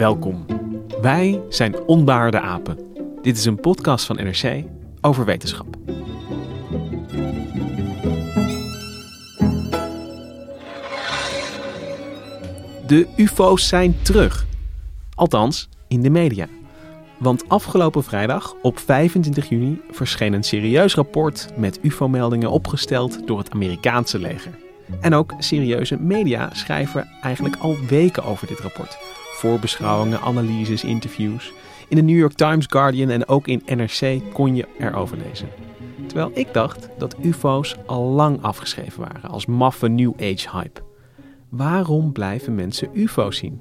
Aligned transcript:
Welkom. 0.00 0.46
Wij 1.00 1.40
zijn 1.48 1.80
Onbaarde 1.86 2.40
Apen. 2.40 2.78
Dit 3.22 3.36
is 3.36 3.44
een 3.44 3.60
podcast 3.60 4.06
van 4.06 4.16
NRC 4.16 4.64
over 5.00 5.24
wetenschap. 5.24 5.66
De 12.86 13.06
UFO's 13.16 13.68
zijn 13.68 14.02
terug. 14.02 14.46
Althans, 15.14 15.68
in 15.88 16.02
de 16.02 16.10
media. 16.10 16.46
Want 17.18 17.48
afgelopen 17.48 18.04
vrijdag, 18.04 18.54
op 18.62 18.78
25 18.78 19.48
juni, 19.48 19.80
verscheen 19.90 20.32
een 20.32 20.44
serieus 20.44 20.94
rapport 20.94 21.48
met 21.56 21.78
UFO-meldingen 21.82 22.50
opgesteld 22.50 23.26
door 23.26 23.38
het 23.38 23.50
Amerikaanse 23.50 24.18
leger. 24.18 24.58
En 25.00 25.14
ook 25.14 25.34
serieuze 25.38 25.96
media 25.96 26.50
schrijven 26.52 27.08
eigenlijk 27.22 27.56
al 27.56 27.76
weken 27.88 28.24
over 28.24 28.46
dit 28.46 28.60
rapport. 28.60 29.09
Voorbeschouwingen, 29.40 30.20
analyses, 30.20 30.84
interviews. 30.84 31.52
In 31.88 31.96
de 31.96 32.02
New 32.02 32.18
York 32.18 32.32
Times, 32.32 32.66
Guardian 32.68 33.10
en 33.10 33.28
ook 33.28 33.48
in 33.48 33.62
NRC 33.66 34.20
kon 34.32 34.56
je 34.56 34.66
erover 34.78 35.16
lezen. 35.28 35.48
Terwijl 36.06 36.30
ik 36.34 36.52
dacht 36.52 36.88
dat 36.98 37.16
UFO's 37.22 37.76
al 37.86 38.02
lang 38.02 38.42
afgeschreven 38.42 39.00
waren 39.00 39.30
als 39.30 39.46
maffe 39.46 39.88
New 39.88 40.12
Age 40.16 40.48
hype. 40.52 40.80
Waarom 41.48 42.12
blijven 42.12 42.54
mensen 42.54 42.88
UFO's 42.92 43.36
zien? 43.36 43.60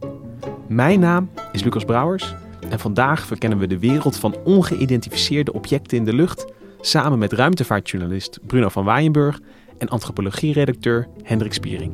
Mijn 0.67 0.99
naam 0.99 1.29
is 1.51 1.63
Lucas 1.63 1.85
Brouwers 1.85 2.35
en 2.69 2.79
vandaag 2.79 3.25
verkennen 3.25 3.59
we 3.59 3.67
de 3.67 3.79
wereld 3.79 4.17
van 4.17 4.35
ongeïdentificeerde 4.43 5.53
objecten 5.53 5.97
in 5.97 6.05
de 6.05 6.13
lucht 6.13 6.45
samen 6.81 7.19
met 7.19 7.33
ruimtevaartjournalist 7.33 8.39
Bruno 8.47 8.69
van 8.69 8.83
Waaienburg 8.83 9.39
en 9.77 9.87
antropologie-redacteur 9.87 11.07
Hendrik 11.23 11.53
Spiering. 11.53 11.93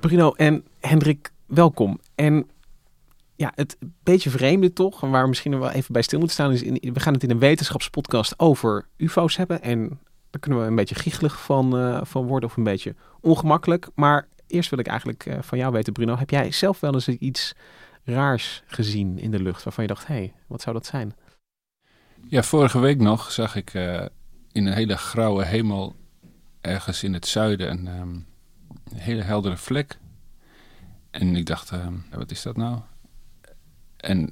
Bruno 0.00 0.32
en 0.32 0.64
Hendrik, 0.80 1.32
welkom. 1.46 2.00
En 2.14 2.50
ja, 3.36 3.52
het 3.54 3.76
beetje 4.02 4.30
vreemde 4.30 4.72
toch, 4.72 5.00
waar 5.00 5.22
we 5.22 5.28
misschien 5.28 5.58
wel 5.58 5.70
even 5.70 5.92
bij 5.92 6.02
stil 6.02 6.18
moeten 6.18 6.36
staan, 6.36 6.52
is 6.52 6.60
we 6.92 7.00
gaan 7.00 7.12
het 7.12 7.22
in 7.22 7.30
een 7.30 7.38
wetenschapspodcast 7.38 8.38
over 8.38 8.86
UFO's 8.96 9.36
hebben. 9.36 9.62
En 9.62 9.88
daar 10.30 10.40
kunnen 10.40 10.60
we 10.60 10.66
een 10.66 10.74
beetje 10.74 10.94
giechelig 10.94 11.40
van, 11.40 11.78
uh, 11.78 12.00
van 12.02 12.26
worden 12.26 12.48
of 12.48 12.56
een 12.56 12.64
beetje 12.64 12.94
ongemakkelijk. 13.20 13.88
Maar 13.94 14.28
eerst 14.46 14.70
wil 14.70 14.78
ik 14.78 14.86
eigenlijk 14.86 15.26
uh, 15.26 15.38
van 15.40 15.58
jou 15.58 15.72
weten, 15.72 15.92
Bruno, 15.92 16.16
heb 16.16 16.30
jij 16.30 16.50
zelf 16.50 16.80
wel 16.80 16.94
eens 16.94 17.08
iets 17.08 17.54
raars 18.04 18.62
gezien 18.66 19.18
in 19.18 19.30
de 19.30 19.40
lucht 19.40 19.64
waarvan 19.64 19.84
je 19.84 19.90
dacht, 19.90 20.06
hé, 20.06 20.14
hey, 20.14 20.34
wat 20.46 20.62
zou 20.62 20.74
dat 20.74 20.86
zijn? 20.86 21.14
Ja, 22.28 22.42
vorige 22.42 22.78
week 22.78 23.00
nog 23.00 23.32
zag 23.32 23.56
ik 23.56 23.74
uh, 23.74 24.04
in 24.52 24.66
een 24.66 24.72
hele 24.72 24.96
grauwe 24.96 25.44
hemel 25.44 25.94
ergens 26.60 27.02
in 27.02 27.12
het 27.12 27.26
zuiden 27.26 27.70
een, 27.70 28.00
um, 28.00 28.28
een 28.92 28.98
hele 28.98 29.22
heldere 29.22 29.56
vlek. 29.56 29.98
En 31.10 31.36
ik 31.36 31.46
dacht, 31.46 31.72
uh, 31.72 31.86
wat 32.10 32.30
is 32.30 32.42
dat 32.42 32.56
nou? 32.56 32.80
En 33.96 34.30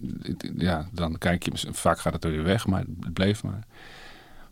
ja, 0.57 0.89
dan 0.93 1.19
kijk 1.19 1.43
je, 1.43 1.73
vaak 1.73 1.99
gaat 1.99 2.13
het 2.13 2.25
er 2.25 2.31
weer 2.31 2.45
weg, 2.45 2.67
maar 2.67 2.85
het 3.01 3.13
bleef 3.13 3.43
maar. 3.43 3.67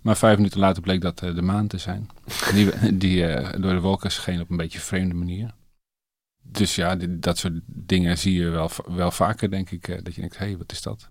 Maar 0.01 0.17
vijf 0.17 0.37
minuten 0.37 0.61
later 0.61 0.83
bleek 0.83 1.01
dat 1.01 1.23
uh, 1.23 1.35
de 1.35 1.43
maan 1.43 1.67
te 1.67 1.79
zijn. 1.79 2.09
Die, 2.55 2.97
die 2.97 3.23
uh, 3.23 3.53
door 3.53 3.73
de 3.73 3.81
wolken 3.81 4.13
scheen 4.13 4.41
op 4.41 4.51
een 4.51 4.57
beetje 4.57 4.79
vreemde 4.79 5.15
manier. 5.15 5.55
Dus 6.43 6.75
ja, 6.75 6.97
dit, 6.97 7.23
dat 7.23 7.39
soort 7.39 7.61
dingen 7.65 8.19
zie 8.19 8.35
je 8.35 8.49
wel, 8.49 8.71
wel 8.87 9.11
vaker, 9.11 9.51
denk 9.51 9.71
ik. 9.71 10.05
Dat 10.05 10.15
je 10.15 10.21
denkt, 10.21 10.39
hé, 10.39 10.47
hey, 10.47 10.57
wat 10.57 10.73
is 10.73 10.83
dat? 10.83 11.11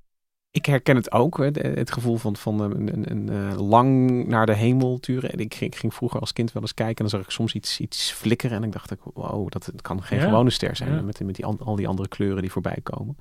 Ik 0.56 0.66
herken 0.66 0.96
het 0.96 1.12
ook, 1.12 1.38
het, 1.38 1.92
gevoel 1.92 2.18
van, 2.18 2.36
van 2.36 2.60
een, 2.60 2.94
een, 2.94 3.12
een, 3.12 3.56
lang 3.62 4.26
naar 4.28 4.46
de 4.46 4.54
hemel 4.54 5.00
turen. 5.00 5.40
Ik 5.40 5.54
ging, 5.54 5.72
ik 5.72 5.80
ging 5.80 5.94
vroeger 5.94 6.20
als 6.20 6.34
kind 6.34 6.52
wel 6.52 6.62
eens 6.62 6.74
kijken 6.74 6.96
en 7.06 7.12
dan 7.12 7.20
zag 7.20 7.28
ik 7.28 7.34
soms 7.34 7.54
iets, 7.54 7.80
iets 7.80 8.12
flikkeren. 8.12 8.58
En 8.58 8.64
ik 8.64 8.72
dacht, 8.72 8.94
wow, 9.14 9.50
dat 9.50 9.72
kan 9.82 10.04
geen 10.04 10.20
ja. 10.20 10.26
gewone 10.26 10.50
ster 10.50 10.76
zijn. 10.76 10.94
Ja. 10.94 11.02
Met, 11.02 11.20
met 11.20 11.36
die, 11.36 11.46
al 11.46 11.76
die 11.76 11.88
andere 11.88 12.08
kleuren 12.08 12.42
die 12.42 12.52
voorbij 12.52 12.78
komen. 12.84 13.18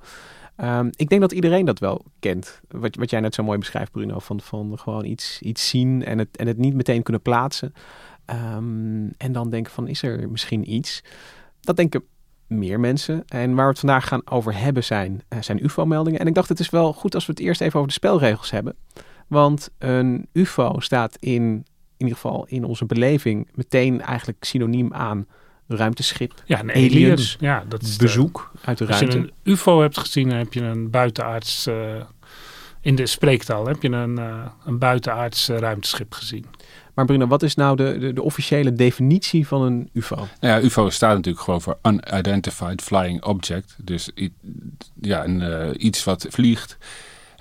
Um, 0.57 0.89
ik 0.95 1.09
denk 1.09 1.21
dat 1.21 1.31
iedereen 1.31 1.65
dat 1.65 1.79
wel 1.79 2.05
kent. 2.19 2.61
Wat, 2.67 2.95
wat 2.95 3.09
jij 3.09 3.19
net 3.19 3.35
zo 3.35 3.43
mooi 3.43 3.57
beschrijft, 3.57 3.91
Bruno. 3.91 4.19
Van, 4.19 4.41
van 4.41 4.79
gewoon 4.79 5.05
iets, 5.05 5.41
iets 5.41 5.69
zien 5.69 6.05
en 6.05 6.17
het, 6.17 6.37
en 6.37 6.47
het 6.47 6.57
niet 6.57 6.73
meteen 6.73 7.03
kunnen 7.03 7.21
plaatsen. 7.21 7.73
Um, 8.55 9.11
en 9.17 9.31
dan 9.31 9.49
denken 9.49 9.71
van, 9.71 9.87
is 9.87 10.03
er 10.03 10.29
misschien 10.29 10.73
iets? 10.73 11.03
Dat 11.59 11.75
denken 11.75 12.03
meer 12.47 12.79
mensen. 12.79 13.23
En 13.25 13.55
waar 13.55 13.65
we 13.65 13.71
het 13.71 13.79
vandaag 13.79 14.07
gaan 14.07 14.21
over 14.29 14.57
hebben 14.57 14.83
zijn, 14.83 15.23
uh, 15.29 15.41
zijn 15.41 15.63
UFO-meldingen. 15.63 16.19
En 16.19 16.27
ik 16.27 16.33
dacht, 16.33 16.49
het 16.49 16.59
is 16.59 16.69
wel 16.69 16.93
goed 16.93 17.15
als 17.15 17.25
we 17.25 17.31
het 17.31 17.41
eerst 17.41 17.61
even 17.61 17.75
over 17.75 17.87
de 17.87 17.93
spelregels 17.93 18.51
hebben. 18.51 18.75
Want 19.27 19.69
een 19.77 20.27
UFO 20.33 20.79
staat 20.79 21.17
in, 21.19 21.41
in 21.41 21.65
ieder 21.97 22.15
geval 22.15 22.45
in 22.47 22.63
onze 22.63 22.85
beleving 22.85 23.49
meteen 23.53 24.01
eigenlijk 24.01 24.43
synoniem 24.43 24.93
aan 24.93 25.27
ruimteschip. 25.67 26.33
Ja, 26.45 26.59
een 26.59 26.71
alien. 26.71 26.91
aliens. 26.91 27.37
Ja, 27.39 27.63
dat 27.67 27.81
is 27.81 27.95
bezoek 27.95 28.51
de, 28.53 28.67
uit 28.67 28.77
de 28.77 28.87
als 28.87 28.99
ruimte. 28.99 29.17
Als 29.17 29.25
je 29.25 29.31
een 29.43 29.53
UFO 29.53 29.81
hebt 29.81 29.97
gezien, 29.97 30.29
dan 30.29 30.37
heb 30.37 30.53
je 30.53 30.61
een 30.61 30.89
buitenaards. 30.89 31.67
Uh, 31.67 32.01
in 32.81 32.95
de 32.95 33.05
spreektaal 33.05 33.67
heb 33.67 33.81
je 33.81 33.89
een, 33.89 34.19
uh, 34.19 34.45
een 34.65 34.79
buitenaards 34.79 35.47
ruimteschip 35.47 36.13
gezien. 36.13 36.45
Maar 36.95 37.05
Bruno, 37.05 37.27
wat 37.27 37.43
is 37.43 37.55
nou 37.55 37.75
de, 37.75 37.97
de, 37.99 38.13
de, 38.13 38.21
officiële 38.21 38.73
definitie 38.73 39.47
van 39.47 39.61
een 39.61 39.89
UFO? 39.93 40.15
Nou 40.15 40.29
ja, 40.39 40.61
UFO 40.61 40.89
staat 40.89 41.15
natuurlijk 41.15 41.43
gewoon 41.43 41.61
voor 41.61 41.77
Unidentified 41.83 42.81
Flying 42.81 43.23
Object. 43.23 43.75
Dus 43.77 44.11
ja, 45.01 45.25
een, 45.25 45.85
iets 45.85 46.03
wat 46.03 46.25
vliegt. 46.29 46.77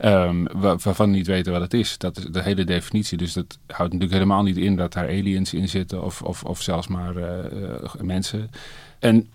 Um, 0.05 0.47
waarvan 0.53 1.11
niet 1.11 1.27
weten 1.27 1.53
wat 1.53 1.61
het 1.61 1.75
is. 1.75 1.99
Dat 1.99 2.17
is 2.17 2.25
de 2.25 2.43
hele 2.43 2.65
definitie. 2.65 3.19
Dus 3.19 3.33
dat 3.33 3.59
houdt 3.67 3.93
natuurlijk 3.93 4.13
helemaal 4.13 4.43
niet 4.43 4.57
in 4.57 4.77
dat 4.77 4.93
daar 4.93 5.09
aliens 5.09 5.55
in 5.55 5.69
zitten 5.69 6.03
of, 6.03 6.23
of, 6.23 6.45
of 6.45 6.63
zelfs 6.63 6.87
maar 6.87 7.17
uh, 7.17 7.29
uh, 7.63 7.79
mensen. 8.01 8.51
En 8.99 9.29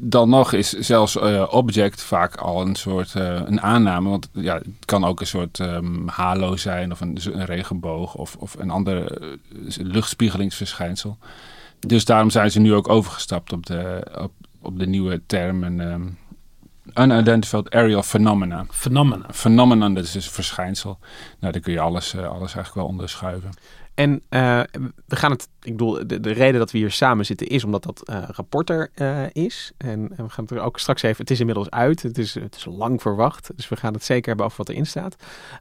dan 0.00 0.28
nog 0.28 0.52
is 0.52 0.70
zelfs 0.70 1.16
uh, 1.16 1.46
object 1.50 2.02
vaak 2.02 2.36
al 2.36 2.60
een 2.60 2.74
soort 2.74 3.14
een 3.14 3.60
aanname. 3.60 4.08
Want 4.08 4.28
ja, 4.32 4.54
het 4.54 4.84
kan 4.84 5.04
ook 5.04 5.20
een 5.20 5.26
soort 5.26 5.58
um, 5.58 6.08
halo 6.08 6.56
zijn 6.56 6.92
of 6.92 7.00
een, 7.00 7.18
een 7.32 7.44
regenboog 7.44 8.14
of, 8.14 8.36
of 8.36 8.54
een 8.58 8.70
ander 8.70 9.18
luchtspiegelingsverschijnsel. 9.78 11.18
Dus 11.78 12.04
daarom 12.04 12.30
zijn 12.30 12.50
ze 12.50 12.60
nu 12.60 12.74
ook 12.74 12.88
overgestapt 12.88 13.52
op 13.52 13.66
de, 13.66 14.06
op, 14.18 14.32
op 14.60 14.78
de 14.78 14.86
nieuwe 14.86 15.22
termen. 15.26 15.80
Um, 15.80 16.18
Unidentified 16.94 17.70
Aerial 17.70 18.02
Phenomena. 18.02 18.66
Phenomena. 18.70 19.26
Phenomenon, 19.30 19.94
dat 19.94 20.04
is 20.04 20.12
dus 20.12 20.26
een 20.26 20.32
verschijnsel. 20.32 20.98
Nou, 21.40 21.52
daar 21.52 21.62
kun 21.62 21.72
je 21.72 21.80
alles, 21.80 22.16
alles 22.16 22.54
eigenlijk 22.54 22.74
wel 22.74 22.86
onderschuiven. 22.86 23.50
En 23.96 24.22
uh, 24.30 24.60
we 25.06 25.16
gaan 25.16 25.30
het, 25.30 25.48
ik 25.62 25.70
bedoel, 25.70 26.06
de, 26.06 26.20
de, 26.20 26.32
reden 26.32 26.58
dat 26.58 26.70
we 26.70 26.78
hier 26.78 26.90
samen 26.90 27.26
zitten 27.26 27.46
is 27.46 27.64
omdat 27.64 27.82
dat 27.82 28.02
uh, 28.10 28.22
rapport 28.30 28.70
er 28.70 28.90
is. 29.32 29.72
En, 29.76 30.08
we 30.08 30.28
gaan 30.28 30.44
het 30.44 30.50
er 30.50 30.60
ook 30.60 30.78
straks 30.78 31.02
even, 31.02 31.20
het 31.20 31.30
is 31.30 31.40
inmiddels 31.40 31.70
uit, 31.70 32.02
het 32.02 32.18
is, 32.18 32.34
het 32.34 32.54
is 32.56 32.64
lang 32.64 33.02
verwacht. 33.02 33.50
Dus 33.56 33.68
we 33.68 33.76
gaan 33.76 33.92
het 33.92 34.04
zeker 34.04 34.28
hebben 34.28 34.46
over 34.46 34.58
wat 34.58 34.68
erin 34.68 34.86
staat. 34.86 35.16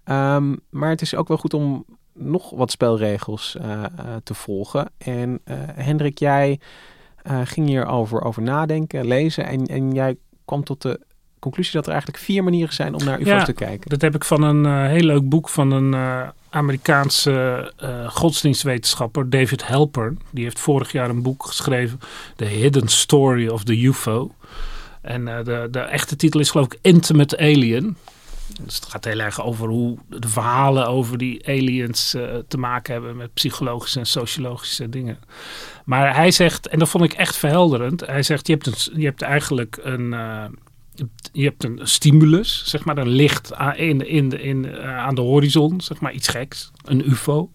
Um, 0.05 0.59
maar 0.69 0.89
het 0.89 1.01
is 1.01 1.15
ook 1.15 1.27
wel 1.27 1.37
goed 1.37 1.53
om 1.53 1.85
nog 2.13 2.49
wat 2.49 2.71
spelregels 2.71 3.57
te 4.23 4.33
volgen. 4.33 4.91
En 4.97 5.41
Hendrik, 5.75 6.19
jij 6.19 6.59
ging 7.43 7.67
hierover 7.67 8.21
over 8.21 8.41
nadenken, 8.41 9.05
lezen 9.05 9.45
en, 9.45 9.65
en 9.65 9.91
jij 9.91 10.17
kwam 10.45 10.63
tot 10.63 10.81
de 10.81 10.99
conclusie 11.45 11.73
dat 11.73 11.85
er 11.85 11.91
eigenlijk 11.91 12.23
vier 12.23 12.43
manieren 12.43 12.73
zijn 12.73 12.93
om 12.93 13.03
naar 13.03 13.19
UFO's 13.19 13.27
ja, 13.27 13.43
te 13.43 13.53
kijken. 13.53 13.89
Dat 13.89 14.01
heb 14.01 14.15
ik 14.15 14.23
van 14.23 14.41
een 14.41 14.65
uh, 14.65 14.87
heel 14.87 15.03
leuk 15.03 15.29
boek 15.29 15.49
van 15.49 15.71
een 15.71 15.93
uh, 15.93 16.27
Amerikaanse 16.49 17.71
uh, 17.83 18.09
godsdienstwetenschapper, 18.09 19.29
David 19.29 19.63
Halpern. 19.63 20.19
Die 20.31 20.43
heeft 20.43 20.59
vorig 20.59 20.91
jaar 20.91 21.09
een 21.09 21.21
boek 21.21 21.45
geschreven, 21.45 21.99
The 22.35 22.45
Hidden 22.45 22.87
Story 22.87 23.47
of 23.47 23.63
the 23.63 23.83
UFO. 23.83 24.31
En 25.01 25.25
de, 25.25 25.67
de 25.71 25.79
echte 25.79 26.15
titel 26.15 26.39
is 26.39 26.49
geloof 26.49 26.65
ik 26.65 26.79
Intimate 26.81 27.37
Alien. 27.37 27.97
Dus 28.61 28.75
het 28.75 28.85
gaat 28.85 29.05
heel 29.05 29.19
erg 29.19 29.41
over 29.43 29.67
hoe 29.67 29.97
de 30.07 30.27
verhalen 30.27 30.87
over 30.87 31.17
die 31.17 31.47
aliens 31.47 32.09
te 32.47 32.57
maken 32.57 32.93
hebben 32.93 33.15
met 33.15 33.33
psychologische 33.33 33.99
en 33.99 34.05
sociologische 34.05 34.89
dingen. 34.89 35.19
Maar 35.85 36.15
hij 36.15 36.31
zegt, 36.31 36.67
en 36.67 36.79
dat 36.79 36.89
vond 36.89 37.03
ik 37.03 37.13
echt 37.13 37.35
verhelderend. 37.35 38.05
Hij 38.05 38.23
zegt, 38.23 38.47
je 38.47 38.53
hebt, 38.53 38.65
een, 38.65 38.99
je 38.99 39.05
hebt 39.05 39.21
eigenlijk 39.21 39.79
een 39.81 40.13
je 41.31 41.43
hebt 41.43 41.63
een 41.63 41.79
stimulus, 41.83 42.63
zeg 42.65 42.85
maar, 42.85 42.97
een 42.97 43.09
licht 43.09 43.51
in, 43.75 44.07
in, 44.07 44.41
in, 44.41 44.77
aan 44.81 45.15
de 45.15 45.21
horizon, 45.21 45.81
zeg 45.81 45.99
maar, 45.99 46.13
iets 46.13 46.27
geks, 46.27 46.71
een 46.83 47.09
UFO 47.09 47.49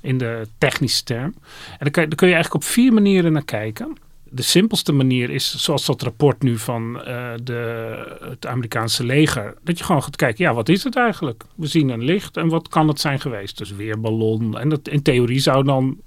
in 0.00 0.18
de 0.18 0.48
technische 0.58 1.04
term. 1.04 1.34
En 1.70 1.78
dan, 1.78 1.90
kan, 1.90 2.02
dan 2.08 2.16
kun 2.16 2.28
je 2.28 2.34
eigenlijk 2.34 2.64
op 2.64 2.70
vier 2.70 2.92
manieren 2.92 3.32
naar 3.32 3.44
kijken. 3.44 3.96
De 4.30 4.42
simpelste 4.42 4.92
manier 4.92 5.30
is, 5.30 5.56
zoals 5.56 5.86
dat 5.86 6.02
rapport 6.02 6.42
nu 6.42 6.58
van 6.58 6.96
uh, 6.96 7.30
de, 7.42 8.18
het 8.20 8.46
Amerikaanse 8.46 9.04
leger, 9.04 9.54
dat 9.64 9.78
je 9.78 9.84
gewoon 9.84 10.02
gaat 10.02 10.16
kijken, 10.16 10.44
ja, 10.44 10.54
wat 10.54 10.68
is 10.68 10.84
het 10.84 10.96
eigenlijk? 10.96 11.44
We 11.54 11.66
zien 11.66 11.88
een 11.88 12.04
licht 12.04 12.36
en 12.36 12.48
wat 12.48 12.68
kan 12.68 12.88
het 12.88 13.00
zijn 13.00 13.20
geweest? 13.20 13.58
Dus 13.58 13.70
weerballon. 13.70 14.58
En 14.58 14.68
dat, 14.68 14.88
in 14.88 15.02
theorie 15.02 15.40
zou 15.40 15.64
dan 15.64 15.98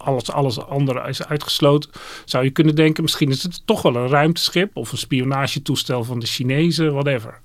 alles, 0.00 0.30
alles 0.30 0.60
andere 0.60 1.08
is 1.08 1.24
uitgesloten, 1.24 1.90
zou 2.24 2.44
je 2.44 2.50
kunnen 2.50 2.74
denken, 2.74 3.02
misschien 3.02 3.30
is 3.30 3.42
het 3.42 3.62
toch 3.64 3.82
wel 3.82 3.96
een 3.96 4.08
ruimteschip 4.08 4.76
of 4.76 4.92
een 4.92 4.98
spionagetoestel 4.98 6.04
van 6.04 6.18
de 6.18 6.26
Chinezen, 6.26 6.92
whatever. 6.92 7.40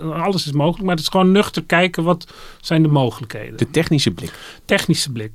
Alles 0.00 0.46
is 0.46 0.52
mogelijk, 0.52 0.84
maar 0.84 0.94
het 0.94 1.04
is 1.04 1.10
gewoon 1.10 1.32
nuchter 1.32 1.64
kijken 1.64 2.04
wat 2.04 2.26
zijn 2.60 2.82
de 2.82 2.88
mogelijkheden. 2.88 3.56
De 3.56 3.70
technische 3.70 4.10
blik. 4.10 4.32
Technische 4.64 5.12
blik. 5.12 5.32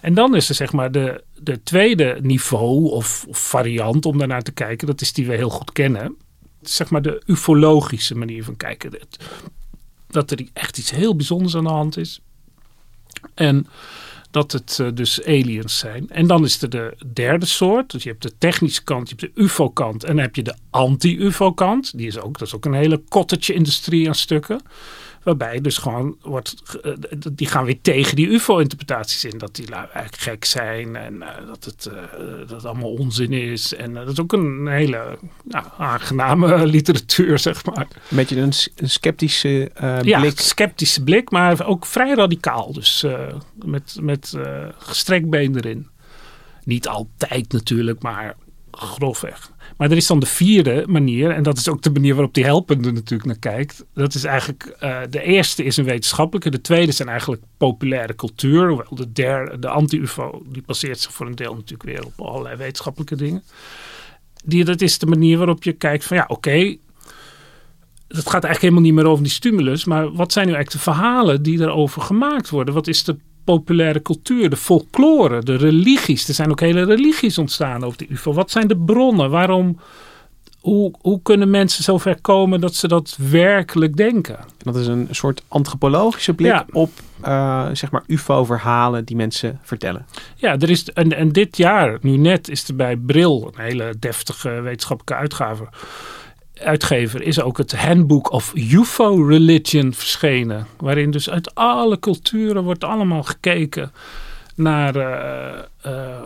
En 0.00 0.14
dan 0.14 0.36
is 0.36 0.48
er 0.48 0.54
zeg 0.54 0.72
maar 0.72 0.92
de, 0.92 1.24
de 1.38 1.62
tweede 1.62 2.18
niveau 2.22 2.90
of, 2.90 3.24
of 3.28 3.38
variant 3.38 4.06
om 4.06 4.18
daarnaar 4.18 4.42
te 4.42 4.52
kijken, 4.52 4.86
dat 4.86 5.00
is 5.00 5.12
die 5.12 5.26
we 5.26 5.36
heel 5.36 5.50
goed 5.50 5.72
kennen. 5.72 6.16
Zeg 6.62 6.90
maar 6.90 7.02
de 7.02 7.22
ufologische 7.26 8.16
manier 8.16 8.44
van 8.44 8.56
kijken. 8.56 8.90
Dat, 8.90 9.24
dat 10.06 10.30
er 10.30 10.46
echt 10.52 10.78
iets 10.78 10.90
heel 10.90 11.16
bijzonders 11.16 11.56
aan 11.56 11.64
de 11.64 11.70
hand 11.70 11.96
is. 11.96 12.20
En 13.34 13.66
dat 14.32 14.52
het 14.52 14.78
uh, 14.80 14.88
dus 14.94 15.24
aliens 15.24 15.78
zijn. 15.78 16.10
En 16.10 16.26
dan 16.26 16.44
is 16.44 16.62
er 16.62 16.70
de 16.70 16.96
derde 17.12 17.46
soort. 17.46 17.90
Dus 17.90 18.02
je 18.02 18.08
hebt 18.08 18.22
de 18.22 18.32
technische 18.38 18.84
kant, 18.84 19.08
je 19.08 19.14
hebt 19.18 19.34
de 19.34 19.42
UFO-kant 19.42 20.04
en 20.04 20.14
dan 20.14 20.24
heb 20.24 20.36
je 20.36 20.42
de 20.42 20.54
anti-UFO-kant. 20.70 21.98
Die 21.98 22.06
is 22.06 22.18
ook, 22.18 22.38
dat 22.38 22.48
is 22.48 22.54
ook 22.54 22.64
een 22.64 22.72
hele 22.72 23.02
cottage-industrie 23.08 24.08
aan 24.08 24.14
stukken. 24.14 24.60
Waarbij 25.22 25.60
dus 25.60 25.78
gewoon 25.78 26.16
wordt, 26.20 26.78
eh, 26.82 26.92
die 27.32 27.46
gaan 27.46 27.64
weer 27.64 27.80
tegen 27.80 28.16
die 28.16 28.28
UFO-interpretaties 28.28 29.24
in. 29.24 29.38
Dat 29.38 29.54
die 29.54 29.74
eigenlijk 29.74 30.16
gek 30.16 30.44
zijn 30.44 30.96
en 30.96 31.22
eh, 31.22 31.46
dat, 31.46 31.64
het, 31.64 31.90
dat 32.38 32.50
het 32.50 32.64
allemaal 32.64 32.92
onzin 32.92 33.32
is. 33.32 33.74
En 33.74 33.94
dat 33.94 34.08
is 34.08 34.20
ook 34.20 34.32
een 34.32 34.66
hele 34.66 35.18
aangename 35.76 36.66
literatuur, 36.76 37.38
zeg 37.38 37.64
maar. 37.64 37.86
Een 38.10 38.16
beetje 38.16 38.36
een, 38.36 38.52
een 38.76 38.90
sceptische 38.90 39.70
blik. 39.74 40.04
Ja, 40.04 40.30
sceptische 40.34 41.02
blik, 41.02 41.30
maar 41.30 41.66
ook 41.66 41.86
vrij 41.86 42.14
radicaal. 42.14 42.72
Dus 42.72 43.04
met, 43.64 43.96
met 44.00 44.34
gestrekt 44.78 45.30
been 45.30 45.56
erin. 45.56 45.88
Niet 46.64 46.88
altijd 46.88 47.52
natuurlijk, 47.52 48.02
maar 48.02 48.36
grofweg. 48.70 49.51
Maar 49.82 49.90
er 49.90 49.96
is 49.96 50.06
dan 50.06 50.20
de 50.20 50.26
vierde 50.26 50.84
manier, 50.88 51.30
en 51.30 51.42
dat 51.42 51.56
is 51.56 51.68
ook 51.68 51.82
de 51.82 51.90
manier 51.90 52.14
waarop 52.14 52.34
die 52.34 52.44
helpende 52.44 52.92
natuurlijk 52.92 53.24
naar 53.24 53.38
kijkt. 53.38 53.84
Dat 53.94 54.14
is 54.14 54.24
eigenlijk, 54.24 54.76
uh, 54.82 54.98
de 55.10 55.22
eerste 55.22 55.64
is 55.64 55.76
een 55.76 55.84
wetenschappelijke, 55.84 56.50
de 56.50 56.60
tweede 56.60 56.92
zijn 56.92 57.08
eigenlijk 57.08 57.42
populaire 57.56 58.14
cultuur. 58.14 58.68
Hoewel 58.68 58.94
de 58.94 59.12
derde, 59.12 59.58
de 59.58 59.68
anti-UFO, 59.68 60.42
die 60.46 60.62
baseert 60.66 61.00
zich 61.00 61.12
voor 61.12 61.26
een 61.26 61.34
deel 61.34 61.54
natuurlijk 61.54 61.82
weer 61.82 62.04
op 62.04 62.20
allerlei 62.20 62.56
wetenschappelijke 62.56 63.16
dingen. 63.16 63.42
Die, 64.44 64.64
dat 64.64 64.80
is 64.80 64.98
de 64.98 65.06
manier 65.06 65.38
waarop 65.38 65.62
je 65.62 65.72
kijkt 65.72 66.04
van 66.04 66.16
ja, 66.16 66.24
oké, 66.28 66.76
het 68.08 68.28
gaat 68.28 68.44
eigenlijk 68.44 68.60
helemaal 68.60 68.82
niet 68.82 68.94
meer 68.94 69.06
over 69.06 69.22
die 69.22 69.32
stimulus, 69.32 69.84
maar 69.84 70.12
wat 70.12 70.32
zijn 70.32 70.46
nu 70.46 70.52
eigenlijk 70.54 70.84
de 70.84 70.92
verhalen 70.92 71.42
die 71.42 71.60
erover 71.60 72.02
gemaakt 72.02 72.50
worden? 72.50 72.74
Wat 72.74 72.86
is 72.86 73.04
de 73.04 73.16
populaire 73.44 74.02
cultuur, 74.02 74.50
de 74.50 74.56
folklore, 74.56 75.42
de 75.42 75.56
religies. 75.56 76.28
Er 76.28 76.34
zijn 76.34 76.50
ook 76.50 76.60
hele 76.60 76.84
religies 76.84 77.38
ontstaan 77.38 77.84
over 77.84 77.98
de 77.98 78.06
UFO. 78.08 78.32
Wat 78.32 78.50
zijn 78.50 78.68
de 78.68 78.76
bronnen? 78.76 79.30
Waarom, 79.30 79.78
hoe, 80.60 80.94
hoe 81.00 81.20
kunnen 81.22 81.50
mensen 81.50 81.84
zover 81.84 82.20
komen 82.20 82.60
dat 82.60 82.74
ze 82.74 82.88
dat 82.88 83.16
werkelijk 83.30 83.96
denken? 83.96 84.38
Dat 84.58 84.76
is 84.76 84.86
een 84.86 85.08
soort 85.10 85.42
antropologische 85.48 86.34
blik 86.34 86.64
op 86.70 86.90
uh, 87.24 87.66
zeg 87.72 87.90
maar 87.90 88.02
UFO-verhalen 88.06 89.04
die 89.04 89.16
mensen 89.16 89.58
vertellen. 89.62 90.06
Ja, 90.34 90.58
er 90.58 90.70
is, 90.70 90.84
en, 90.84 91.16
en 91.16 91.32
dit 91.32 91.56
jaar, 91.56 91.98
nu 92.00 92.16
net, 92.16 92.48
is 92.48 92.68
er 92.68 92.76
bij 92.76 92.96
Bril, 92.96 93.52
een 93.54 93.62
hele 93.62 93.94
deftige 93.98 94.48
wetenschappelijke 94.48 95.22
uitgave 95.22 95.68
uitgever 96.54 97.22
is 97.22 97.40
ook 97.40 97.58
het 97.58 97.72
Handbook 97.72 98.32
of 98.32 98.52
UFO 98.54 99.26
Religion 99.26 99.92
verschenen. 99.92 100.66
Waarin 100.78 101.10
dus 101.10 101.30
uit 101.30 101.54
alle 101.54 101.98
culturen 101.98 102.62
wordt 102.62 102.84
allemaal 102.84 103.22
gekeken 103.22 103.92
naar 104.54 104.96
uh, 104.96 105.58
uh, 105.86 106.20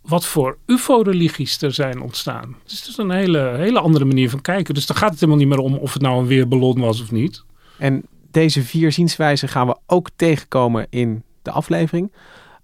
wat 0.00 0.26
voor 0.26 0.58
UFO-religies 0.66 1.62
er 1.62 1.72
zijn 1.72 2.00
ontstaan. 2.00 2.56
Dus 2.64 2.78
het 2.78 2.88
is 2.88 2.96
een 2.96 3.10
hele, 3.10 3.54
hele 3.56 3.80
andere 3.80 4.04
manier 4.04 4.30
van 4.30 4.40
kijken. 4.40 4.74
Dus 4.74 4.86
dan 4.86 4.96
gaat 4.96 5.10
het 5.10 5.20
helemaal 5.20 5.40
niet 5.40 5.48
meer 5.48 5.58
om 5.58 5.74
of 5.76 5.92
het 5.92 6.02
nou 6.02 6.18
een 6.18 6.26
weerballon 6.26 6.80
was 6.80 7.00
of 7.00 7.10
niet. 7.10 7.44
En 7.78 8.02
deze 8.30 8.62
vier 8.62 8.92
zienswijzen 8.92 9.48
gaan 9.48 9.66
we 9.66 9.76
ook 9.86 10.08
tegenkomen 10.16 10.86
in 10.90 11.22
de 11.42 11.50
aflevering. 11.50 12.12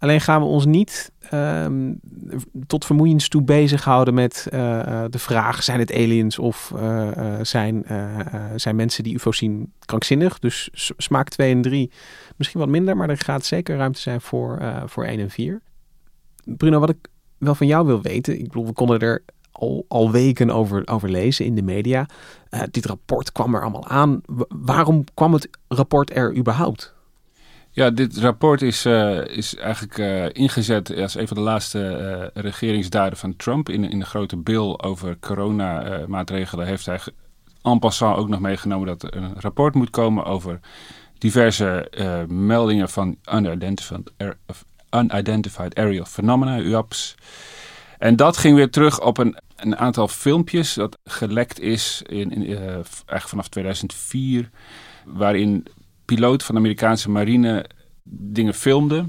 Alleen 0.00 0.20
gaan 0.20 0.41
we 0.41 0.47
ons 0.47 0.67
niet 0.67 1.12
um, 1.32 2.00
tot 2.67 2.85
vermoeiens 2.85 3.29
toe 3.29 3.43
bezighouden 3.43 4.14
met 4.14 4.47
uh, 4.52 5.05
de 5.11 5.19
vraag: 5.19 5.62
zijn 5.62 5.79
het 5.79 5.93
aliens 5.93 6.38
of 6.38 6.73
uh, 6.76 7.08
zijn, 7.43 7.85
zijn 8.56 8.76
mensen 8.76 9.05
die 9.05 9.14
UFO's 9.14 9.37
zien 9.37 9.73
krankzinnig? 9.85 10.38
Dus 10.38 10.70
smaak 10.97 11.29
2 11.29 11.55
en 11.55 11.62
3 11.62 11.91
misschien 12.37 12.61
wat 12.61 12.69
minder, 12.69 12.97
maar 12.97 13.08
er 13.08 13.19
gaat 13.19 13.44
zeker 13.44 13.76
ruimte 13.76 14.00
zijn 14.00 14.20
voor, 14.20 14.62
voor 14.87 15.05
1 15.05 15.20
en 15.20 15.31
4. 15.31 15.61
Bruno, 16.44 16.79
wat 16.79 16.91
ik 16.91 17.08
wel 17.38 17.55
van 17.55 17.67
jou 17.67 17.87
wil 17.87 18.02
weten, 18.02 18.38
ik 18.38 18.43
bedoel, 18.43 18.67
we 18.67 18.73
konden 18.73 19.00
er 19.00 19.25
al, 19.52 19.85
al 19.88 20.11
weken 20.11 20.50
over, 20.50 20.88
over 20.88 21.11
lezen 21.11 21.44
in 21.44 21.55
de 21.55 21.62
media. 21.62 22.06
dit 22.70 22.87
rapport 22.87 23.32
kwam 23.32 23.55
er 23.55 23.62
allemaal 23.62 23.88
aan. 23.88 24.20
waarom 24.49 25.05
kwam 25.14 25.32
het 25.32 25.49
rapport 25.69 26.17
er 26.17 26.37
überhaupt? 26.37 26.94
Ja, 27.72 27.90
dit 27.90 28.19
rapport 28.19 28.62
is, 28.62 28.87
uh, 28.87 29.25
is 29.26 29.56
eigenlijk 29.56 29.99
uh, 29.99 30.26
ingezet 30.32 30.96
als 30.96 31.14
een 31.14 31.28
van 31.28 31.37
de 31.37 31.43
laatste 31.43 31.78
uh, 32.34 32.43
regeringsdaden 32.43 33.19
van 33.19 33.37
Trump. 33.37 33.69
In, 33.69 33.90
in 33.90 33.99
de 33.99 34.05
grote 34.05 34.37
bill 34.37 34.75
over 34.76 35.19
coronamaatregelen 35.19 36.67
heeft 36.67 36.87
hij 36.87 37.00
en 37.62 37.78
passant 37.78 38.17
ook 38.17 38.28
nog 38.28 38.40
meegenomen 38.40 38.87
dat 38.87 39.02
er 39.02 39.17
een 39.17 39.34
rapport 39.38 39.75
moet 39.75 39.90
komen 39.90 40.25
over 40.25 40.61
diverse 41.19 41.90
meldingen 42.28 42.88
van 42.88 43.17
unidentified, 43.32 44.11
unidentified 44.90 45.75
aerial 45.75 46.05
phenomena, 46.05 46.58
UAPS. 46.58 47.14
En 47.99 48.16
dat 48.16 48.37
ging 48.37 48.56
weer 48.56 48.70
terug 48.70 49.00
op 49.00 49.19
een, 49.19 49.37
een 49.56 49.76
aantal 49.76 50.08
filmpjes 50.08 50.75
dat 50.75 50.99
gelekt 51.05 51.61
is 51.61 52.02
in, 52.06 52.46
eigenlijk 52.46 53.28
vanaf 53.28 53.49
2004, 53.49 54.50
waarin 55.05 55.66
piloot 56.15 56.43
van 56.43 56.55
de 56.55 56.61
Amerikaanse 56.61 57.11
marine 57.11 57.67
dingen 58.12 58.55
filmde. 58.55 59.05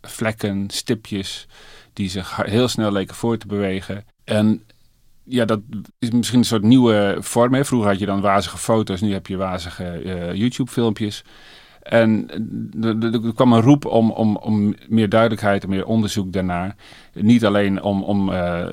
Vlekken, 0.00 0.70
stipjes 0.70 1.46
die 1.92 2.08
zich 2.08 2.36
heel 2.36 2.68
snel 2.68 2.92
leken 2.92 3.14
voor 3.14 3.38
te 3.38 3.46
bewegen. 3.46 4.04
En 4.24 4.62
ja, 5.24 5.44
dat 5.44 5.60
is 5.98 6.10
misschien 6.10 6.38
een 6.38 6.44
soort 6.44 6.62
nieuwe 6.62 7.16
vorm. 7.20 7.54
Hè? 7.54 7.64
Vroeger 7.64 7.90
had 7.90 7.98
je 7.98 8.06
dan 8.06 8.20
wazige 8.20 8.58
foto's, 8.58 9.00
nu 9.00 9.12
heb 9.12 9.26
je 9.26 9.36
wazige 9.36 10.02
uh, 10.04 10.34
YouTube-filmpjes. 10.34 11.24
En 11.82 12.28
er 12.82 13.32
kwam 13.34 13.52
een 13.52 13.60
roep 13.60 13.84
om, 13.84 14.10
om, 14.10 14.36
om 14.36 14.74
meer 14.88 15.08
duidelijkheid 15.08 15.62
en 15.62 15.68
meer 15.68 15.86
onderzoek 15.86 16.32
daarnaar. 16.32 16.76
Niet 17.12 17.44
alleen 17.44 17.82
om, 17.82 18.02
om 18.02 18.28
uh, 18.28 18.64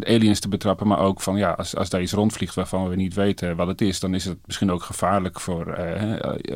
aliens 0.00 0.40
te 0.40 0.48
betrappen, 0.48 0.86
maar 0.86 0.98
ook 0.98 1.20
van 1.20 1.36
ja, 1.36 1.50
als, 1.50 1.76
als 1.76 1.90
daar 1.90 2.02
iets 2.02 2.12
rondvliegt 2.12 2.54
waarvan 2.54 2.88
we 2.88 2.96
niet 2.96 3.14
weten 3.14 3.56
wat 3.56 3.66
het 3.66 3.80
is, 3.80 4.00
dan 4.00 4.14
is 4.14 4.24
het 4.24 4.38
misschien 4.46 4.70
ook 4.70 4.82
gevaarlijk 4.82 5.40
voor 5.40 5.78
uh, 5.78 6.12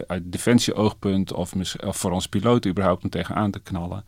uit 0.07 0.33
defensieoogpunt 0.33 1.33
of, 1.33 1.53
of 1.87 1.97
voor 1.97 2.11
ons 2.11 2.27
piloot 2.27 2.67
überhaupt 2.67 3.05
om 3.05 3.11
tegenaan 3.11 3.51
te 3.51 3.61
knallen. 3.61 4.05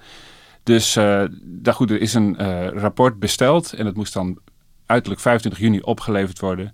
Dus 0.62 0.94
daar 1.42 1.74
goed, 1.74 1.90
er 1.90 2.00
is 2.00 2.14
een 2.14 2.36
rapport 2.78 3.18
besteld 3.18 3.72
en 3.72 3.86
het 3.86 3.96
moest 3.96 4.12
dan 4.12 4.38
uiterlijk 4.86 5.20
25 5.20 5.60
juni 5.60 5.80
opgeleverd 5.80 6.38
worden 6.38 6.72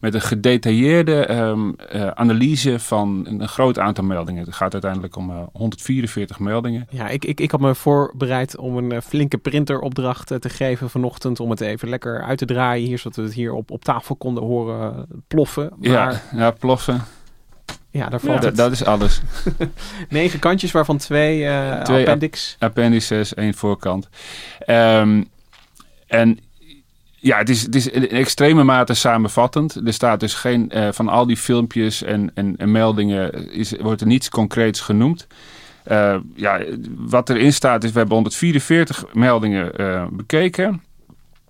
met 0.00 0.14
een 0.14 0.20
gedetailleerde 0.20 1.30
um, 1.34 1.76
uh, 1.94 2.06
analyse 2.06 2.78
van 2.78 3.26
een, 3.28 3.48
groot 3.48 3.78
aantal 3.78 4.04
meldingen. 4.04 4.44
Het 4.44 4.54
gaat 4.54 4.72
uiteindelijk 4.72 5.16
om 5.16 5.30
uh, 5.30 5.36
eh, 5.36 5.42
144 5.52 6.38
meldingen. 6.38 6.86
Ja, 6.90 7.08
ik, 7.08 7.24
ik, 7.24 7.40
ik 7.40 7.50
had 7.50 7.60
me 7.60 7.74
voorbereid 7.74 8.56
om 8.56 8.76
een 8.76 8.92
uh, 8.92 9.00
flinke 9.00 9.38
printeropdracht 9.38 10.26
te 10.26 10.48
geven 10.48 10.90
vanochtend. 10.90 11.40
Om 11.40 11.50
het 11.50 11.60
even 11.60 11.88
lekker 11.88 12.22
uit 12.22 12.38
te 12.38 12.44
draaien 12.44 12.86
hier, 12.86 12.98
zodat 12.98 13.16
we 13.16 13.22
het 13.22 13.34
hier 13.34 13.52
op, 13.52 13.70
op 13.70 13.84
tafel 13.84 14.16
konden 14.16 14.42
horen 14.42 15.06
ploffen. 15.28 15.72
Maar... 15.78 15.90
Ja, 15.90 16.22
ja, 16.34 16.50
ploffen. 16.50 17.02
Ja, 17.90 18.08
daar 18.08 18.20
valt 18.20 18.42
het. 18.42 18.56
Dat 18.56 18.72
is 18.72 18.84
alles. 18.84 19.20
Negen 20.08 20.38
kantjes, 20.38 20.72
waarvan 20.72 20.96
twee, 20.96 21.36
twee 21.82 22.06
appendix. 22.06 22.56
appendices, 22.58 23.34
één 23.34 23.54
voorkant. 23.54 24.08
Um, 24.66 25.28
en 26.06 26.38
ja, 27.20 27.38
het 27.38 27.48
is, 27.48 27.62
het 27.62 27.74
is 27.74 27.88
in 27.88 28.08
extreme 28.08 28.64
mate 28.64 28.94
samenvattend. 28.94 29.86
Er 29.86 29.92
staat 29.92 30.20
dus 30.20 30.34
geen, 30.34 30.70
uh, 30.74 30.88
van 30.92 31.08
al 31.08 31.26
die 31.26 31.36
filmpjes 31.36 32.02
en, 32.02 32.30
en, 32.34 32.56
en, 32.56 32.70
meldingen, 32.70 33.50
is, 33.50 33.74
wordt 33.80 34.00
er 34.00 34.06
niets 34.06 34.28
concreets 34.28 34.80
genoemd. 34.80 35.26
Uh, 35.90 36.16
ja, 36.34 36.60
wat 36.96 37.30
erin 37.30 37.52
staat 37.52 37.84
is, 37.84 37.92
we 37.92 37.98
hebben 37.98 38.14
144 38.14 39.04
meldingen 39.14 39.80
uh, 39.80 40.06
bekeken. 40.10 40.82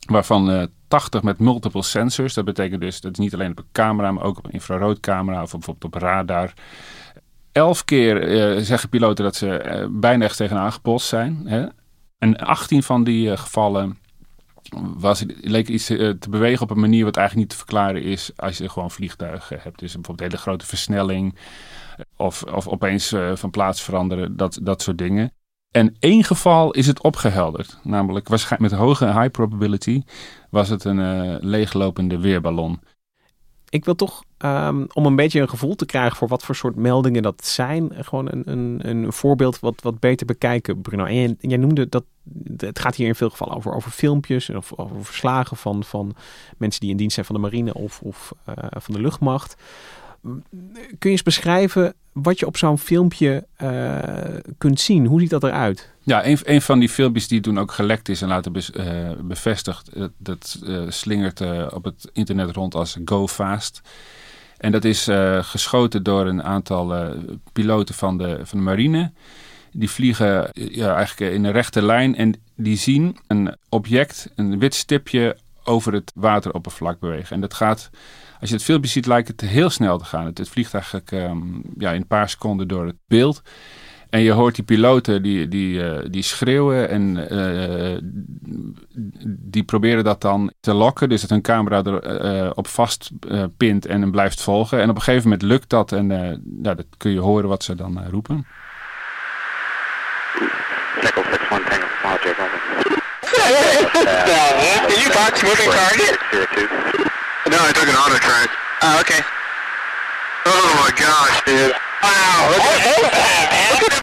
Waarvan 0.07 0.69
80 0.89 1.23
met 1.23 1.39
multiple 1.39 1.83
sensors. 1.83 2.35
Dat 2.35 2.45
betekent 2.45 2.81
dus 2.81 3.01
dat 3.01 3.13
is 3.13 3.19
niet 3.19 3.35
alleen 3.35 3.51
op 3.51 3.59
een 3.59 3.65
camera, 3.73 4.13
maar 4.13 4.25
ook 4.25 4.39
op 4.39 4.45
een 4.45 4.53
infraroodcamera 4.53 5.43
of 5.43 5.51
bijvoorbeeld 5.51 5.95
op 5.95 6.03
radar. 6.03 6.53
Elf 7.53 7.85
keer 7.85 8.17
zeggen 8.65 8.89
piloten 8.89 9.25
dat 9.25 9.37
ze 9.37 9.89
bijna 9.91 10.25
echt 10.25 10.37
tegenaan 10.37 10.73
gebost 10.73 11.07
zijn. 11.07 11.43
Hè? 11.45 11.67
En 12.19 12.37
18 12.37 12.83
van 12.83 13.05
die 13.05 13.37
gevallen 13.37 13.99
was, 14.97 15.25
leek 15.41 15.69
iets 15.69 15.87
te, 15.87 16.17
bewegen 16.31 16.63
op 16.63 16.71
een 16.71 16.81
manier 16.81 17.05
wat 17.05 17.17
eigenlijk 17.17 17.49
niet 17.49 17.59
te 17.59 17.65
verklaren 17.65 18.03
is 18.03 18.31
als 18.37 18.59
je 18.59 18.69
gewoon 18.69 18.91
vliegtuigen 18.91 19.59
hebt. 19.63 19.79
Dus 19.79 19.95
bijvoorbeeld 19.95 20.31
hele 20.31 20.43
grote 20.43 20.67
versnelling 20.67 21.39
of, 22.17 22.43
of 22.43 22.69
opeens 22.69 23.15
van 23.35 23.51
plaats 23.51 23.83
veranderen, 23.83 24.37
dat, 24.37 24.59
dat 24.63 24.83
soort 24.83 24.99
dingen. 24.99 25.33
En 25.71 25.97
één 25.99 26.25
geval 26.25 26.71
is 26.71 26.87
het 26.87 27.03
opgehelderd. 27.03 27.79
Namelijk 27.83 28.29
waarschijnlijk 28.29 28.73
met 28.73 28.81
hoge 28.81 29.07
high 29.07 29.31
probability 29.31 30.03
was 30.51 30.69
het 30.69 30.85
een 30.85 31.37
leeglopende 31.41 32.19
weerballon. 32.19 32.81
Ik 33.71 33.85
wil 33.85 33.95
toch, 33.95 34.25
um, 34.39 34.87
om 34.93 35.07
een 35.07 35.17
beetje 35.17 35.41
een 35.41 35.49
gevoel 35.49 35.75
te 35.75 35.87
krijgen 35.87 36.17
voor 36.17 36.29
wat 36.29 36.43
voor 36.45 36.55
soort 36.55 36.77
meldingen 36.77 37.23
dat 37.23 37.47
zijn, 37.47 37.91
gewoon 37.95 38.29
een, 38.31 38.43
een, 38.51 38.81
een 38.89 39.13
voorbeeld 39.13 39.61
wat, 39.61 39.83
wat 39.83 40.01
beter 40.01 40.27
bekijken, 40.27 40.81
Bruno. 40.81 41.09
Jij, 41.09 41.57
noemde 41.57 41.89
dat, 41.89 42.05
het 42.57 42.79
gaat 42.79 42.95
hier 42.95 43.07
in 43.07 43.15
veel 43.15 43.31
gevallen 43.31 43.57
over, 43.57 43.75
over 43.75 43.91
filmpjes 43.91 44.51
of 44.51 44.73
over 44.77 45.05
verslagen 45.05 45.57
van, 45.57 45.85
van 45.85 46.15
mensen 46.57 46.81
die 46.81 46.91
in 46.91 46.97
dienst 46.97 47.15
zijn 47.15 47.27
van 47.27 47.35
de 47.35 47.41
marine 47.41 47.75
of, 47.75 48.01
of 48.01 48.33
uh, 48.49 48.55
van 48.71 48.95
de 48.95 49.01
luchtmacht. 49.01 49.57
Kun 50.21 50.41
je 50.99 51.09
eens 51.09 51.23
beschrijven 51.23 51.95
wat 52.13 52.39
je 52.39 52.47
op 52.47 52.57
zo'n 52.57 52.79
filmpje 52.79 53.47
uh, 53.63 53.99
kunt 54.59 54.81
zien? 54.81 55.07
Hoe 55.07 55.21
ziet 55.21 55.31
dat 55.31 55.45
eruit? 55.45 55.93
Ja, 56.11 56.27
een, 56.27 56.63
van 56.63 56.79
die 56.79 56.89
filmpjes 56.89 57.29
die 57.29 57.41
toen 57.41 57.59
ook 57.59 57.73
gelekt 57.73 58.09
is 58.09 58.23
en 58.23 58.29
later 58.29 58.53
be, 58.53 58.69
uh, 58.75 59.27
bevestigd, 59.27 59.91
dat, 59.95 60.11
dat 60.19 60.61
uh, 60.65 60.83
slingert 60.89 61.41
op 61.73 61.85
het 61.85 62.11
internet 62.13 62.55
rond 62.55 62.75
als 62.75 62.97
Go 63.05 63.29
Fast. 63.29 63.81
En 64.57 64.73
dat 64.73 64.85
is 64.85 65.09
geschoten 65.41 66.03
door 66.03 66.27
een 66.27 66.43
aantal 66.43 67.15
piloten 67.53 67.95
van 67.95 68.19
de, 68.19 68.41
van 68.43 68.59
de 68.59 68.65
marine. 68.65 69.13
Die 69.73 69.91
vliegen 69.91 70.51
ja, 70.53 70.95
eigenlijk 70.95 71.33
in 71.33 71.45
een 71.45 71.53
rechte 71.53 71.83
lijn 71.83 72.17
en 72.17 72.35
die 72.57 72.77
zien 72.77 73.19
een 73.27 73.57
object, 73.69 74.31
een 74.35 74.59
wit 74.59 74.75
stipje 74.75 75.37
over 75.65 75.93
het 75.93 76.13
wateroppervlak 76.15 77.01
bewegen. 77.01 77.35
En 77.35 77.41
dat 77.41 77.55
gaat 77.55 77.91
als 78.41 78.49
je 78.49 78.55
het 78.55 78.65
filmpje 78.65 78.91
ziet, 78.91 79.07
lijkt 79.07 79.29
het 79.29 79.41
heel 79.41 79.71
snel 79.71 79.99
te 79.99 80.05
gaan. 80.05 80.27
Het, 80.27 80.49
vliegt 80.49 80.75
eigenlijk 80.75 81.11
ja, 81.79 81.91
in 81.91 82.01
een 82.01 82.07
paar 82.07 82.29
seconden 82.29 82.69
door 82.69 82.87
het 82.87 82.97
beeld. 83.07 83.43
En 84.11 84.21
je 84.21 84.33
hoort 84.33 84.55
die 84.55 84.65
piloten 84.65 85.23
die, 85.23 85.49
die, 85.49 85.79
uh, 85.79 85.99
die 86.11 86.23
schreeuwen 86.23 86.89
en 86.89 87.27
uh, 87.33 87.99
die 89.27 89.63
proberen 89.63 90.05
dat 90.05 90.21
dan 90.21 90.53
te 90.61 90.75
lokken. 90.75 91.09
Dus 91.09 91.21
dat 91.21 91.31
hun 91.31 91.43
camera 91.43 91.83
erop 91.85 92.05
uh, 92.05 92.51
op 92.55 92.67
vast 92.67 93.11
pint 93.57 93.87
en 93.87 94.01
hem 94.01 94.11
blijft 94.11 94.43
volgen. 94.43 94.81
En 94.81 94.91
op 94.91 94.97
een 94.97 95.03
gegeven 95.03 95.29
moment 95.29 95.49
lukt 95.49 95.69
dat 95.69 95.93
en 95.93 96.07
nou, 96.07 96.77
dat 96.77 96.87
kun 96.97 97.13
je 97.13 97.21
horen 97.21 97.49
wat 97.49 97.65
ze 97.65 97.75
dan 97.75 98.05
roepen. 98.11 98.47
Tackle 101.01 101.23
6-1 101.23 101.29
Tango, 101.49 101.87
Apology, 102.03 102.35
Can 104.89 105.01
you 105.01 105.13
box 105.13 105.43
moving 105.43 105.71
target? 105.71 106.19
No, 107.47 107.59
I 107.59 107.73
took 107.73 107.89
an 107.89 107.97
auto 107.97 108.19
track. 108.19 108.51
Oh, 108.83 109.01
okay. 109.01 109.21
Oh 110.47 110.69
my 110.85 110.91
gosh, 110.97 111.43
dude. 111.45 111.73
Wow, 112.03 112.51
look 112.51 112.61
at 112.61 113.13
that, 113.13 113.91
man. 113.91 114.00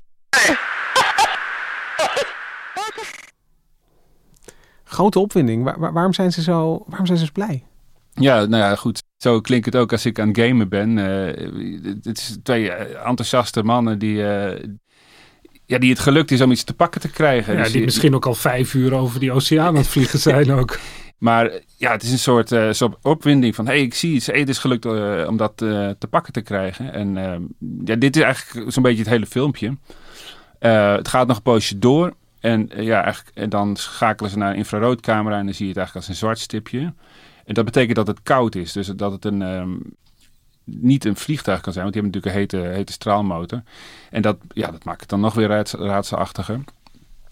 Grote 4.97 5.19
opwinding. 5.19 5.63
Waar, 5.63 5.93
waarom, 5.93 6.13
zijn 6.13 6.31
ze 6.31 6.41
zo, 6.41 6.83
waarom 6.87 7.05
zijn 7.05 7.17
ze 7.17 7.25
zo 7.25 7.31
blij? 7.33 7.63
Ja, 8.13 8.45
nou 8.45 8.63
ja, 8.63 8.75
goed. 8.75 9.03
Zo 9.17 9.41
klinkt 9.41 9.65
het 9.65 9.75
ook 9.75 9.91
als 9.91 10.05
ik 10.05 10.19
aan 10.19 10.27
het 10.27 10.39
gamen 10.39 10.69
ben. 10.69 10.97
Uh, 10.97 11.95
het 12.03 12.17
is 12.17 12.37
twee 12.43 12.71
enthousiaste 12.71 13.63
mannen 13.63 13.99
die, 13.99 14.15
uh, 14.15 14.51
ja, 15.65 15.77
die 15.77 15.89
het 15.89 15.99
gelukt 15.99 16.31
is 16.31 16.41
om 16.41 16.51
iets 16.51 16.63
te 16.63 16.73
pakken 16.73 17.01
te 17.01 17.09
krijgen. 17.09 17.55
Ja, 17.55 17.63
dus 17.63 17.71
die 17.71 17.83
misschien 17.83 18.15
ook 18.15 18.25
al 18.25 18.33
vijf 18.33 18.73
uur 18.73 18.93
over 18.93 19.19
die 19.19 19.31
oceaan 19.31 19.67
aan 19.67 19.75
het 19.75 19.87
vliegen 19.87 20.19
zijn 20.29 20.51
ook. 20.51 20.79
Maar 21.17 21.51
ja, 21.77 21.91
het 21.91 22.03
is 22.03 22.11
een 22.11 22.19
soort, 22.19 22.51
uh, 22.51 22.71
soort 22.71 22.97
opwinding 23.01 23.55
van... 23.55 23.65
hé, 23.65 23.71
hey, 23.71 23.81
ik 23.81 23.93
zie 23.93 24.13
iets, 24.13 24.25
het 24.25 24.49
is 24.49 24.57
gelukt 24.57 24.85
uh, 24.85 25.25
om 25.27 25.37
dat 25.37 25.61
uh, 25.61 25.89
te 25.99 26.07
pakken 26.07 26.33
te 26.33 26.41
krijgen. 26.41 26.93
En 26.93 27.13
ja, 27.85 27.95
dit 27.95 28.15
is 28.15 28.21
eigenlijk 28.21 28.71
zo'n 28.71 28.83
beetje 28.83 29.03
het 29.03 29.09
hele 29.09 29.25
filmpje. 29.25 29.77
het 30.59 31.07
gaat 31.07 31.27
nog 31.27 31.37
een 31.37 31.43
poosje 31.43 31.79
door. 31.79 32.13
En 32.47 32.69
ja, 32.75 33.03
eigenlijk, 33.03 33.37
en 33.37 33.49
dan 33.49 33.75
schakelen 33.75 34.31
ze 34.31 34.37
naar 34.37 34.49
een 34.49 34.55
infraroodcamera... 34.55 35.37
en 35.37 35.45
dan 35.45 35.53
zie 35.53 35.65
je 35.65 35.71
het 35.71 35.77
eigenlijk 35.77 36.07
als 36.07 36.15
een 36.15 36.21
zwart 36.21 36.39
stipje. 36.39 36.93
En 37.45 37.53
dat 37.53 37.65
betekent 37.65 37.95
dat 37.95 38.07
het 38.07 38.23
koud 38.23 38.55
is. 38.55 38.71
Dus 38.71 38.87
dat 38.87 39.11
het 39.11 39.25
een, 39.25 39.41
um, 39.41 39.81
niet 40.63 41.05
een 41.05 41.15
vliegtuig 41.15 41.61
kan 41.61 41.73
zijn... 41.73 41.83
want 41.83 41.95
die 41.95 42.03
hebben 42.03 42.21
natuurlijk 42.21 42.53
een 42.53 42.59
hete, 42.61 42.75
hete 42.75 42.91
straalmotor. 42.91 43.63
En 44.09 44.21
dat, 44.21 44.37
ja, 44.53 44.71
dat 44.71 44.83
maakt 44.83 44.99
het 44.99 45.09
dan 45.09 45.19
nog 45.19 45.33
weer 45.33 45.65
raadselachtiger. 45.71 46.59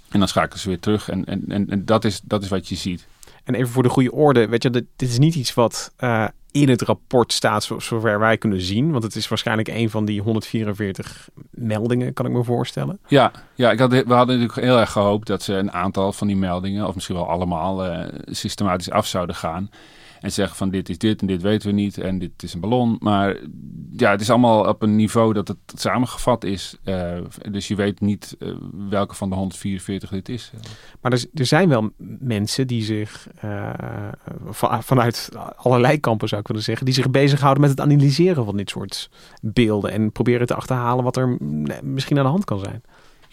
En 0.10 0.20
dan 0.20 0.28
schakelen 0.28 0.60
ze 0.60 0.68
weer 0.68 0.80
terug. 0.80 1.10
En, 1.10 1.26
en, 1.26 1.70
en, 1.70 1.86
dat, 1.86 2.06
is, 2.06 2.22
dat 2.24 2.44
is 2.44 2.50
wat 2.50 2.68
je 2.68 2.76
ziet. 2.76 3.08
En 3.44 3.56
even 3.56 3.72
voor 3.72 3.84
de 3.84 3.90
goede 3.90 4.12
orde, 4.12 4.48
weet 4.48 4.64
je, 4.64 4.70
dit, 4.70 4.86
is 4.98 5.18
niet 5.18 5.36
iets 5.36 5.54
wat 5.54 5.94
uh, 6.00 6.28
in 6.56 6.70
het 6.70 6.82
rapport 6.82 7.34
staat, 7.34 7.70
zover 7.78 8.20
wij 8.20 8.38
kunnen 8.38 8.62
zien. 8.62 8.92
Want 8.92 9.04
het 9.04 9.16
is 9.16 9.28
waarschijnlijk 9.28 9.68
een 9.68 9.90
van 9.90 10.06
die 10.06 10.22
144 10.22 11.30
meldingen, 11.50 12.14
kan 12.14 12.26
ik 12.26 12.32
me 12.32 12.44
voorstellen. 12.44 13.00
Ja, 13.08 13.32
ja 13.56 13.72
ik 13.72 13.80
had, 13.80 13.92
we 13.92 14.14
hadden 14.14 14.40
natuurlijk 14.40 14.68
heel 14.68 14.80
erg 14.80 14.92
gehoopt 14.92 15.28
dat 15.28 15.42
ze 15.42 15.54
een 15.54 15.72
aantal 15.72 16.14
van 16.14 16.28
die 16.28 16.36
meldingen, 16.36 16.88
of 16.88 16.94
misschien 16.94 17.16
wel 17.16 17.30
allemaal, 17.30 17.86
uh, 17.86 18.06
systematisch 18.26 18.90
af 18.90 19.06
zouden 19.08 19.36
gaan. 19.36 19.70
En 20.26 20.32
zeggen 20.32 20.58
van 20.58 20.70
dit 20.70 20.90
is 20.90 20.98
dit 20.98 21.22
en 21.22 21.28
dit 21.28 21.42
weten 21.42 21.70
we 21.70 21.76
niet 21.76 21.98
en 21.98 22.20
dit 22.20 22.44
is 22.44 22.54
een 22.54 22.60
ballon. 22.60 22.96
Maar 23.00 23.38
ja, 23.92 24.12
het 24.12 24.22
is 24.22 24.30
allemaal 24.30 24.68
op 24.68 24.82
een 24.82 24.96
niveau 24.96 25.34
dat 25.34 25.48
het 25.48 25.58
samengevat 25.76 26.44
is. 26.44 26.78
Uh, 26.86 27.18
dus 27.52 27.68
je 27.68 27.76
weet 27.76 28.00
niet 28.00 28.36
uh, 28.40 28.56
welke 28.90 29.16
van 29.16 29.30
de 29.30 29.36
144 29.36 30.10
dit 30.10 30.30
is. 30.30 30.52
Maar 31.02 31.12
er, 31.12 31.26
er 31.34 31.46
zijn 31.46 31.70
wel 31.70 31.90
mensen 32.20 32.68
die 32.68 32.84
zich 32.84 33.28
van, 34.50 34.84
vanuit 34.84 35.30
allerlei 35.56 36.00
kampen 36.00 36.28
zou 36.28 36.42
ik 36.42 36.48
willen 36.48 36.64
zeggen, 36.64 36.86
die 36.86 36.96
zich 36.96 37.12
bezighouden 37.12 37.62
met 37.62 37.72
het 37.72 37.82
analyseren 37.82 38.46
van 38.46 38.58
dit 38.58 38.70
soort 38.70 39.10
beelden 39.42 39.92
en 39.92 40.12
proberen 40.12 40.48
te 40.48 40.56
achterhalen 40.56 41.04
wat 41.04 41.18
er 41.18 41.38
misschien 41.84 42.18
aan 42.18 42.24
de 42.24 42.30
hand 42.30 42.46
kan 42.46 42.60
zijn. 42.60 42.82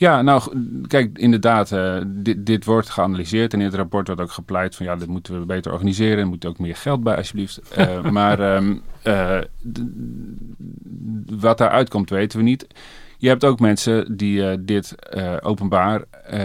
Ja, 0.03 0.23
nou, 0.23 0.43
kijk, 0.87 1.19
inderdaad, 1.19 1.71
uh, 1.71 2.01
dit, 2.07 2.47
dit 2.47 2.65
wordt 2.65 2.91
geanalyseerd. 2.91 3.53
En 3.53 3.59
in 3.59 3.65
het 3.65 3.75
rapport 3.75 4.07
wordt 4.07 4.23
ook 4.23 4.33
gepleit 4.33 4.77
van, 4.77 4.87
ja, 4.87 4.97
dit 4.97 5.09
moeten 5.09 5.41
we 5.41 5.47
beter 5.47 5.73
organiseren. 5.73 6.19
Er 6.19 6.27
moet 6.27 6.45
ook 6.45 6.59
meer 6.59 6.77
geld 6.77 7.03
bij, 7.03 7.17
alsjeblieft. 7.17 7.61
Uh, 7.79 8.05
maar 8.19 8.57
um, 8.57 8.83
uh, 9.07 9.39
wat 11.27 11.59
daaruit 11.59 11.89
komt, 11.89 12.11
weten 12.11 12.39
we 12.39 12.45
niet. 12.45 12.67
Je 13.19 13.29
hebt 13.29 13.45
ook 13.45 13.61
mensen 13.61 14.17
die 14.17 14.65
dit 14.65 14.95
openbaar 15.41 16.05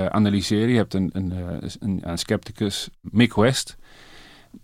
analyseren. 0.10 0.70
Je 0.70 0.78
hebt 0.78 0.94
een, 0.94 1.10
een, 1.14 1.34
een, 1.80 2.00
een 2.02 2.18
scepticus, 2.18 2.90
Mick 3.02 3.34
West. 3.34 3.78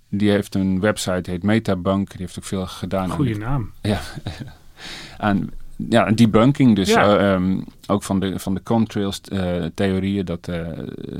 Die 0.10 0.30
heeft 0.30 0.56
een 0.56 0.80
website, 0.80 1.30
heet 1.30 1.44
Metabunk. 1.44 2.10
Die 2.10 2.20
heeft 2.20 2.38
ook 2.38 2.44
veel 2.44 2.68
gedaan. 2.68 3.10
Goeie 3.10 3.38
naam. 3.38 3.72
Ja, 3.82 4.00
aan 5.18 5.50
ja, 5.76 6.12
debunking 6.12 6.76
dus. 6.76 6.90
Uh, 6.90 7.34
um, 7.34 7.64
ook 7.88 8.04
van 8.04 8.20
de, 8.20 8.40
van 8.40 8.54
de 8.54 8.64
contrails 8.64 9.22
uh, 9.34 9.66
theorieën 9.74 10.26
dat 10.26 10.48
uh, 10.48 10.68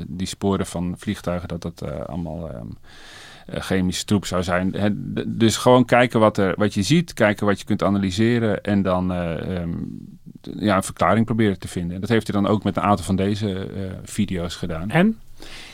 die 0.06 0.26
sporen 0.26 0.66
van 0.66 0.94
vliegtuigen 0.98 1.48
dat 1.48 1.62
dat 1.62 2.06
allemaal 2.06 2.50
um, 2.54 2.76
chemische 3.46 4.04
troep 4.04 4.26
zou 4.26 4.42
zijn. 4.42 4.74
He, 4.76 4.88
dus 5.26 5.56
gewoon 5.56 5.84
kijken 5.84 6.20
wat, 6.20 6.38
er, 6.38 6.54
wat 6.56 6.74
je 6.74 6.82
ziet, 6.82 7.12
kijken 7.12 7.46
wat 7.46 7.58
je 7.58 7.64
kunt 7.64 7.82
analyseren 7.82 8.62
en 8.62 8.82
dan 8.82 9.10
um, 9.10 10.08
ja, 10.40 10.76
een 10.76 10.82
verklaring 10.82 11.26
proberen 11.26 11.58
te 11.58 11.68
vinden. 11.68 11.94
En 11.94 12.00
dat 12.00 12.10
heeft 12.10 12.32
hij 12.32 12.42
dan 12.42 12.50
ook 12.50 12.64
met 12.64 12.76
een 12.76 12.82
aantal 12.82 13.04
van 13.04 13.16
deze 13.16 13.68
video's 14.04 14.54
gedaan. 14.54 14.90
En? 14.90 15.18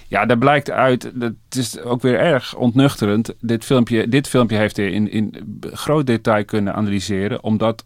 Ja, 0.08 0.26
daar 0.26 0.38
blijkt 0.38 0.70
uit, 0.70 1.10
dat 1.14 1.32
is 1.50 1.80
ook 1.80 2.02
weer 2.02 2.18
erg 2.18 2.54
ontnuchterend. 2.56 3.34
Dit 3.40 3.64
filmpje, 3.64 4.08
dit 4.08 4.28
filmpje 4.28 4.56
heeft 4.56 4.76
hij 4.76 4.90
in, 4.90 5.10
in 5.10 5.34
groot 5.72 6.06
detail 6.06 6.44
kunnen 6.44 6.74
analyseren, 6.74 7.42
omdat 7.42 7.84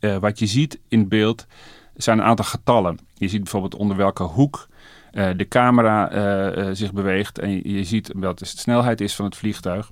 uh, 0.00 0.16
wat 0.16 0.38
je 0.38 0.46
ziet 0.46 0.78
in 0.88 1.08
beeld 1.08 1.46
zijn 1.94 2.18
een 2.18 2.24
aantal 2.24 2.44
getallen. 2.44 2.98
Je 3.14 3.28
ziet 3.28 3.42
bijvoorbeeld 3.42 3.74
onder 3.74 3.96
welke 3.96 4.22
hoek 4.22 4.68
uh, 5.12 5.28
de 5.36 5.48
camera 5.48 6.12
uh, 6.12 6.68
zich 6.72 6.92
beweegt. 6.92 7.38
En 7.38 7.70
je, 7.72 7.84
ziet 7.84 8.12
wat 8.14 8.38
de 8.38 8.44
snelheid 8.44 9.00
is 9.00 9.14
van 9.14 9.24
het 9.24 9.36
vliegtuig. 9.36 9.90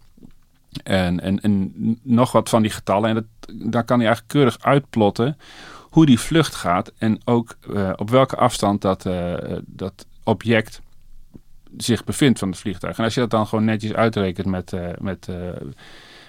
En, 0.82 1.20
en, 1.20 1.40
en 1.40 1.72
nog 2.02 2.32
wat 2.32 2.48
van 2.48 2.62
die 2.62 2.70
getallen. 2.70 3.08
En 3.08 3.28
dat, 3.70 3.84
kan 3.84 3.98
hij 3.98 4.06
eigenlijk 4.06 4.28
keurig 4.28 4.58
uitplotten 4.60 5.38
hoe 5.82 6.06
die 6.06 6.20
vlucht 6.20 6.54
gaat. 6.54 6.92
En 6.98 7.20
ook 7.24 7.56
op 7.96 8.10
welke 8.10 8.36
afstand 8.36 8.80
dat, 8.82 9.08
dat 9.64 10.06
object 10.24 10.80
zich 11.76 12.04
bevindt 12.04 12.38
van 12.38 12.48
het 12.48 12.58
vliegtuig. 12.58 12.98
En 12.98 13.04
als 13.04 13.14
je 13.14 13.20
dat 13.20 13.30
dan 13.30 13.46
gewoon 13.46 13.64
netjes 13.64 13.92
uitrekent 13.92 14.46
met, 14.46 14.72
met 14.98 15.28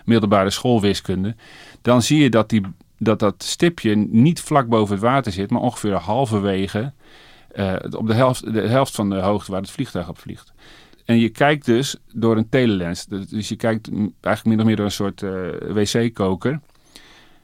middelbare 0.06 0.50
schoolwiskunde, 0.50 1.36
dan 1.82 2.02
zie 2.02 2.22
je 2.22 2.30
dat 2.30 2.50
die 2.50 2.62
dat 2.98 3.20
dat 3.20 3.44
stipje 3.44 3.96
niet 3.96 4.42
vlak 4.42 4.68
boven 4.68 4.94
het 4.94 5.04
water 5.04 5.32
zit, 5.32 5.50
maar 5.50 5.62
ongeveer 5.62 5.94
halverwege 5.94 6.94
uh, 7.56 7.76
op 7.92 8.08
de 8.08 8.14
helft, 8.14 8.54
de 8.54 8.62
helft 8.62 8.96
van 8.96 9.10
de 9.10 9.16
hoogte 9.16 9.52
waar 9.52 9.62
het 9.62 9.72
vliegtuig 9.72 10.10
op 10.10 10.20
vliegt. 10.20 10.54
En 11.06 11.20
je 11.20 11.30
kijkt 11.30 11.66
dus 11.66 11.96
door 12.14 12.38
een 12.38 12.50
telelens. 12.50 13.06
Dus 13.06 13.50
je 13.50 13.56
kijkt 13.56 13.90
eigenlijk 13.90 14.46
min 14.46 14.60
of 14.60 14.66
meer 14.66 14.76
door 14.76 14.86
een 14.86 14.92
soort 14.92 15.22
uh, 15.22 15.32
wc-koker. 15.60 16.60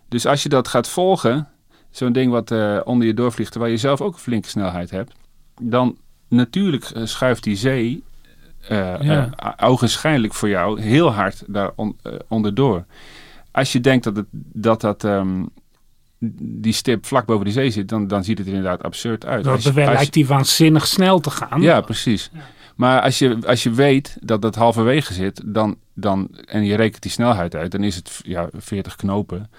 Dus 0.10 0.26
als 0.26 0.44
je 0.44 0.50
dat 0.50 0.68
gaat 0.68 0.90
volgen, 0.90 1.48
zo'n 1.90 2.14
ding 2.14 2.32
wat 2.32 2.52
uh, 2.52 2.80
onder 2.84 3.08
je 3.08 3.14
doorvliegt, 3.14 3.52
terwijl 3.52 3.72
je 3.72 3.80
zelf 3.80 4.02
ook 4.02 4.14
een 4.14 4.20
flinke 4.20 4.50
snelheid 4.50 4.90
hebt, 4.90 5.14
dan 5.62 5.98
natuurlijk 6.28 6.92
schuift 7.04 7.44
die 7.44 7.56
zee 7.56 8.04
ja. 8.70 9.30
ogenschijnlijk 9.60 10.34
voor 10.34 10.50
jou 10.50 10.82
heel 10.82 11.12
hard 11.12 11.44
daar 11.48 11.72
on, 11.76 11.98
onderdoor. 12.28 12.86
Als 13.54 13.72
je 13.72 13.80
denkt 13.80 14.04
dat 14.04 14.16
het, 14.16 14.26
dat, 14.54 14.82
dat 14.82 15.04
um, 15.04 15.50
die 16.42 16.74
stip 16.74 17.06
vlak 17.06 17.26
boven 17.26 17.46
de 17.46 17.52
zee 17.52 17.72
zit, 17.72 17.90
dan, 17.90 18.08
dan 18.08 18.24
ziet 18.24 18.38
het 18.38 18.48
er 18.48 18.54
inderdaad 18.54 18.84
absurd 18.84 19.26
uit. 19.26 19.44
Dat 19.44 19.74
lijkt 19.74 20.14
die 20.14 20.28
waanzinnig 20.28 20.88
snel 20.88 21.20
te 21.20 21.30
gaan. 21.30 21.62
Ja, 21.62 21.82
precies. 21.82 22.30
Ja. 22.34 22.40
Maar 22.76 23.02
als 23.02 23.20
je, 23.20 23.38
als 23.46 23.64
je 23.64 23.72
weet 23.72 24.18
dat 24.20 24.42
dat 24.42 24.56
halverwege 24.56 25.14
zit 25.14 25.42
dan, 25.46 25.78
dan, 25.94 26.28
en 26.46 26.66
je 26.66 26.76
rekent 26.76 27.02
die 27.02 27.12
snelheid 27.12 27.56
uit, 27.56 27.72
dan 27.72 27.84
is 27.84 27.96
het 27.96 28.20
ja, 28.24 28.50
40 28.54 28.96
knopen. 28.96 29.50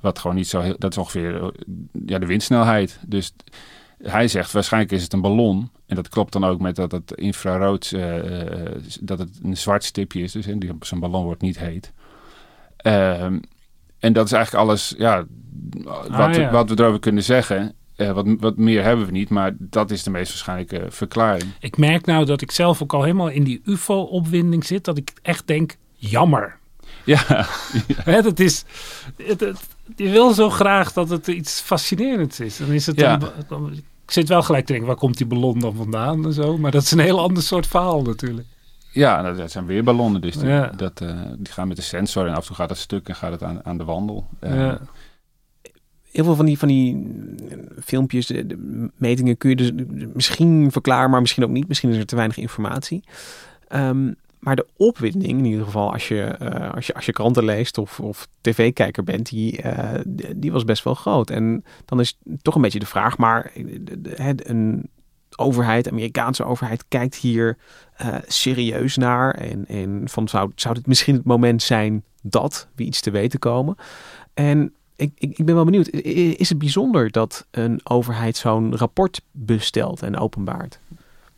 Wat 0.00 0.18
gewoon 0.18 0.36
niet 0.36 0.48
zo 0.48 0.60
heel. 0.60 0.74
Dat 0.78 0.90
is 0.90 0.98
ongeveer 0.98 1.52
ja, 2.06 2.18
de 2.18 2.26
windsnelheid. 2.26 2.98
Dus 3.06 3.32
hij 3.98 4.28
zegt 4.28 4.52
waarschijnlijk 4.52 4.92
is 4.92 5.02
het 5.02 5.12
een 5.12 5.20
ballon. 5.20 5.70
En 5.86 5.96
dat 5.96 6.08
klopt 6.08 6.32
dan 6.32 6.44
ook 6.44 6.60
met 6.60 6.76
dat 6.76 6.92
het 6.92 7.12
infrarood. 7.12 7.90
Uh, 7.94 8.14
dat 9.00 9.18
het 9.18 9.38
een 9.42 9.56
zwart 9.56 9.84
stipje 9.84 10.22
is. 10.22 10.32
Dus 10.32 10.46
zo'n 10.80 11.00
ballon 11.00 11.24
wordt 11.24 11.42
niet 11.42 11.58
heet. 11.58 11.92
Uh, 12.86 13.22
en 13.98 14.12
dat 14.12 14.26
is 14.26 14.32
eigenlijk 14.32 14.64
alles. 14.64 14.94
Ja, 14.98 15.24
wat, 15.82 16.10
ah, 16.10 16.34
ja. 16.34 16.50
wat 16.50 16.68
we 16.68 16.78
erover 16.78 17.00
kunnen 17.00 17.22
zeggen. 17.22 17.74
Uh, 17.96 18.12
wat, 18.12 18.26
wat 18.38 18.56
meer 18.56 18.82
hebben 18.82 19.06
we 19.06 19.12
niet, 19.12 19.28
maar 19.28 19.52
dat 19.58 19.90
is 19.90 20.02
de 20.02 20.10
meest 20.10 20.28
waarschijnlijke 20.28 20.86
verklaring. 20.88 21.52
Ik 21.60 21.76
merk 21.76 22.06
nou 22.06 22.24
dat 22.24 22.40
ik 22.40 22.50
zelf 22.50 22.82
ook 22.82 22.92
al 22.92 23.02
helemaal 23.02 23.28
in 23.28 23.44
die 23.44 23.62
UFO-opwinding 23.64 24.64
zit. 24.64 24.84
Dat 24.84 24.96
ik 24.96 25.12
echt 25.22 25.46
denk, 25.46 25.76
jammer. 25.94 26.58
Ja. 27.04 27.46
is, 28.34 28.64
het, 29.16 29.40
het, 29.40 29.60
je 29.96 30.08
wil 30.08 30.32
zo 30.32 30.50
graag 30.50 30.92
dat 30.92 31.08
het 31.08 31.26
iets 31.26 31.60
fascinerends 31.60 32.40
is. 32.40 32.56
Dan 32.56 32.72
is 32.72 32.86
het 32.86 32.96
ja. 32.96 33.18
dan, 33.48 33.72
ik 34.06 34.10
zit 34.10 34.28
wel 34.28 34.42
gelijk 34.42 34.66
te 34.66 34.72
denken, 34.72 34.90
waar 34.90 34.98
komt 34.98 35.16
die 35.16 35.26
ballon 35.26 35.58
dan 35.58 35.74
vandaan 35.74 36.24
en 36.24 36.32
zo. 36.32 36.58
Maar 36.58 36.70
dat 36.70 36.82
is 36.82 36.90
een 36.90 36.98
heel 36.98 37.20
ander 37.20 37.42
soort 37.42 37.66
verhaal 37.66 38.02
natuurlijk. 38.02 38.46
Ja, 38.94 39.22
nou, 39.22 39.36
dat 39.36 39.50
zijn 39.50 39.66
weer 39.66 39.84
ballonnen. 39.84 40.20
Dus 40.20 40.36
die, 40.36 40.48
ja. 40.48 40.66
dat, 40.76 41.00
uh, 41.00 41.20
die 41.38 41.52
gaan 41.52 41.68
met 41.68 41.76
de 41.76 41.82
sensor 41.82 42.26
en 42.26 42.34
af 42.34 42.40
en 42.40 42.46
toe 42.46 42.56
gaat 42.56 42.68
het 42.68 42.78
stuk 42.78 43.08
en 43.08 43.14
gaat 43.14 43.32
het 43.32 43.42
aan, 43.42 43.64
aan 43.64 43.78
de 43.78 43.84
wandel. 43.84 44.26
Uh, 44.40 44.54
ja 44.54 44.80
heel 46.14 46.24
veel 46.24 46.34
van 46.34 46.46
die, 46.46 46.58
van 46.58 46.68
die 46.68 47.06
filmpjes, 47.84 48.26
de, 48.26 48.46
de, 48.46 48.90
metingen 48.96 49.36
kun 49.36 49.50
je 49.50 49.56
dus 49.56 49.70
misschien 50.12 50.72
verklaren, 50.72 51.10
maar 51.10 51.20
misschien 51.20 51.44
ook 51.44 51.50
niet. 51.50 51.68
Misschien 51.68 51.90
is 51.90 51.96
er 51.96 52.06
te 52.06 52.16
weinig 52.16 52.38
informatie. 52.38 53.04
Um, 53.68 54.16
maar 54.38 54.56
de 54.56 54.66
opwinding, 54.76 55.38
in 55.38 55.44
ieder 55.44 55.64
geval 55.64 55.92
als 55.92 56.08
je, 56.08 56.36
uh, 56.42 56.74
als 56.74 56.86
je, 56.86 56.94
als 56.94 57.06
je 57.06 57.12
kranten 57.12 57.44
leest 57.44 57.78
of, 57.78 58.00
of 58.00 58.28
tv-kijker 58.40 59.04
bent, 59.04 59.28
die, 59.28 59.62
uh, 59.64 59.94
die 60.36 60.52
was 60.52 60.64
best 60.64 60.84
wel 60.84 60.94
groot. 60.94 61.30
En 61.30 61.64
dan 61.84 62.00
is 62.00 62.18
toch 62.42 62.54
een 62.54 62.60
beetje 62.60 62.78
de 62.78 62.86
vraag, 62.86 63.18
maar 63.18 63.52
een 64.36 64.88
overheid, 65.38 65.90
Amerikaanse 65.90 66.44
overheid, 66.44 66.84
kijkt 66.88 67.14
hier 67.14 67.56
uh, 68.02 68.16
serieus 68.26 68.96
naar. 68.96 69.34
En, 69.34 69.66
en 69.66 70.02
van 70.04 70.28
zou, 70.28 70.50
zou 70.54 70.74
dit 70.74 70.86
misschien 70.86 71.14
het 71.14 71.24
moment 71.24 71.62
zijn 71.62 72.04
dat 72.22 72.68
we 72.74 72.84
iets 72.84 73.00
te 73.00 73.10
weten 73.10 73.38
komen? 73.38 73.76
En 74.34 74.72
ik, 74.96 75.12
ik, 75.14 75.38
ik 75.38 75.44
ben 75.44 75.54
wel 75.54 75.64
benieuwd, 75.64 75.88
is 76.38 76.48
het 76.48 76.58
bijzonder 76.58 77.10
dat 77.10 77.46
een 77.50 77.80
overheid 77.84 78.36
zo'n 78.36 78.76
rapport 78.76 79.20
bestelt 79.30 80.02
en 80.02 80.16
openbaart? 80.16 80.78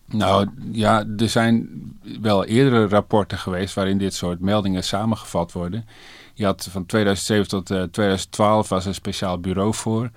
Nou 0.07 0.49
ja, 0.73 1.05
er 1.17 1.29
zijn 1.29 1.69
wel 2.21 2.45
eerdere 2.45 2.89
rapporten 2.89 3.39
geweest 3.39 3.75
waarin 3.75 3.99
dit 3.99 4.15
soort 4.15 4.41
meldingen 4.41 4.85
samengevat 4.85 5.53
worden. 5.53 5.87
Je 6.35 6.45
had 6.45 6.69
van 6.71 6.87
2007 6.87 7.49
tot 7.49 7.71
uh, 7.71 7.83
2012 7.83 8.69
was 8.69 8.87
een 8.87 8.95
speciaal 8.95 9.41
bureau 9.41 9.75
voor. 9.75 10.11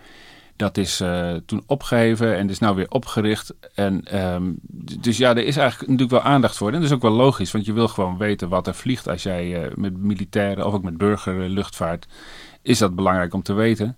Dat 0.60 0.78
is 0.78 1.02
uh, 1.02 1.34
toen 1.46 1.64
opgeheven 1.66 2.38
en 2.38 2.50
is 2.50 2.60
nou 2.60 2.76
weer 2.76 2.90
opgericht. 2.90 3.54
En, 3.74 4.22
um, 4.34 4.60
dus 5.00 5.18
ja, 5.18 5.30
er 5.30 5.46
is 5.46 5.58
eigenlijk 5.58 5.92
natuurlijk 5.92 6.24
wel 6.24 6.32
aandacht 6.32 6.58
voor. 6.58 6.68
En 6.68 6.74
dat 6.74 6.84
is 6.84 6.92
ook 6.92 7.02
wel 7.02 7.12
logisch, 7.12 7.52
want 7.52 7.66
je 7.66 7.74
wil 7.74 7.88
gewoon 7.88 8.18
weten 8.18 8.50
wat 8.50 8.68
er 8.68 8.74
vliegt 8.74 9.08
als 9.08 9.24
jij 9.24 9.64
uh, 9.66 9.76
met 9.76 9.98
militaire 9.98 10.66
of 10.66 10.74
ook 10.74 10.84
met 10.84 10.98
burgerluchtvaart 10.98 12.08
is 12.62 12.78
dat 12.78 12.96
belangrijk 12.96 13.34
om 13.34 13.42
te 13.42 13.54
weten. 13.54 13.98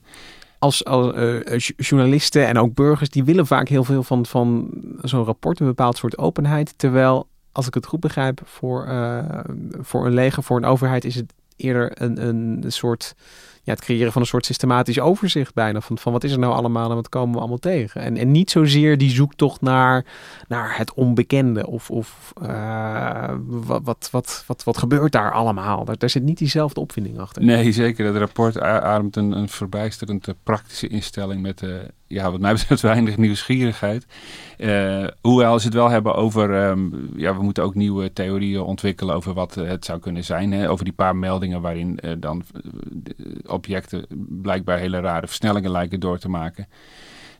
Als, 0.60 0.86
als 0.86 1.72
journalisten 1.78 2.48
en 2.48 2.58
ook 2.58 2.74
burgers, 2.74 3.10
die 3.10 3.24
willen 3.24 3.48
vaak 3.48 3.68
heel 3.68 3.84
veel 3.84 4.04
van, 4.04 4.26
van 4.26 4.70
zo'n 5.02 5.24
rapport, 5.24 5.60
een 5.60 5.66
bepaald 5.66 5.98
soort 5.98 6.18
openheid. 6.18 6.74
Terwijl, 6.78 7.28
als 7.52 7.68
ik 7.68 7.74
het 7.74 7.86
goed 7.86 8.00
begrijp, 8.00 8.42
voor, 8.44 8.88
voor 9.80 10.06
een 10.06 10.14
leger, 10.14 10.44
voor 10.44 10.58
een 10.58 10.66
overheid 10.66 11.06
is 11.06 11.16
het 11.16 11.34
eerder 11.56 12.02
een, 12.02 12.28
een 12.28 12.64
soort 12.68 13.16
ja, 13.64 13.74
het 13.74 13.82
creëren 13.82 14.12
van 14.12 14.22
een 14.22 14.28
soort 14.28 14.46
systematisch 14.46 15.00
overzicht 15.00 15.54
bijna. 15.54 15.82
Van, 15.82 15.98
van 15.98 16.12
wat 16.12 16.24
is 16.24 16.32
er 16.32 16.40
nou 16.40 16.54
allemaal 16.54 16.90
en 16.90 16.96
wat 16.96 17.10
komen 17.10 17.34
we 17.34 17.40
allemaal 17.40 17.58
tegen. 17.58 18.02
En, 18.02 18.18
en 18.18 18.32
niet 18.32 18.52
zozeer 18.52 18.98
die 18.98 19.10
zoektocht 19.10 19.62
naar, 19.62 20.06
naar 20.48 20.78
het 20.78 20.94
onbekende. 20.94 21.68
Of, 21.68 21.90
of 21.90 22.34
uh, 22.44 23.34
wat, 23.46 23.82
wat, 23.84 24.10
wat, 24.12 24.44
wat, 24.48 24.64
wat 24.64 24.78
gebeurt 24.78 25.12
daar 25.12 25.32
allemaal. 25.32 25.86
Daar, 25.86 26.10
zit 26.10 26.24
niet 26.24 26.38
diezelfde 26.38 26.80
opvinding 26.80 27.20
achter. 27.20 27.44
Nee, 27.44 27.72
zeker. 27.72 28.06
Het 28.06 28.16
rapport 28.16 28.60
ademt 28.60 29.16
een, 29.16 29.32
een 29.32 29.50
verbijsterend 29.50 30.28
eh, 30.28 30.34
praktische 30.44 30.88
instelling 30.88 31.42
met... 31.42 31.62
Uh, 31.62 31.76
ja, 32.12 32.32
wat 32.32 32.40
mij 32.40 32.54
betreft 32.62 32.82
weinig 32.82 33.18
nieuwsgierigheid. 33.18 34.06
Uh, 34.58 35.08
hoewel 35.22 35.60
ze 35.60 35.66
het 35.66 35.76
wel 35.76 35.90
hebben 35.90 36.16
over, 36.16 36.70
um, 36.70 37.12
ja, 37.16 37.36
we 37.36 37.44
moeten 37.44 37.64
ook 37.64 37.76
nieuwe 37.76 38.14
theorieën 38.14 38.62
ontwikkelen 38.62 39.16
over 39.16 39.34
wat 39.34 39.56
het 39.56 39.86
zou 39.86 40.00
kunnen 40.00 40.24
zijn. 40.24 40.52
Hè? 40.52 40.70
Over 40.70 40.86
die 40.86 40.94
paar 40.94 41.16
meldingen 41.16 41.62
waarin 41.62 42.00
uh, 42.06 42.12
dan 42.18 42.44
objecten 43.46 44.06
blijkbaar 44.30 44.78
hele 44.78 45.00
rare 45.00 45.28
versnellingen 45.28 45.72
lijken 45.72 46.00
door 46.00 46.18
te 46.18 46.30
maken. 46.30 46.68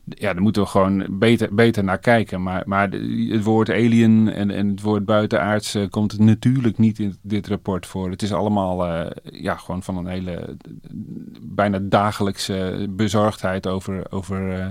Ja, 0.04 0.32
daar 0.32 0.42
moeten 0.42 0.62
we 0.62 0.68
gewoon 0.68 1.06
beter, 1.10 1.54
beter 1.54 1.84
naar 1.84 1.98
kijken. 1.98 2.42
Maar, 2.42 2.62
maar 2.66 2.90
het 3.28 3.42
woord 3.42 3.70
alien 3.70 4.28
en, 4.32 4.50
en 4.50 4.68
het 4.68 4.80
woord 4.80 5.04
buitenaards 5.04 5.76
komt 5.90 6.18
natuurlijk 6.18 6.78
niet 6.78 6.98
in 6.98 7.16
dit 7.22 7.46
rapport 7.46 7.86
voor. 7.86 8.10
Het 8.10 8.22
is 8.22 8.32
allemaal 8.32 8.86
uh, 8.86 9.06
ja, 9.22 9.56
gewoon 9.56 9.82
van 9.82 9.96
een 9.96 10.06
hele 10.06 10.56
bijna 11.42 11.78
dagelijkse 11.82 12.86
bezorgdheid 12.90 13.66
over, 13.66 14.10
over 14.10 14.58
uh, 14.58 14.66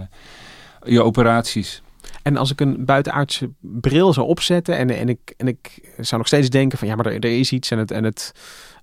je 0.83 1.03
operaties. 1.03 1.81
En 2.21 2.37
als 2.37 2.51
ik 2.51 2.59
een 2.59 2.85
buitenaardse 2.85 3.49
bril 3.59 4.13
zou 4.13 4.27
opzetten 4.27 4.77
en, 4.77 4.89
en, 4.89 5.09
ik, 5.09 5.33
en 5.37 5.47
ik 5.47 5.93
zou 5.97 6.17
nog 6.17 6.27
steeds 6.27 6.49
denken 6.49 6.77
van 6.77 6.87
ja, 6.87 6.95
maar 6.95 7.05
er, 7.05 7.13
er 7.13 7.39
is 7.39 7.51
iets 7.51 7.71
en 7.71 7.77
het, 7.77 7.91
en 7.91 8.03
het 8.03 8.31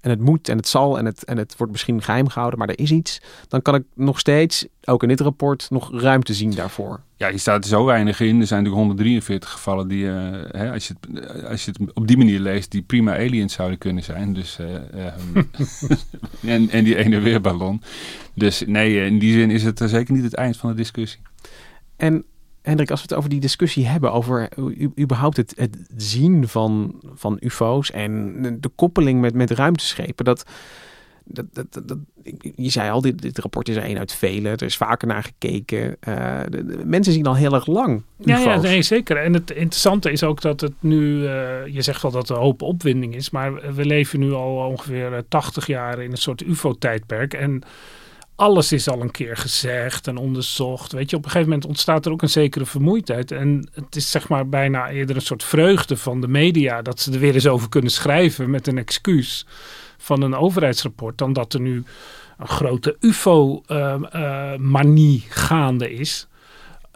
en 0.08 0.14
het 0.14 0.24
moet 0.24 0.48
en 0.48 0.56
het 0.56 0.68
zal 0.68 0.98
en 0.98 1.04
het, 1.04 1.24
en 1.24 1.36
het 1.36 1.54
wordt 1.56 1.72
misschien 1.72 2.02
geheim 2.02 2.28
gehouden, 2.28 2.58
maar 2.58 2.68
er 2.68 2.78
is 2.78 2.90
iets, 2.90 3.20
dan 3.48 3.62
kan 3.62 3.74
ik 3.74 3.82
nog 3.94 4.18
steeds, 4.18 4.66
ook 4.84 5.02
in 5.02 5.08
dit 5.08 5.20
rapport, 5.20 5.66
nog 5.70 6.00
ruimte 6.00 6.34
zien 6.34 6.50
daarvoor. 6.50 7.00
Ja, 7.16 7.28
hier 7.28 7.38
staat 7.38 7.64
er 7.64 7.70
zo 7.70 7.84
weinig 7.84 8.20
in. 8.20 8.40
Er 8.40 8.46
zijn 8.46 8.62
natuurlijk 8.62 8.74
143 8.74 9.50
gevallen 9.50 9.88
die, 9.88 10.04
uh, 10.04 10.14
hè, 10.48 10.72
als, 10.72 10.88
je 10.88 10.94
het, 11.00 11.44
als 11.44 11.64
je 11.64 11.70
het 11.70 11.94
op 11.94 12.06
die 12.06 12.16
manier 12.16 12.40
leest, 12.40 12.70
die 12.70 12.82
prima 12.82 13.16
aliens 13.16 13.54
zouden 13.54 13.78
kunnen 13.78 14.02
zijn. 14.02 14.32
Dus, 14.34 14.58
uh, 14.60 14.74
um, 15.34 15.50
en, 16.54 16.70
en 16.70 16.84
die 16.84 16.96
ene 16.96 17.20
weerballon. 17.20 17.82
Dus 18.34 18.62
nee, 18.66 19.04
in 19.04 19.18
die 19.18 19.32
zin 19.32 19.50
is 19.50 19.62
het 19.62 19.82
zeker 19.84 20.14
niet 20.14 20.24
het 20.24 20.34
eind 20.34 20.56
van 20.56 20.70
de 20.70 20.76
discussie. 20.76 21.20
En 21.96 22.24
Hendrik, 22.68 22.90
als 22.90 23.00
we 23.00 23.06
het 23.08 23.16
over 23.16 23.30
die 23.30 23.40
discussie 23.40 23.86
hebben, 23.86 24.12
over 24.12 24.48
überhaupt 25.00 25.36
het, 25.36 25.52
het 25.56 25.76
zien 25.96 26.48
van, 26.48 27.00
van 27.14 27.36
UFO's 27.40 27.90
en 27.90 28.60
de 28.60 28.68
koppeling 28.68 29.20
met, 29.20 29.34
met 29.34 29.50
ruimteschepen, 29.50 30.24
dat, 30.24 30.44
dat, 31.24 31.44
dat, 31.52 31.88
dat, 31.88 31.98
je 32.56 32.70
zei 32.70 32.90
al, 32.90 33.00
dit, 33.00 33.22
dit 33.22 33.38
rapport 33.38 33.68
is 33.68 33.76
er 33.76 33.84
een 33.84 33.98
uit 33.98 34.12
vele. 34.12 34.48
Er 34.48 34.62
is 34.62 34.76
vaker 34.76 35.08
naar 35.08 35.22
gekeken. 35.22 35.96
Uh, 36.08 36.40
de, 36.48 36.82
mensen 36.84 37.12
zien 37.12 37.26
al 37.26 37.36
heel 37.36 37.54
erg 37.54 37.66
lang. 37.66 38.02
UFO's. 38.18 38.44
Ja, 38.44 38.52
ja, 38.52 38.60
nee, 38.60 38.82
zeker. 38.82 39.16
En 39.16 39.32
het 39.32 39.50
interessante 39.50 40.12
is 40.12 40.22
ook 40.22 40.40
dat 40.40 40.60
het 40.60 40.74
nu, 40.80 41.22
uh, 41.22 41.66
je 41.66 41.82
zegt 41.82 42.02
wel 42.02 42.10
dat 42.10 42.28
er 42.28 42.36
een 42.36 42.42
hoop 42.42 42.62
opwinding 42.62 43.14
is, 43.14 43.30
maar 43.30 43.74
we 43.74 43.84
leven 43.84 44.20
nu 44.20 44.32
al 44.32 44.56
ongeveer 44.66 45.24
80 45.28 45.66
jaar 45.66 46.02
in 46.02 46.10
een 46.10 46.16
soort 46.16 46.42
UFO-tijdperk. 46.42 47.34
En 47.34 47.62
alles 48.38 48.72
is 48.72 48.88
al 48.88 49.00
een 49.00 49.10
keer 49.10 49.36
gezegd 49.36 50.06
en 50.06 50.16
onderzocht. 50.16 50.92
Weet 50.92 51.10
je, 51.10 51.16
op 51.16 51.24
een 51.24 51.30
gegeven 51.30 51.50
moment 51.50 51.68
ontstaat 51.68 52.06
er 52.06 52.12
ook 52.12 52.22
een 52.22 52.28
zekere 52.28 52.66
vermoeidheid. 52.66 53.30
En 53.30 53.68
het 53.72 53.96
is 53.96 54.10
zeg 54.10 54.28
maar 54.28 54.48
bijna 54.48 54.90
eerder 54.90 55.16
een 55.16 55.22
soort 55.22 55.44
vreugde 55.44 55.96
van 55.96 56.20
de 56.20 56.28
media 56.28 56.82
dat 56.82 57.00
ze 57.00 57.12
er 57.12 57.18
weer 57.18 57.34
eens 57.34 57.46
over 57.46 57.68
kunnen 57.68 57.90
schrijven 57.90 58.50
met 58.50 58.66
een 58.66 58.78
excuus 58.78 59.46
van 59.96 60.22
een 60.22 60.34
overheidsrapport, 60.34 61.18
dan 61.18 61.32
dat 61.32 61.52
er 61.52 61.60
nu 61.60 61.84
een 62.38 62.48
grote 62.48 62.96
UFO-manie 63.00 65.18
ehm, 65.18 65.28
uh, 65.28 65.36
gaande 65.36 65.92
is. 65.92 66.26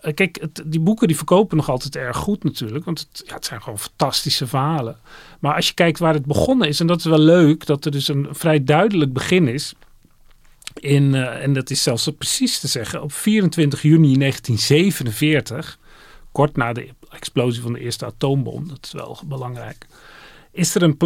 Uh, 0.01 0.15
kijk, 0.15 0.39
het, 0.41 0.63
die 0.67 0.81
boeken 0.81 1.07
die 1.07 1.17
verkopen 1.17 1.57
nog 1.57 1.69
altijd 1.69 1.97
erg 1.97 2.17
goed 2.17 2.45
natuurlijk, 2.45 2.85
want 2.85 3.01
het, 3.01 3.23
ja, 3.27 3.35
het 3.35 3.45
zijn 3.45 3.63
gewoon 3.63 3.79
fantastische 3.79 4.47
verhalen. 4.47 4.97
Maar 5.39 5.55
als 5.55 5.69
je 5.69 5.75
kijkt 5.75 5.99
waar 5.99 6.15
het 6.15 6.27
begonnen 6.27 6.69
is, 6.69 6.81
en 6.81 6.87
dat 6.87 6.99
is 6.99 7.05
wel 7.05 7.19
leuk, 7.19 7.67
dat 7.67 7.85
er 7.85 7.91
dus 7.91 8.09
een 8.09 8.29
vrij 8.31 8.65
duidelijk 8.65 9.13
begin 9.13 9.49
is 9.49 9.75
in, 10.81 11.15
uh, 11.15 11.43
en 11.43 11.53
dat 11.53 11.71
is 11.71 11.83
zelfs 11.83 12.11
precies 12.19 12.59
te 12.59 12.69
zeggen, 12.69 13.03
op 13.03 13.13
24 13.13 13.83
juni 13.83 14.19
1947 14.19 15.79
kort 16.33 16.57
na 16.57 16.73
de 16.73 16.89
explosie 17.11 17.63
van 17.63 17.73
de 17.73 17.81
eerste 17.81 18.05
atoombom, 18.05 18.69
dat 18.69 18.79
is 18.83 18.93
wel 18.93 19.19
belangrijk, 19.25 19.87
is 20.53 20.75
er 20.75 20.83
een, 20.83 20.97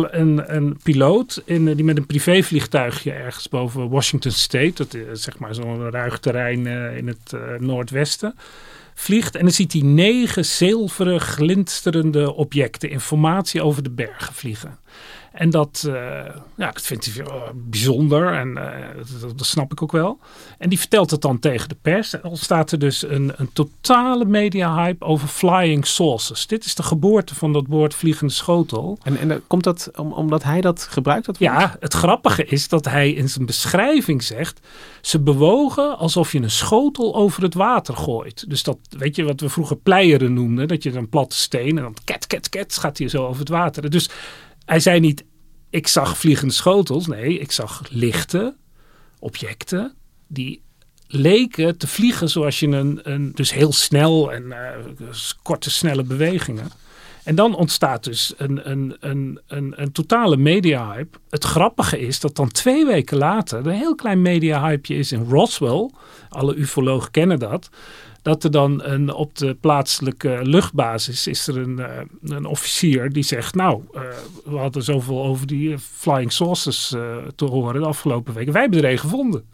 een, 0.55 0.79
piloot 0.83 1.42
in, 1.44 1.74
die 1.74 1.85
met 1.85 1.96
een 1.96 2.07
privévliegtuigje 2.07 3.12
ergens 3.12 3.48
boven 3.48 3.88
Washington 3.88 4.31
State, 4.31 4.72
dat 4.74 4.94
is 4.94 5.22
zeg 5.22 5.38
maar 5.38 5.55
zo'n 5.55 5.90
ruig 5.90 6.18
terrein 6.18 6.66
in 6.96 7.07
het 7.07 7.61
noordwesten, 7.61 8.35
vliegt 8.94 9.35
en 9.35 9.42
dan 9.42 9.50
ziet 9.50 9.72
hij 9.72 9.83
negen 9.83 10.44
zilveren 10.44 11.20
glinsterende 11.20 12.35
objecten, 12.35 12.90
informatie 12.90 13.62
over 13.62 13.83
de 13.83 13.90
bergen 13.90 14.35
vliegen. 14.35 14.79
En 15.37 15.51
dat, 15.51 15.85
uh, 15.87 15.94
ja, 16.55 16.70
dat 16.70 16.83
vindt 16.83 17.14
hij 17.14 17.25
bijzonder 17.55 18.33
en 18.33 18.49
uh, 18.49 19.20
dat, 19.20 19.38
dat, 19.38 19.46
snap 19.46 19.72
ik 19.72 19.83
ook 19.83 19.92
wel. 19.92 20.18
En 20.59 20.68
die 20.68 20.79
vertelt 20.79 21.11
het 21.11 21.20
dan 21.20 21.38
tegen 21.38 21.68
de 21.68 21.77
pers. 21.83 22.14
En 22.14 22.20
dan 22.22 22.37
staat 22.37 22.72
er 22.72 22.79
dus 22.79 23.03
een, 23.03 23.33
een 23.37 23.53
totale 23.53 24.25
media-hype 24.25 25.05
over 25.05 25.29
flying 25.29 25.87
saucers. 25.87 26.46
Dit 26.46 26.64
is 26.64 26.75
de 26.75 26.83
geboorte 26.83 27.35
van 27.35 27.53
dat 27.53 27.64
woord 27.68 27.94
vliegende 27.94 28.33
schotel. 28.33 28.99
En, 29.03 29.16
en 29.18 29.46
komt 29.46 29.64
dat 29.64 29.90
om, 29.96 30.12
omdat 30.12 30.42
hij 30.42 30.61
dat 30.61 30.83
gebruikt? 30.83 31.27
Dat 31.27 31.38
ja, 31.38 31.77
het 31.81 31.94
grappige 31.94 32.44
is 32.44 32.68
dat 32.68 32.85
hij 32.85 33.12
in 33.12 33.29
zijn 33.29 33.46
beschrijving 33.46 34.22
zegt... 34.22 34.61
ze 35.01 35.20
bewogen 35.20 35.99
alsof 35.99 36.33
je 36.33 36.38
een 36.38 36.51
schotel 36.51 37.14
over 37.14 37.42
het 37.42 37.55
water 37.55 37.96
gooit. 37.96 38.44
Dus 38.49 38.62
dat, 38.62 38.79
weet 38.90 39.16
je, 39.16 39.25
wat 39.25 39.40
we 39.40 39.49
vroeger 39.49 39.77
pleieren 39.77 40.33
noemden. 40.33 40.68
Dat 40.68 40.83
je 40.83 40.92
een 40.92 41.09
platte 41.09 41.37
steen 41.37 41.77
en 41.77 41.83
dan 41.83 41.96
ket, 42.05 42.27
ket, 42.27 42.49
ket 42.49 42.77
gaat 42.77 42.99
hij 42.99 43.09
zo 43.09 43.27
over 43.27 43.40
het 43.40 43.49
water. 43.49 43.90
Dus 43.90 44.11
hij 44.66 44.81
zei 44.81 45.00
niet, 45.00 45.24
ik 45.70 45.88
zag 45.88 46.18
vliegende 46.18 46.55
schotels. 46.55 47.07
Nee, 47.07 47.38
ik 47.38 47.52
zag 47.52 47.83
lichte 47.90 48.57
objecten 49.18 49.94
die 50.26 50.62
leken 51.07 51.79
te 51.79 51.87
vliegen 51.87 52.29
zoals 52.31 52.61
je 52.61 52.66
een, 52.66 53.00
een 53.02 53.33
dus 53.35 53.52
heel 53.52 53.72
snel 53.72 54.33
en 54.33 54.42
uh, 54.42 55.09
korte 55.42 55.70
snelle 55.70 56.02
bewegingen. 56.02 56.70
En 57.24 57.35
dan 57.35 57.55
ontstaat 57.55 58.05
dus 58.05 58.35
een, 58.37 58.70
een, 58.70 58.96
een, 59.00 59.40
een, 59.46 59.72
een 59.76 59.92
totale 59.92 60.37
media-hype. 60.37 61.18
Het 61.31 61.44
grappige 61.44 62.00
is 62.00 62.20
dat 62.20 62.37
dan 62.37 62.48
twee 62.48 62.87
weken 62.87 63.16
later 63.16 63.66
een 63.66 63.72
heel 63.72 63.94
klein 63.94 64.22
media-hypeje 64.22 64.98
is 64.98 65.12
in 65.12 65.26
Roswell. 65.29 65.90
Alle 66.29 66.57
ufologen 66.57 67.11
kennen 67.11 67.38
dat 67.38 67.68
dat 68.27 68.45
er 68.45 68.51
dan 68.51 68.83
een, 68.83 69.12
op 69.12 69.39
de 69.39 69.55
plaatselijke 69.61 70.41
luchtbasis 70.43 71.27
is 71.27 71.47
er 71.47 71.57
een, 71.59 71.79
eh, 71.79 72.01
een 72.23 72.47
officier 72.47 73.12
die 73.12 73.23
zegt, 73.23 73.55
nou, 73.55 73.83
uh, 73.95 74.01
we 74.45 74.57
hadden 74.57 74.83
zoveel 74.83 75.25
over 75.25 75.47
die 75.47 75.73
eh, 75.73 75.79
flying 75.79 76.33
saucers 76.33 76.89
te 77.35 77.45
horen 77.45 77.81
de 77.81 77.87
afgelopen 77.87 78.35
weken. 78.35 78.53
Wij 78.53 78.62
hebben 78.62 78.83
er 78.83 78.91
een 78.91 78.99
gevonden. 78.99 79.45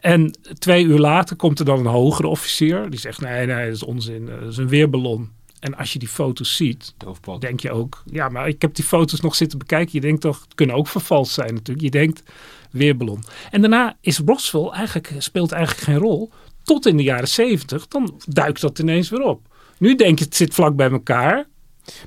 En 0.00 0.38
twee 0.58 0.84
uur 0.84 0.98
later 0.98 1.36
komt 1.36 1.58
er 1.58 1.64
dan 1.64 1.78
een 1.78 1.86
hogere 1.86 2.28
officier 2.28 2.90
die 2.90 3.00
zegt, 3.00 3.20
nee, 3.20 3.46
nee, 3.46 3.64
dat 3.64 3.74
is 3.74 3.84
onzin, 3.84 4.26
dat 4.26 4.50
is 4.50 4.56
een 4.56 4.68
weerballon. 4.68 5.30
En 5.60 5.76
als 5.76 5.92
je 5.92 5.98
die 5.98 6.08
foto's 6.08 6.56
ziet, 6.56 6.94
denk 7.38 7.60
je 7.60 7.70
ook, 7.70 8.02
ja, 8.06 8.28
maar 8.28 8.48
ik 8.48 8.62
heb 8.62 8.74
die 8.74 8.84
foto's 8.84 9.20
nog 9.20 9.34
zitten 9.34 9.58
bekijken. 9.58 9.90
Je 9.92 10.00
denkt 10.00 10.20
toch, 10.20 10.40
het 10.40 10.54
kunnen 10.54 10.76
ook 10.76 10.88
vervalst 10.88 11.32
zijn 11.32 11.54
natuurlijk. 11.54 11.84
Je 11.84 11.90
denkt, 11.90 12.22
weerballon. 12.70 13.22
En 13.50 13.60
daarna 13.60 13.96
is 14.00 14.18
Roswell 14.18 14.68
eigenlijk, 14.68 15.14
speelt 15.18 15.52
eigenlijk 15.52 15.84
geen 15.84 15.98
rol 15.98 16.30
tot 16.70 16.86
in 16.86 16.96
de 16.96 17.02
jaren 17.02 17.28
zeventig, 17.28 17.88
dan 17.88 18.20
duikt 18.26 18.60
dat 18.60 18.78
ineens 18.78 19.08
weer 19.08 19.22
op. 19.22 19.40
Nu 19.78 19.94
denk 19.94 20.18
je, 20.18 20.24
het 20.24 20.36
zit 20.36 20.54
vlak 20.54 20.76
bij 20.76 20.90
elkaar. 20.90 21.48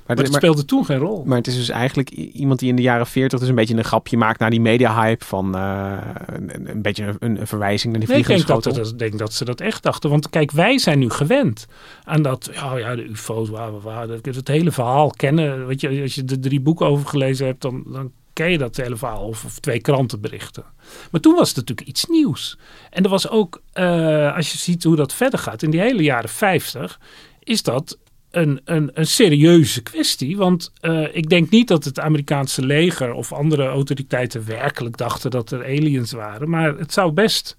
Maar, 0.06 0.16
het 0.16 0.34
speelde 0.34 0.64
toen 0.64 0.84
geen 0.84 0.98
rol. 0.98 1.24
Maar 1.24 1.36
het 1.36 1.46
is 1.46 1.56
dus 1.56 1.68
eigenlijk 1.68 2.10
iemand 2.10 2.58
die 2.58 2.68
in 2.68 2.76
de 2.76 2.82
jaren 2.82 3.06
40 3.06 3.38
dus 3.38 3.48
een 3.48 3.54
beetje 3.54 3.76
een 3.76 3.84
grapje 3.84 4.16
maakt 4.16 4.40
naar 4.40 4.50
die 4.50 4.60
media-hype 4.60 5.24
van 5.24 5.56
uh, 5.56 5.98
een, 6.26 6.70
een, 6.70 6.82
beetje 6.82 7.16
een, 7.18 7.40
een, 7.40 7.46
verwijzing 7.46 7.92
naar 7.92 8.00
die 8.00 8.10
nee, 8.10 8.20
ik 8.20 8.26
denk 8.26 8.46
dat, 8.46 8.62
dat, 8.62 8.98
denk 8.98 9.18
dat 9.18 9.32
ze 9.32 9.44
dat 9.44 9.60
echt 9.60 9.82
dachten. 9.82 10.10
Want 10.10 10.30
kijk, 10.30 10.50
wij 10.50 10.78
zijn 10.78 10.98
nu 10.98 11.10
gewend 11.10 11.66
aan 12.04 12.22
dat, 12.22 12.50
ja, 12.52 12.76
ja 12.76 12.94
de 12.96 13.04
ufo's, 13.04 13.48
waar, 13.48 13.80
waar, 13.80 14.08
het 14.08 14.48
hele 14.48 14.72
verhaal 14.72 15.10
kennen. 15.10 15.66
Weet 15.66 15.80
je, 15.80 16.02
als 16.02 16.14
je 16.14 16.24
de 16.24 16.38
drie 16.38 16.60
boeken 16.60 16.86
over 16.86 17.06
gelezen 17.06 17.46
hebt, 17.46 17.62
dan, 17.62 17.84
dan 17.86 18.12
ken 18.34 18.50
je 18.50 18.58
dat 18.58 18.76
hele 18.76 18.96
verhaal 18.96 19.26
of, 19.26 19.44
of, 19.44 19.58
twee 19.58 19.80
krantenberichten. 19.80 20.64
Maar 21.10 21.20
toen 21.20 21.34
was 21.34 21.48
het 21.48 21.56
natuurlijk 21.56 21.88
iets 21.88 22.04
nieuws. 22.04 22.58
En 22.90 23.04
er 23.04 23.10
was 23.10 23.28
ook, 23.28 23.62
uh, 23.74 24.36
als 24.36 24.52
je 24.52 24.58
ziet 24.58 24.84
hoe 24.84 24.96
dat 24.96 25.14
verder 25.14 25.38
gaat, 25.38 25.62
in 25.62 25.70
die 25.70 25.80
hele 25.80 26.02
jaren 26.02 26.28
50 26.28 27.00
is 27.38 27.62
dat 27.62 27.98
een, 28.30 28.60
een, 28.64 28.90
een 28.94 29.06
serieuze 29.06 29.82
kwestie. 29.82 30.36
Want 30.36 30.72
uh, 30.80 31.16
ik 31.16 31.28
denk 31.28 31.50
niet 31.50 31.68
dat 31.68 31.84
het 31.84 32.00
Amerikaanse 32.00 32.66
leger 32.66 33.12
of 33.12 33.32
andere 33.32 33.66
autoriteiten 33.66 34.46
werkelijk 34.46 34.96
dachten 34.96 35.30
dat 35.30 35.50
er 35.50 35.64
aliens 35.64 36.12
waren. 36.12 36.50
Maar 36.50 36.78
het 36.78 36.92
zou 36.92 37.12
best 37.12 37.56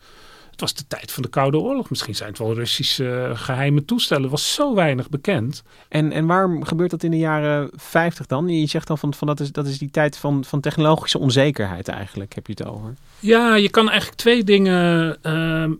het 0.55 0.63
was 0.63 0.73
de 0.73 0.87
tijd 0.87 1.11
van 1.11 1.23
de 1.23 1.29
Koude 1.29 1.57
Oorlog. 1.57 1.89
Misschien 1.89 2.15
zijn 2.15 2.29
het 2.29 2.37
wel 2.37 2.53
Russische 2.53 3.11
eh, 3.11 3.37
geheime 3.39 3.85
toestellen. 3.85 4.23
Het 4.23 4.31
was 4.31 4.53
zo 4.53 4.75
weinig 4.75 5.09
bekend. 5.09 5.63
En, 5.89 6.11
en 6.11 6.25
waarom 6.25 6.63
gebeurt 6.63 6.91
dat 6.91 7.03
in 7.03 7.11
de 7.11 7.17
jaren 7.17 7.69
50 7.73 8.25
dan? 8.25 8.47
Je 8.47 8.67
zegt 8.67 8.87
dan 8.87 8.97
van, 8.97 9.13
van 9.13 9.27
dat, 9.27 9.39
is, 9.39 9.51
dat 9.51 9.67
is 9.67 9.77
die 9.77 9.91
tijd 9.91 10.17
van, 10.17 10.43
van 10.45 10.59
technologische 10.59 11.19
onzekerheid 11.19 11.87
eigenlijk. 11.87 12.35
Heb 12.35 12.47
je 12.47 12.53
het 12.57 12.65
over? 12.65 12.93
Ja, 13.19 13.55
je 13.55 13.69
kan 13.69 13.89
eigenlijk 13.89 14.19
twee 14.19 14.43
dingen... 14.43 15.17
Uh, 15.23 15.71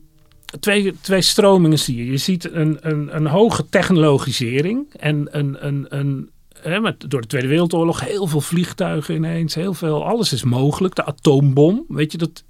twee, 0.59 0.95
twee 1.01 1.21
stromingen 1.21 1.79
zie 1.79 1.97
je. 1.97 2.11
Je 2.11 2.17
ziet 2.17 2.51
een, 2.51 2.77
een, 2.81 3.15
een 3.15 3.27
hoge 3.27 3.69
technologisering 3.69 4.93
en 4.93 5.27
een, 5.31 5.65
een, 5.65 5.85
een, 5.89 6.31
met, 6.81 7.09
door 7.09 7.21
de 7.21 7.27
Tweede 7.27 7.47
Wereldoorlog 7.47 7.99
heel 7.99 8.27
veel 8.27 8.41
vliegtuigen 8.41 9.15
ineens, 9.15 9.55
heel 9.55 9.73
veel, 9.73 10.05
alles 10.05 10.33
is 10.33 10.43
mogelijk. 10.43 10.95
De 10.95 11.05
atoombom, 11.05 11.85
weet 11.87 12.11
je, 12.11 12.17
dat 12.17 12.43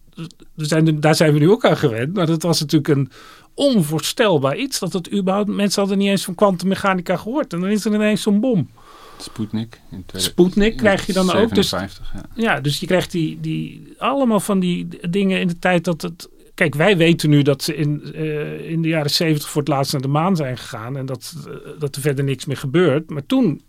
zijn, 0.55 0.99
daar 0.99 1.15
zijn 1.15 1.33
we 1.33 1.39
nu 1.39 1.49
ook 1.49 1.65
aan 1.65 1.77
gewend. 1.77 2.13
Maar 2.13 2.25
dat 2.25 2.41
was 2.41 2.59
natuurlijk 2.59 2.97
een 2.97 3.11
onvoorstelbaar 3.53 4.57
iets. 4.57 4.79
Dat 4.79 4.93
het 4.93 5.13
überhaupt, 5.13 5.49
mensen 5.49 5.79
hadden 5.79 5.97
niet 5.99 6.09
eens 6.09 6.23
van 6.23 6.35
kwantummechanica 6.35 7.17
gehoord. 7.17 7.53
En 7.53 7.59
dan 7.59 7.69
is 7.69 7.85
er 7.85 7.93
ineens 7.93 8.21
zo'n 8.21 8.39
bom. 8.39 8.69
Sputnik. 9.17 9.81
In 9.91 10.05
Sputnik 10.13 10.77
krijg 10.77 11.05
je 11.05 11.13
dan 11.13 11.31
ook. 11.31 11.55
Dus, 11.55 11.69
ja. 11.69 11.87
ja, 12.33 12.61
dus 12.61 12.79
je 12.79 12.85
krijgt 12.85 13.11
die, 13.11 13.39
die, 13.39 13.93
allemaal 13.97 14.39
van 14.39 14.59
die 14.59 14.87
dingen 15.09 15.39
in 15.39 15.47
de 15.47 15.59
tijd 15.59 15.83
dat 15.83 16.01
het... 16.01 16.29
Kijk, 16.53 16.75
wij 16.75 16.97
weten 16.97 17.29
nu 17.29 17.41
dat 17.41 17.63
ze 17.63 17.75
in, 17.75 18.01
uh, 18.15 18.69
in 18.69 18.81
de 18.81 18.87
jaren 18.87 19.09
zeventig 19.09 19.49
voor 19.49 19.61
het 19.61 19.69
laatst 19.69 19.91
naar 19.91 20.01
de 20.01 20.07
maan 20.07 20.35
zijn 20.35 20.57
gegaan. 20.57 20.97
En 20.97 21.05
dat, 21.05 21.35
uh, 21.47 21.53
dat 21.79 21.95
er 21.95 22.01
verder 22.01 22.25
niks 22.25 22.45
meer 22.45 22.57
gebeurt. 22.57 23.09
Maar 23.09 23.25
toen 23.25 23.61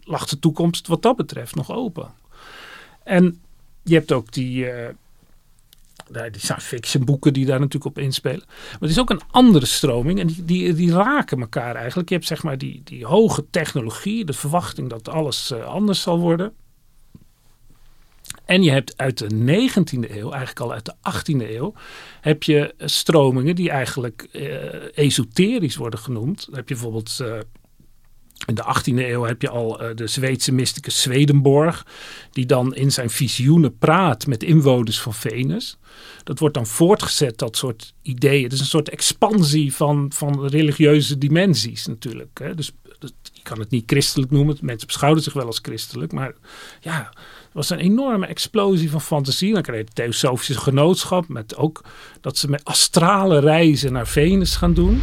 lag 0.00 0.26
de 0.26 0.38
toekomst 0.38 0.86
wat 0.86 1.02
dat 1.02 1.16
betreft 1.16 1.54
nog 1.54 1.70
open. 1.70 2.12
En 3.04 3.40
je 3.82 3.94
hebt 3.94 4.12
ook 4.12 4.32
die... 4.32 4.64
Uh, 4.64 4.88
die 6.14 6.40
science 6.40 6.66
fiction 6.66 7.04
boeken 7.04 7.32
die 7.32 7.46
daar 7.46 7.58
natuurlijk 7.58 7.96
op 7.96 8.02
inspelen. 8.02 8.44
Maar 8.46 8.80
het 8.80 8.90
is 8.90 8.98
ook 8.98 9.10
een 9.10 9.20
andere 9.30 9.66
stroming 9.66 10.20
en 10.20 10.26
die, 10.26 10.74
die, 10.74 10.92
raken 10.92 11.40
elkaar 11.40 11.74
eigenlijk. 11.74 12.08
Je 12.08 12.14
hebt 12.14 12.26
zeg 12.26 12.42
maar 12.42 12.58
die, 12.58 12.80
die 12.84 13.06
hoge 13.06 13.44
technologie, 13.50 14.24
de 14.24 14.32
verwachting 14.32 14.90
dat 14.90 15.08
alles 15.08 15.50
uh, 15.50 15.64
anders 15.64 16.02
zal 16.02 16.18
worden. 16.18 16.52
En 18.44 18.62
je 18.62 18.70
hebt 18.70 18.96
uit 18.96 19.18
de 19.18 19.30
19e 19.30 20.10
eeuw, 20.10 20.30
eigenlijk 20.30 20.60
al 20.60 20.72
uit 20.72 20.84
de 20.84 20.94
18e 20.94 21.50
eeuw, 21.50 21.74
heb 22.20 22.42
je 22.42 22.74
stromingen 22.78 23.54
die 23.54 23.70
eigenlijk 23.70 24.28
uh, 24.32 24.98
esoterisch 24.98 25.76
worden 25.76 25.98
genoemd. 25.98 26.46
Dan 26.46 26.54
heb 26.54 26.68
je 26.68 26.74
bijvoorbeeld 26.74 27.24
in 28.46 28.54
de 28.54 28.74
18e 28.78 28.94
eeuw 28.94 29.22
heb 29.22 29.42
je 29.42 29.48
al 29.48 29.82
uh, 29.82 29.88
de 29.94 30.06
Zweedse 30.06 30.52
mysticus 30.52 31.00
Swedenborg, 31.00 31.86
die 32.32 32.46
dan 32.46 32.74
in 32.74 32.92
zijn 32.92 33.10
visioenen 33.10 33.78
praat 33.78 34.26
met 34.26 34.42
inwoners 34.42 35.00
van 35.00 35.14
Venus. 35.14 35.78
Dat 36.24 36.38
wordt 36.38 36.54
dan 36.54 36.66
voortgezet, 36.66 37.38
dat 37.38 37.56
soort 37.56 37.94
ideeën. 38.02 38.42
Het 38.42 38.52
is 38.52 38.60
een 38.60 38.66
soort 38.66 38.88
expansie 38.88 39.74
van, 39.74 40.12
van 40.14 40.46
religieuze 40.46 41.18
dimensies 41.18 41.86
natuurlijk. 41.86 42.38
Hè. 42.38 42.54
Dus 42.54 42.72
je 43.32 43.42
kan 43.42 43.58
het 43.58 43.70
niet 43.70 43.84
christelijk 43.86 44.30
noemen. 44.30 44.56
Mensen 44.60 44.86
beschouwen 44.86 45.22
zich 45.22 45.32
wel 45.32 45.46
als 45.46 45.58
christelijk. 45.62 46.12
Maar 46.12 46.34
ja, 46.80 47.12
was 47.52 47.70
een 47.70 47.78
enorme 47.78 48.26
explosie 48.26 48.90
van 48.90 49.00
fantasie. 49.00 49.52
Dan 49.52 49.62
krijg 49.62 49.78
je 49.78 49.84
het 49.84 49.94
Theosofische 49.94 50.58
Genootschap. 50.58 51.28
Met 51.28 51.56
ook 51.56 51.84
dat 52.20 52.36
ze 52.38 52.50
met 52.50 52.64
astrale 52.64 53.40
reizen 53.40 53.92
naar 53.92 54.06
Venus 54.06 54.56
gaan 54.56 54.74
doen. 54.74 55.00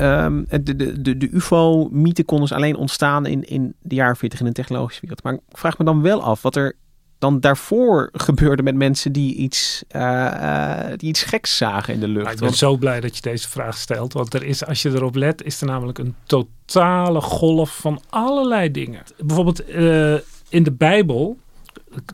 Um, 0.00 0.46
de, 0.48 0.76
de, 0.76 1.02
de, 1.02 1.16
de 1.16 1.28
UFO-mythe 1.30 2.24
kon 2.24 2.40
dus 2.40 2.52
alleen 2.52 2.76
ontstaan 2.76 3.26
in, 3.26 3.44
in 3.44 3.74
de 3.80 3.94
jaren 3.94 4.16
40 4.16 4.40
in 4.40 4.46
de 4.46 4.52
technologische 4.52 5.00
wereld. 5.00 5.22
Maar 5.22 5.32
ik 5.32 5.40
vraag 5.48 5.78
me 5.78 5.84
dan 5.84 6.02
wel 6.02 6.22
af 6.22 6.42
wat 6.42 6.56
er 6.56 6.76
dan 7.18 7.40
daarvoor 7.40 8.08
gebeurde 8.12 8.62
met 8.62 8.74
mensen 8.74 9.12
die 9.12 9.34
iets, 9.34 9.84
uh, 9.96 10.86
die 10.96 11.08
iets 11.08 11.22
geks 11.22 11.56
zagen 11.56 11.94
in 11.94 12.00
de 12.00 12.08
lucht. 12.08 12.32
ik 12.32 12.38
ben 12.38 12.54
zo 12.54 12.76
blij 12.76 13.00
dat 13.00 13.16
je 13.16 13.22
deze 13.22 13.48
vraag 13.48 13.76
stelt. 13.76 14.12
Want 14.12 14.34
er 14.34 14.44
is, 14.44 14.64
als 14.64 14.82
je 14.82 14.90
erop 14.90 15.14
let, 15.14 15.42
is 15.42 15.60
er 15.60 15.66
namelijk 15.66 15.98
een 15.98 16.14
totale 16.24 17.20
golf 17.20 17.76
van 17.76 18.02
allerlei 18.08 18.70
dingen. 18.70 19.02
Bijvoorbeeld 19.18 19.68
uh, 19.70 20.14
in 20.48 20.62
de 20.62 20.72
Bijbel 20.72 21.38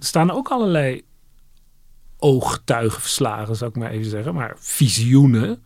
staan 0.01 0.31
ook 0.31 0.49
allerlei 0.49 1.03
ooggetuigenverslagen, 2.19 3.57
zou 3.57 3.71
ik 3.71 3.77
maar 3.77 3.91
even 3.91 4.11
zeggen. 4.11 4.35
Maar 4.35 4.57
visioenen. 4.59 5.63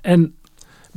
En 0.00 0.34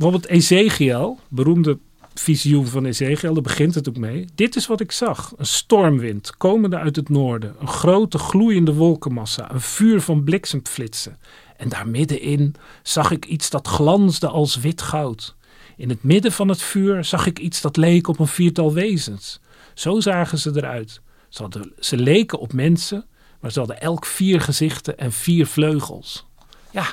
bijvoorbeeld 0.02 0.32
Ezekiel, 0.32 1.18
beroemde 1.28 1.78
visioen 2.14 2.66
van 2.66 2.84
Ezekiel, 2.84 3.34
daar 3.34 3.42
begint 3.42 3.74
het 3.74 3.88
ook 3.88 3.96
mee. 3.96 4.24
Dit 4.34 4.56
is 4.56 4.66
wat 4.66 4.80
ik 4.80 4.92
zag. 4.92 5.32
Een 5.36 5.46
stormwind 5.46 6.36
komende 6.36 6.76
uit 6.78 6.96
het 6.96 7.08
noorden. 7.08 7.54
Een 7.60 7.68
grote 7.68 8.18
gloeiende 8.18 8.74
wolkenmassa. 8.74 9.52
Een 9.52 9.60
vuur 9.60 10.00
van 10.00 10.24
bliksemflitsen. 10.24 11.18
En 11.56 11.68
daar 11.68 11.88
middenin 11.88 12.54
zag 12.82 13.10
ik 13.10 13.24
iets 13.24 13.50
dat 13.50 13.68
glansde 13.68 14.28
als 14.28 14.56
wit 14.56 14.82
goud. 14.82 15.36
In 15.76 15.88
het 15.88 16.02
midden 16.02 16.32
van 16.32 16.48
het 16.48 16.62
vuur 16.62 17.04
zag 17.04 17.26
ik 17.26 17.38
iets 17.38 17.60
dat 17.60 17.76
leek 17.76 18.08
op 18.08 18.18
een 18.18 18.26
viertal 18.26 18.72
wezens. 18.72 19.40
Zo 19.74 20.00
zagen 20.00 20.38
ze 20.38 20.52
eruit. 20.54 21.00
Ze, 21.28 21.72
ze 21.78 21.96
leken 21.96 22.38
op 22.38 22.52
mensen, 22.52 23.06
maar 23.40 23.52
ze 23.52 23.58
hadden 23.58 23.80
elk 23.80 24.06
vier 24.06 24.40
gezichten 24.40 24.98
en 24.98 25.12
vier 25.12 25.46
vleugels. 25.46 26.26
Ja, 26.70 26.86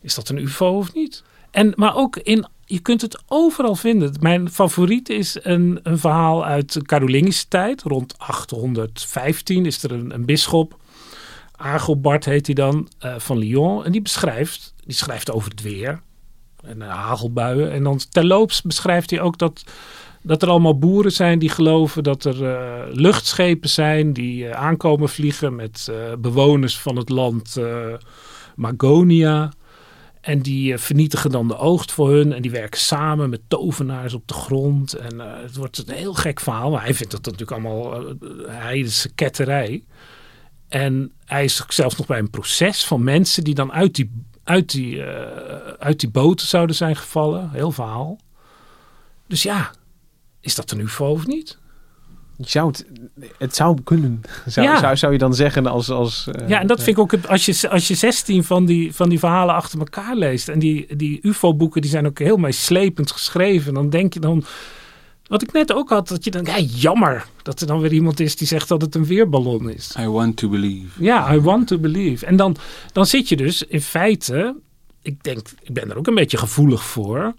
is 0.00 0.14
dat 0.14 0.28
een 0.28 0.38
UFO 0.38 0.76
of 0.76 0.94
niet? 0.94 1.22
En, 1.50 1.72
maar 1.76 1.96
ook 1.96 2.16
in, 2.16 2.46
je 2.64 2.78
kunt 2.78 3.00
het 3.00 3.22
overal 3.26 3.74
vinden. 3.74 4.14
Mijn 4.20 4.50
favoriet 4.50 5.08
is 5.08 5.38
een, 5.42 5.80
een 5.82 5.98
verhaal 5.98 6.44
uit 6.44 6.72
de 6.72 6.82
Carolingische 6.82 7.48
tijd. 7.48 7.82
Rond 7.82 8.18
815 8.18 9.66
is 9.66 9.82
er 9.82 9.92
een, 9.92 10.14
een 10.14 10.24
bisschop. 10.24 10.76
Agobart 11.56 12.24
heet 12.24 12.46
hij 12.46 12.54
dan, 12.54 12.88
uh, 13.04 13.18
van 13.18 13.38
Lyon. 13.38 13.84
En 13.84 13.92
die 13.92 14.02
beschrijft, 14.02 14.74
die 14.84 14.94
schrijft 14.94 15.30
over 15.30 15.50
het 15.50 15.62
weer. 15.62 16.00
En 16.64 16.76
uh, 16.76 16.88
hagelbuien. 16.88 17.72
En 17.72 17.82
dan 17.82 18.00
terloops 18.10 18.62
beschrijft 18.62 19.10
hij 19.10 19.20
ook 19.20 19.38
dat, 19.38 19.64
dat 20.22 20.42
er 20.42 20.48
allemaal 20.48 20.78
boeren 20.78 21.12
zijn 21.12 21.38
die 21.38 21.48
geloven 21.48 22.02
dat 22.02 22.24
er 22.24 22.42
uh, 22.42 22.82
luchtschepen 22.92 23.68
zijn 23.68 24.12
die 24.12 24.54
aankomen 24.54 25.08
vliegen 25.08 25.54
met 25.54 25.92
bewoners 26.18 26.78
van 26.78 26.96
het 26.96 27.08
land 27.08 27.56
Magonia. 28.56 29.50
En 30.20 30.42
die 30.42 30.72
uh, 30.72 30.78
vernietigen 30.78 31.30
dan 31.30 31.48
de 31.48 31.56
oogst 31.56 31.92
voor 31.92 32.10
hun. 32.10 32.32
En 32.32 32.42
die 32.42 32.50
werken 32.50 32.80
samen 32.80 33.30
met 33.30 33.40
tovenaars 33.48 34.14
op 34.14 34.28
de 34.28 34.34
grond. 34.34 34.92
En 34.92 35.14
uh, 35.14 35.40
het 35.42 35.56
wordt 35.56 35.78
een 35.78 35.94
heel 35.94 36.14
gek 36.14 36.40
verhaal. 36.40 36.70
Maar 36.70 36.82
hij 36.82 36.94
vindt 36.94 37.12
dat 37.12 37.24
natuurlijk 37.24 37.52
allemaal 37.52 38.14
heidense 38.46 39.14
ketterij. 39.14 39.84
En 40.68 41.12
hij 41.24 41.44
is 41.44 41.64
zelfs 41.68 41.96
nog 41.96 42.06
bij 42.06 42.18
een 42.18 42.30
proces 42.30 42.84
van 42.84 43.04
mensen 43.04 43.44
die 43.44 43.54
dan 43.54 43.72
uit 43.72 43.94
die, 43.94 44.10
uit 44.44 44.70
die, 44.70 45.02
uit 45.78 46.00
die 46.00 46.10
boten 46.10 46.46
zouden 46.46 46.76
zijn 46.76 46.96
gevallen. 46.96 47.50
Heel 47.50 47.70
verhaal. 47.70 48.18
Dus 49.26 49.42
ja, 49.42 49.70
is 50.40 50.54
dat 50.54 50.70
een 50.70 50.80
ufo 50.80 51.10
of 51.10 51.26
niet? 51.26 51.58
Je 52.40 52.48
zou 52.48 52.66
het, 52.68 52.86
het 53.38 53.56
zou 53.56 53.78
kunnen, 53.84 54.20
zou, 54.46 54.66
Ja. 54.66 54.78
zou, 54.78 54.96
zou 54.96 55.12
je 55.12 55.18
dan 55.18 55.34
zeggen 55.34 55.66
als... 55.66 55.90
als 55.90 56.28
eh, 56.32 56.48
Ja, 56.48 56.60
en 56.60 56.66
dat 56.66 56.82
vind 56.82 56.96
ik 56.96 57.02
ook, 57.02 57.10
het- 57.10 57.28
als 57.28 57.46
je, 57.46 57.68
als 57.68 57.88
je 57.88 57.94
16 57.94 58.44
van 58.44 58.64
die, 58.64 58.94
van 58.94 59.08
die 59.08 59.18
verhalen 59.18 59.54
achter 59.54 59.78
elkaar 59.78 60.16
leest. 60.16 60.48
En 60.48 60.58
die, 60.58 60.96
die 60.96 61.18
UFO-boeken 61.22 61.80
die 61.80 61.90
zijn 61.90 62.06
ook 62.06 62.18
heel 62.18 62.36
meeslepend 62.36 63.10
geschreven. 63.12 63.74
Dan 63.74 63.90
denk 63.90 64.14
je 64.14 64.20
dan, 64.20 64.44
wat 65.26 65.42
ik 65.42 65.52
net 65.52 65.72
ook 65.72 65.88
had, 65.88 66.08
dat 66.08 66.24
je 66.24 66.30
dan, 66.30 66.44
ja, 66.44 66.58
jammer 66.58 67.26
dat 67.42 67.60
er 67.60 67.66
dan 67.66 67.80
weer 67.80 67.92
iemand 67.92 68.20
is 68.20 68.36
die 68.36 68.46
zegt 68.46 68.68
dat 68.68 68.80
het 68.82 68.94
een 68.94 69.04
weerballon 69.06 69.70
is. 69.70 69.94
I 69.98 70.06
want 70.08 70.36
to 70.36 70.48
believe. 70.48 71.02
Ja, 71.04 71.32
I 71.34 71.40
want 71.40 71.66
to 71.66 71.78
believe. 71.78 72.26
En 72.26 72.36
dan, 72.36 72.56
dan 72.92 73.06
zit 73.06 73.28
je 73.28 73.36
dus 73.36 73.62
in 73.62 73.80
feite, 73.82 74.56
ik 75.02 75.22
denk, 75.22 75.38
ik 75.62 75.72
ben 75.74 75.90
er 75.90 75.96
ook 75.98 76.06
een 76.06 76.14
beetje 76.14 76.36
gevoelig 76.38 76.84
voor. 76.84 77.34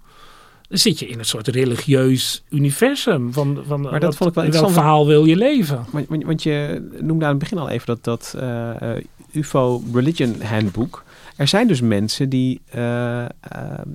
Dan 0.70 0.78
zit 0.78 1.00
je 1.00 1.08
in 1.08 1.20
een 1.20 1.26
soort 1.26 1.48
religieus 1.48 2.44
universum. 2.50 3.34
Van, 3.34 3.64
van 3.68 3.84
dat 3.84 4.02
wat- 4.02 4.16
vond 4.16 4.30
ik 4.30 4.36
wel 4.36 4.44
in 4.44 4.52
welk 4.52 4.70
verhaal 4.70 5.08
wil 5.08 5.26
je 5.26 5.36
leven? 5.36 5.86
Want, 5.92 6.24
want, 6.24 6.44
je 6.44 6.88
noemde 7.02 7.24
aan 7.26 7.30
het 7.32 7.40
begin 7.40 7.58
al 7.58 7.70
even 7.70 7.86
dat, 7.86 8.04
dat 8.04 8.34
eh, 8.38 8.96
eh, 8.98 9.04
UFO 9.32 9.84
Religion 9.94 10.42
Handbook. 10.42 11.04
Er 11.36 11.48
zijn 11.48 11.68
dus 11.68 11.82
mensen 11.82 12.30
die 12.30 12.62
eh, 12.70 13.26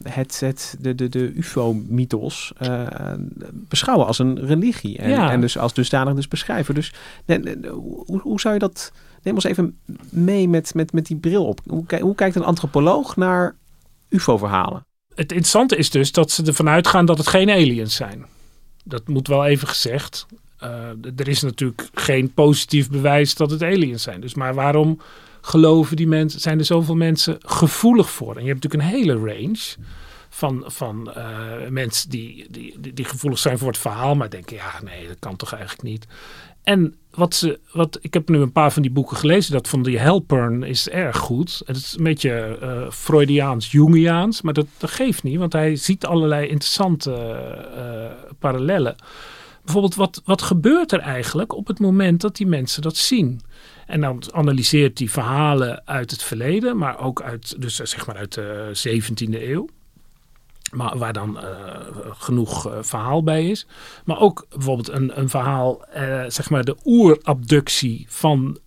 het, 0.03 0.41
het, 0.41 0.77
de, 0.81 0.95
de, 0.95 1.09
de 1.09 1.33
UFO-mythos 1.35 2.53
beschouwen 3.51 4.07
als 4.07 4.19
een 4.19 4.47
religie. 4.47 4.99
En, 4.99 5.11
Ja. 5.11 5.31
en 5.31 5.41
dus 5.41 5.59
als 5.59 5.75
dusdanig 5.75 6.15
dus 6.15 6.29
beschrijven. 6.29 6.75
Dus 6.75 6.93
hoe, 7.71 8.21
hoe 8.21 8.41
zou 8.41 8.55
je 8.55 8.61
dat... 8.61 8.93
Neem 9.23 9.35
ons 9.35 9.45
even 9.45 9.79
mee 10.11 10.49
met, 10.49 10.75
met, 10.75 10.93
met 10.93 11.07
die 11.07 11.17
bril 11.17 11.47
op. 11.47 11.61
Hoe, 11.67 11.85
hoe 12.01 12.15
kijkt 12.15 12.37
een 12.37 12.45
antropoloog 12.45 13.17
naar 13.17 13.57
UFO-verhalen? 14.09 14.87
Het 15.15 15.33
interessante 15.33 15.77
is 15.77 15.91
dus 15.91 16.13
dat 16.13 16.31
ze 16.31 16.43
ervan 16.45 16.69
uitgaan 16.69 17.07
dat 17.07 17.19
het 17.19 17.27
geen 17.29 17.51
aliens 17.51 17.95
zijn. 17.95 18.27
Dat 18.85 19.09
moet 19.09 19.29
wel 19.29 19.45
even 19.47 19.69
gezegd. 19.69 20.27
D- 21.01 21.21
er 21.21 21.29
is 21.29 21.43
natuurlijk 21.43 21.89
geen 21.95 22.33
positief 22.33 22.91
bewijs 22.91 23.35
dat 23.35 23.51
het 23.51 23.63
aliens 23.63 24.03
zijn. 24.03 24.21
Dus 24.21 24.35
maar 24.35 24.55
waarom 24.55 25.01
geloven 25.41 25.97
die 25.97 26.07
mensen, 26.07 26.41
zijn 26.41 26.59
er 26.59 26.65
zoveel 26.65 26.95
mensen 26.95 27.37
gevoelig 27.41 28.11
voor? 28.11 28.37
En 28.37 28.43
je 28.43 28.49
hebt 28.49 28.63
natuurlijk 28.63 28.93
een 28.93 28.99
hele 28.99 29.33
range 29.33 29.77
van, 30.29 30.65
van 30.67 31.13
eh, 31.13 31.69
mensen 31.69 32.11
die, 32.11 32.47
die, 32.51 32.95
die 32.95 33.05
gevoelig 33.05 33.39
zijn 33.39 33.59
voor 33.59 33.69
het 33.69 33.79
verhaal, 33.79 34.15
maar 34.15 34.31
denken, 34.31 34.57
ja, 34.57 34.81
nee, 34.85 35.09
dat 35.09 35.19
kan 35.19 35.37
toch 35.37 35.53
eigenlijk 35.53 35.83
niet. 35.83 36.07
En 36.65 36.95
wat 37.11 37.35
ze, 37.35 37.61
wat, 37.73 37.99
ik 38.01 38.15
heb 38.15 38.29
nu 38.29 38.39
een 38.39 38.53
paar 38.53 38.73
van 38.73 38.83
die 38.83 38.91
boeken 38.91 39.17
gelezen. 39.17 39.53
Dat 39.53 39.69
van 39.69 39.83
die 39.83 39.99
Helpern 39.99 40.63
is 40.63 40.89
erg 40.89 41.17
goed. 41.17 41.63
Het 41.67 41.77
is 41.77 41.95
een 41.99 42.05
beetje 42.05 42.59
eh, 42.61 42.91
Freudiaans, 42.91 43.71
Jungiaans. 43.71 44.43
Maar 44.43 44.55
dat, 44.55 44.67
geeft 44.79 45.23
niet, 45.23 45.39
want 45.39 45.53
hij 45.53 45.77
ziet 45.77 46.07
allerlei 46.07 46.49
interessante 46.49 47.13
eh, 47.77 48.35
parallellen. 48.39 48.97
Bijvoorbeeld, 49.65 49.95
wat, 49.95 50.23
wat 50.25 50.43
gebeurt 50.43 50.93
er 50.93 50.99
eigenlijk 50.99 51.53
op 51.53 51.67
het 51.67 51.79
moment 51.79 52.21
dat 52.21 52.37
die 52.37 52.47
mensen 52.47 52.83
dat 52.83 52.97
zien? 52.97 53.41
En 53.87 54.01
dan 54.01 54.23
analyseert 54.33 54.99
hij 54.99 55.09
verhalen 55.09 55.83
uit 55.87 56.11
het 56.11 56.23
verleden, 56.23 56.77
maar 56.77 57.01
ook 57.01 57.23
uit, 57.23 57.61
dus 57.61 57.81
eh, 57.81 57.87
zeg 57.87 58.07
maar 58.07 58.17
uit 58.17 58.35
de 58.35 58.71
17e 58.89 59.43
eeuw. 59.43 59.69
Maar 60.75 60.99
waar 60.99 61.13
dan 61.13 61.39
eh, 61.39 61.47
genoeg 62.13 62.67
eh, 62.67 62.79
verhaal 62.81 63.23
bij 63.23 63.49
is. 63.49 63.67
Maar 64.05 64.21
ook 64.21 64.47
bijvoorbeeld 64.49 64.89
een, 64.89 65.19
een 65.19 65.29
verhaal, 65.29 65.85
eh, 65.85 66.25
zeg 66.29 66.51
maar 66.51 66.65
de 66.65 66.77
oerabductie 66.85 68.07
van 68.09 68.59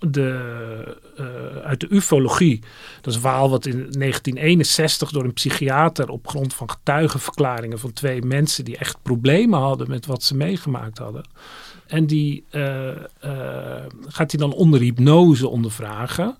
de, 0.00 0.36
uit 1.64 1.80
de 1.80 1.86
ufologie. 1.90 2.60
Dat 2.96 3.06
is 3.06 3.14
een 3.14 3.20
verhaal 3.20 3.50
wat 3.50 3.66
in 3.66 3.72
1961 3.72 5.10
door 5.10 5.24
een 5.24 5.32
psychiater 5.32 6.08
op 6.08 6.28
grond 6.28 6.54
van 6.54 6.70
getuigenverklaringen 6.70 7.78
van 7.78 7.92
twee 7.92 8.22
mensen 8.22 8.64
die 8.64 8.76
echt 8.76 9.02
problemen 9.02 9.60
hadden 9.60 9.88
met 9.88 10.06
wat 10.06 10.22
ze 10.22 10.36
meegemaakt 10.36 10.98
hadden. 10.98 11.24
En 11.86 12.06
die 12.06 12.44
gaat 14.08 14.30
hij 14.30 14.40
dan 14.40 14.52
onder 14.52 14.80
hypnose 14.80 15.48
ondervragen. 15.48 16.38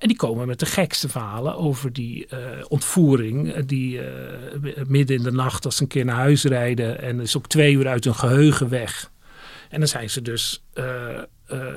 En 0.00 0.08
die 0.08 0.16
komen 0.16 0.46
met 0.46 0.58
de 0.58 0.66
gekste 0.66 1.08
verhalen 1.08 1.56
over 1.56 1.92
die 1.92 2.26
eh, 2.26 2.38
ontvoering. 2.68 3.52
eh, 3.52 3.62
Die 3.66 4.00
eh, 4.00 4.84
midden 4.86 5.16
in 5.16 5.22
de 5.22 5.32
nacht 5.32 5.64
als 5.64 5.76
ze 5.76 5.82
een 5.82 5.88
keer 5.88 6.04
naar 6.04 6.16
huis 6.16 6.44
rijden. 6.44 7.02
En 7.02 7.20
is 7.20 7.36
ook 7.36 7.46
twee 7.46 7.74
uur 7.74 7.88
uit 7.88 8.04
hun 8.04 8.14
geheugen 8.14 8.68
weg. 8.68 9.10
En 9.68 9.78
dan 9.78 9.88
zijn 9.88 10.10
ze 10.10 10.22
dus 10.22 10.62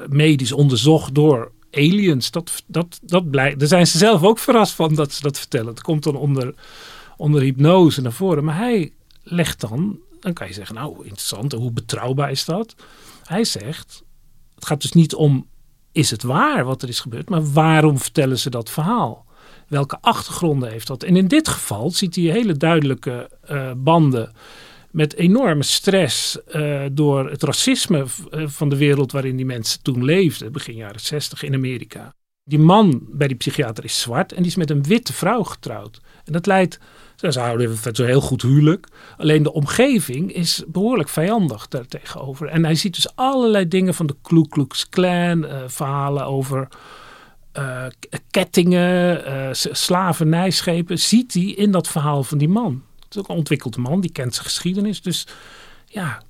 medisch 0.08 0.52
onderzocht 0.52 1.16
door 1.16 1.52
aliens. 1.72 2.32
Dat, 2.32 2.64
dat, 2.66 3.00
dat 3.04 3.30
blijkt. 3.30 3.60
Daar 3.60 3.68
zijn 3.68 3.88
ze 3.88 3.98
zelf 3.98 4.24
ook 4.24 4.40
verrast 4.40 4.74
van 4.74 4.96
dat 4.96 5.12
ze 5.12 5.22
dat 5.22 5.40
vertellen. 5.40 5.68
Het 5.68 5.82
komt 5.82 6.04
dan 6.04 6.16
onder, 6.16 6.56
onder 7.18 7.42
hypnose 7.42 8.02
naar 8.02 8.12
voren. 8.12 8.44
Maar 8.44 8.58
hij 8.58 8.92
legt 9.24 9.60
dan. 9.62 10.00
Dan 10.20 10.34
kan 10.34 10.48
je 10.48 10.54
zeggen, 10.54 10.76
nou 10.76 10.96
interessant. 10.98 11.52
Hoe 11.52 11.72
betrouwbaar 11.72 12.32
is 12.32 12.46
dat? 12.46 12.76
Hij 13.24 13.44
zegt, 13.44 14.04
het 14.56 14.66
gaat 14.66 14.82
dus 14.82 14.92
niet 14.92 15.16
om 15.16 15.48
is 15.94 16.12
het 16.12 16.24
waar 16.24 16.66
wat 16.66 16.82
er 16.82 16.90
is 16.90 17.00
gebeurd, 17.00 17.30
maar 17.30 17.52
waarom 17.52 18.00
vertellen 18.00 18.40
ze 18.40 18.50
dat 18.50 18.70
verhaal? 18.70 19.26
Welke 19.68 19.98
achtergronden 20.02 20.72
heeft 20.72 20.88
dat? 20.88 21.04
En 21.04 21.16
in 21.16 21.28
dit 21.28 21.48
geval 21.48 21.92
ziet 21.92 22.16
hij 22.16 22.24
hele 22.24 22.58
duidelijke 22.58 23.32
uh, 23.52 23.72
banden 23.78 24.32
met 24.92 25.16
enorme 25.16 25.64
stress 25.64 26.38
uh, 26.56 26.82
door 26.92 27.30
het 27.30 27.44
racisme 27.44 28.06
uh, 28.32 28.48
van 28.48 28.70
de 28.70 28.78
wereld 28.78 29.12
waarin 29.12 29.36
die 29.36 29.46
mensen 29.46 29.82
toen 29.82 30.04
leefden, 30.04 30.52
begin 30.52 30.76
jaren 30.76 31.00
60 31.00 31.44
in 31.44 31.54
Amerika. 31.54 32.14
Die 32.46 32.60
man 32.60 33.04
bij 33.10 33.28
die 33.28 33.38
psychiater 33.38 33.84
is 33.84 34.00
zwart 34.00 34.32
en 34.32 34.38
die 34.38 34.52
is 34.52 34.58
met 34.58 34.70
een 34.70 34.84
witte 34.84 35.14
vrouw 35.14 35.44
getrouwd. 35.44 36.02
En 36.26 36.34
dat 36.34 36.46
leidt, 36.46 36.80
ze 37.16 37.40
houden 37.40 37.96
zo 37.96 38.06
heel 38.06 38.22
goed 38.22 38.42
huwelijk. 38.42 38.88
Alleen 39.18 39.44
de 39.44 39.54
omgeving 39.54 40.34
is 40.34 40.64
behoorlijk 40.68 41.10
vijandig 41.10 41.68
daartegenover. 41.68 42.48
En 42.48 42.64
hij 42.64 42.76
ziet 42.76 42.96
dus 42.96 43.16
allerlei 43.16 43.68
dingen 43.68 43.94
van 43.94 44.06
de 44.06 44.16
Ku 44.22 44.48
Klux 44.50 44.90
Klan, 44.90 45.44
uh, 45.44 45.58
verhalen 45.68 46.26
over 46.26 46.68
uh, 47.58 47.86
kettingen, 48.30 49.28
uh, 49.28 49.48
slavernijschepen. 49.52 51.00
Ziet 51.00 51.34
hij 51.34 51.44
in 51.44 51.72
dat 51.72 51.88
verhaal 51.88 52.24
van 52.24 52.38
die 52.38 52.50
man. 52.50 52.84
Het 52.96 53.16
is 53.16 53.18
ook 53.18 53.30
een 53.30 53.36
ontwikkelde 53.36 53.80
man, 53.80 54.02
die 54.02 54.12
kent 54.12 54.34
zijn 54.34 54.46
geschiedenis. 54.46 55.02
Dus 55.02 55.28
ja, 55.86 56.22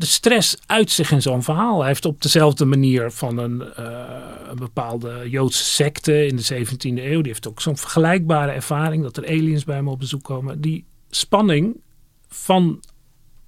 de 0.00 0.06
stress 0.06 0.56
uit 0.66 0.90
zich 0.90 1.10
in 1.10 1.22
zo'n 1.22 1.42
verhaal. 1.42 1.78
Hij 1.78 1.88
heeft 1.88 2.04
op 2.04 2.22
dezelfde 2.22 2.64
manier 2.64 3.10
van 3.10 3.38
een, 3.38 3.62
uh, 3.78 4.02
een 4.48 4.56
bepaalde 4.56 5.30
Joodse 5.30 5.64
secte 5.64 6.26
in 6.26 6.36
de 6.36 6.42
17e 6.42 7.02
eeuw. 7.02 7.20
Die 7.20 7.32
heeft 7.32 7.48
ook 7.48 7.60
zo'n 7.60 7.76
vergelijkbare 7.76 8.52
ervaring 8.52 9.02
dat 9.02 9.16
er 9.16 9.26
aliens 9.26 9.64
bij 9.64 9.76
hem 9.76 9.88
op 9.88 9.98
bezoek 9.98 10.22
komen. 10.22 10.60
Die 10.60 10.84
spanning 11.10 11.80
van 12.28 12.82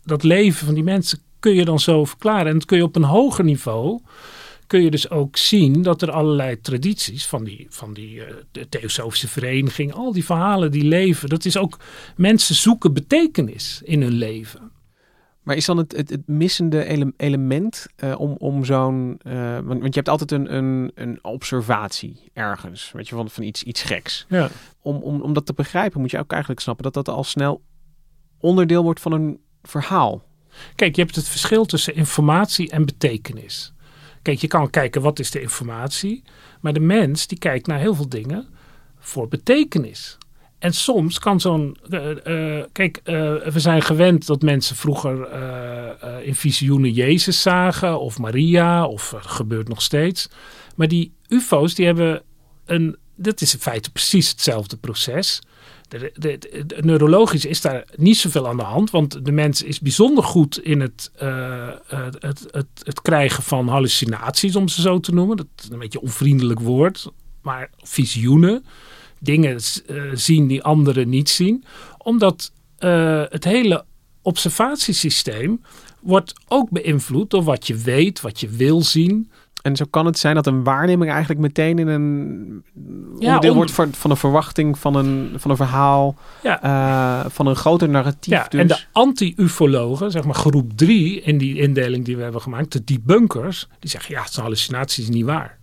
dat 0.04 0.22
leven 0.22 0.66
van 0.66 0.74
die 0.74 0.82
mensen 0.82 1.18
kun 1.38 1.54
je 1.54 1.64
dan 1.64 1.80
zo 1.80 2.04
verklaren. 2.04 2.46
En 2.46 2.58
dat 2.58 2.64
kun 2.64 2.76
je 2.76 2.84
op 2.84 2.96
een 2.96 3.04
hoger 3.04 3.44
niveau. 3.44 4.00
Kun 4.66 4.82
je 4.82 4.90
dus 4.90 5.10
ook 5.10 5.36
zien 5.36 5.82
dat 5.82 6.02
er 6.02 6.10
allerlei 6.10 6.60
tradities 6.60 7.26
van 7.26 7.44
die, 7.44 7.66
van 7.68 7.92
die 7.94 8.14
uh, 8.14 8.24
de 8.50 8.68
Theosofische 8.68 9.28
Vereniging, 9.28 9.92
al 9.92 10.12
die 10.12 10.24
verhalen 10.24 10.70
die 10.70 10.84
leven, 10.84 11.28
dat 11.28 11.44
is 11.44 11.56
ook 11.56 11.78
mensen 12.16 12.54
zoeken 12.54 12.92
betekenis 12.92 13.80
in 13.84 14.02
hun 14.02 14.12
leven. 14.12 14.72
Maar 15.42 15.56
is 15.56 15.64
dan 15.64 15.76
het, 15.76 15.96
het, 15.96 16.10
het 16.10 16.26
missende 16.28 16.84
ele- 16.84 17.12
element 17.16 17.86
eh, 17.96 18.20
om, 18.20 18.34
om 18.38 18.64
zo'n... 18.64 19.18
eh, 19.22 19.54
want, 19.54 19.80
want 19.80 19.94
je 19.94 20.00
hebt 20.00 20.08
altijd 20.08 20.32
een, 20.32 20.54
een, 20.54 20.92
een 20.94 21.18
observatie 21.24 22.30
ergens, 22.32 22.92
weet 22.92 23.08
je, 23.08 23.14
van, 23.14 23.30
van 23.30 23.42
iets, 23.42 23.62
iets 23.62 23.82
geks. 23.82 24.26
Ja. 24.28 24.48
Om, 24.80 24.96
om, 24.96 25.20
om 25.20 25.32
dat 25.32 25.46
te 25.46 25.52
begrijpen 25.52 26.00
moet 26.00 26.10
je 26.10 26.18
ook 26.18 26.30
eigenlijk 26.30 26.60
snappen 26.60 26.84
dat 26.84 26.94
dat 26.94 27.08
al 27.08 27.24
snel 27.24 27.62
onderdeel 28.40 28.82
wordt 28.82 29.00
van 29.00 29.12
een 29.12 29.40
verhaal. 29.62 30.22
Kijk, 30.74 30.96
je 30.96 31.02
hebt 31.02 31.16
het 31.16 31.28
verschil 31.28 31.64
tussen 31.64 31.94
informatie 31.94 32.70
en 32.70 32.84
betekenis. 32.84 33.72
Kijk, 34.22 34.38
je 34.38 34.46
kan 34.46 34.70
kijken 34.70 35.02
wat 35.02 35.18
is 35.18 35.30
de 35.30 35.40
informatie, 35.40 36.22
maar 36.60 36.72
de 36.72 36.80
mens 36.80 37.26
die 37.26 37.38
kijkt 37.38 37.66
naar 37.66 37.78
heel 37.78 37.94
veel 37.94 38.08
dingen 38.08 38.46
voor 38.98 39.28
betekenis. 39.28 40.18
En 40.62 40.74
soms 40.74 41.18
kan 41.18 41.40
zo'n. 41.40 41.76
eh, 41.90 42.58
eh, 42.58 42.64
kijk, 42.72 43.00
eh, 43.04 43.14
we 43.36 43.60
zijn 43.60 43.82
gewend 43.82 44.26
dat 44.26 44.42
mensen 44.42 44.76
vroeger 44.76 45.28
in 46.22 46.34
visioenen 46.34 46.92
Jezus 46.92 47.42
zagen, 47.42 48.00
of 48.00 48.18
Maria, 48.18 48.86
of 48.86 49.14
gebeurt 49.18 49.68
nog 49.68 49.82
steeds. 49.82 50.28
Maar 50.76 50.88
die 50.88 51.12
UFO's, 51.28 51.74
die 51.74 51.86
hebben 51.86 52.22
een. 52.64 52.96
Dat 53.16 53.40
is 53.40 53.52
in 53.52 53.58
feite 53.58 53.90
precies 53.90 54.28
hetzelfde 54.28 54.76
proces. 54.76 55.40
De, 55.88 56.12
de, 56.14 56.76
neurologisch 56.80 57.44
is 57.44 57.60
daar 57.60 57.84
niet 57.96 58.18
zoveel 58.18 58.48
aan 58.48 58.56
de 58.56 58.62
hand, 58.62 58.90
want 58.90 59.24
de 59.24 59.32
mens 59.32 59.62
is 59.62 59.80
bijzonder 59.80 60.24
goed 60.24 60.58
in 60.58 60.80
het, 60.80 61.10
het, 62.18 62.46
het, 62.50 62.66
het 62.82 63.02
krijgen 63.02 63.42
van 63.42 63.68
hallucinaties, 63.68 64.56
om 64.56 64.68
ze 64.68 64.80
zo 64.80 65.00
te 65.00 65.14
noemen. 65.14 65.36
Dat 65.36 65.46
is 65.62 65.68
een 65.70 65.78
beetje 65.78 65.98
een 65.98 66.04
onvriendelijk 66.04 66.60
woord, 66.60 67.06
maar 67.40 67.70
visioenen. 67.82 68.64
Dingen 69.22 69.56
eh, 69.86 70.02
zien 70.14 70.46
die 70.46 70.62
anderen 70.62 71.08
niet 71.08 71.28
zien, 71.30 71.64
omdat 71.98 72.52
eh, 72.78 73.22
het 73.28 73.44
hele 73.44 73.84
observatiesysteem 74.22 75.60
wordt 76.00 76.34
ook 76.48 76.70
beïnvloed 76.70 77.30
door 77.30 77.42
wat 77.42 77.66
je 77.66 77.76
weet, 77.76 78.20
wat 78.20 78.40
je 78.40 78.48
wil 78.48 78.82
zien. 78.82 79.30
En 79.62 79.76
zo 79.76 79.84
kan 79.90 80.06
het 80.06 80.18
zijn 80.18 80.34
dat 80.34 80.46
een 80.46 80.64
waarneming 80.64 81.10
eigenlijk 81.10 81.40
meteen 81.40 81.78
in 81.78 81.86
een 81.88 82.64
onderdeel 83.18 83.50
om- 83.50 83.56
wordt 83.56 83.70
van, 83.72 83.92
van 83.92 84.10
een 84.10 84.16
verwachting, 84.16 84.78
van 84.78 84.94
een, 84.94 85.32
van 85.36 85.50
een 85.50 85.56
verhaal, 85.56 86.16
Ja, 86.42 86.62
eh, 87.24 87.30
van 87.30 87.46
een 87.46 87.56
groter 87.56 87.88
narratief. 87.88 88.32
Ja, 88.32 88.46
dus. 88.48 88.60
en 88.60 88.66
de 88.66 88.78
anti-ufologen, 88.92 90.10
zeg 90.10 90.24
maar 90.24 90.34
groep 90.34 90.72
3 90.76 91.20
in 91.20 91.38
die 91.38 91.58
indeling 91.58 92.04
die 92.04 92.16
we 92.16 92.22
hebben 92.22 92.40
gemaakt, 92.40 92.72
de 92.72 92.84
debunkers, 92.84 93.68
die 93.78 93.90
zeggen 93.90 94.14
ja, 94.14 94.20
het 94.20 94.30
is 94.30 94.36
een 94.36 94.42
hallucinatie, 94.42 95.02
is 95.02 95.08
niet 95.10 95.24
waar. 95.24 95.58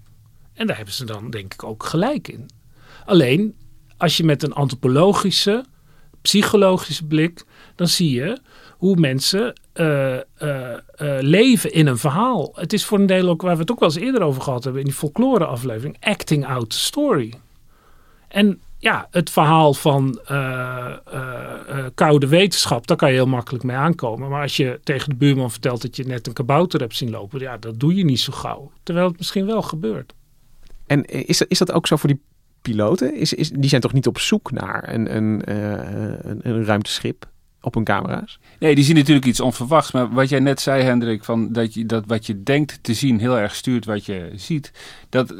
En 0.53 0.67
daar 0.67 0.75
hebben 0.75 0.93
ze 0.93 1.05
dan 1.05 1.29
denk 1.29 1.53
ik 1.53 1.63
ook 1.63 1.83
gelijk 1.85 2.27
in. 2.27 2.45
Alleen, 3.09 3.55
als 3.97 4.17
je 4.17 4.23
met 4.23 4.43
een 4.43 4.53
antropologische, 4.53 5.65
psychologische 6.21 7.05
blik, 7.05 7.45
dan 7.75 7.87
zie 7.87 8.11
je 8.11 8.37
hoe 8.69 8.95
mensen 8.95 9.53
eh, 9.73 10.15
eh, 10.15 10.23
eh, 10.37 10.79
leven 11.19 11.73
in 11.73 11.87
een 11.87 11.97
verhaal. 11.97 12.51
Het 12.55 12.73
is 12.73 12.85
voor 12.85 12.99
een 12.99 13.05
deel 13.05 13.29
ook 13.29 13.41
waar 13.41 13.53
we 13.53 13.61
het 13.61 13.71
ook 13.71 13.79
wel 13.79 13.89
eens 13.89 13.97
eerder 13.97 14.21
over 14.21 14.41
gehad 14.41 14.63
hebben 14.63 14.81
in 14.81 14.87
die 14.87 14.97
folklore 14.97 15.45
aflevering, 15.45 15.97
acting 15.99 16.47
out 16.47 16.69
the 16.69 16.79
story. 16.79 17.33
En 18.27 18.61
ja, 18.77 19.07
het 19.11 19.29
verhaal 19.29 19.73
van 19.73 20.19
koude 21.95 22.27
wetenschap, 22.27 22.87
daar 22.87 22.97
kan 22.97 23.09
je 23.09 23.15
heel 23.15 23.25
makkelijk 23.25 23.63
mee 23.63 23.75
aankomen. 23.75 24.29
Maar 24.29 24.41
als 24.41 24.57
je 24.57 24.79
tegen 24.83 25.09
de 25.09 25.15
buurman 25.15 25.51
vertelt 25.51 25.81
dat 25.81 25.95
je 25.95 26.03
net 26.03 26.27
een 26.27 26.33
kabouter 26.33 26.79
hebt 26.79 26.95
zien 26.95 27.09
lopen, 27.09 27.39
ja, 27.39 27.57
dat 27.57 27.79
doe 27.79 27.95
je 27.95 28.05
niet 28.05 28.19
zo 28.19 28.33
gauw. 28.33 28.71
Terwijl 28.83 29.07
het 29.07 29.17
misschien 29.17 29.45
wel 29.45 29.61
gebeurt. 29.61 30.13
En 30.87 31.05
is 31.05 31.41
is 31.41 31.57
dat 31.57 31.71
ook 31.71 31.87
zo 31.87 31.95
voor 31.95 32.09
die 32.09 32.21
piloten? 32.71 33.15
Is, 33.15 33.33
is, 33.33 33.49
die 33.49 33.69
zijn 33.69 33.81
toch 33.81 33.93
niet 33.93 34.07
op 34.07 34.19
zoek 34.19 34.51
naar 34.51 34.93
een, 34.93 35.15
een, 35.15 35.43
eh, 35.45 35.71
een, 36.21 36.39
een 36.41 36.65
ruimteschip 36.65 37.25
op 37.61 37.73
hun 37.73 37.83
camera's? 37.83 38.39
Nee, 38.59 38.75
die 38.75 38.83
zien 38.83 38.95
natuurlijk 38.95 39.25
iets 39.25 39.39
onverwachts. 39.39 39.91
Maar 39.91 40.11
wat 40.11 40.29
jij 40.29 40.39
net 40.39 40.61
zei, 40.61 40.83
Hendrik, 40.83 41.23
van 41.23 41.51
dat, 41.51 41.73
je, 41.73 41.85
dat 41.85 42.03
wat 42.07 42.25
je 42.25 42.43
denkt 42.43 42.79
te 42.81 42.93
zien 42.93 43.19
heel 43.19 43.37
erg 43.37 43.55
stuurt 43.55 43.85
wat 43.85 44.05
je 44.05 44.31
ziet. 44.35 44.71
Dat, 45.09 45.33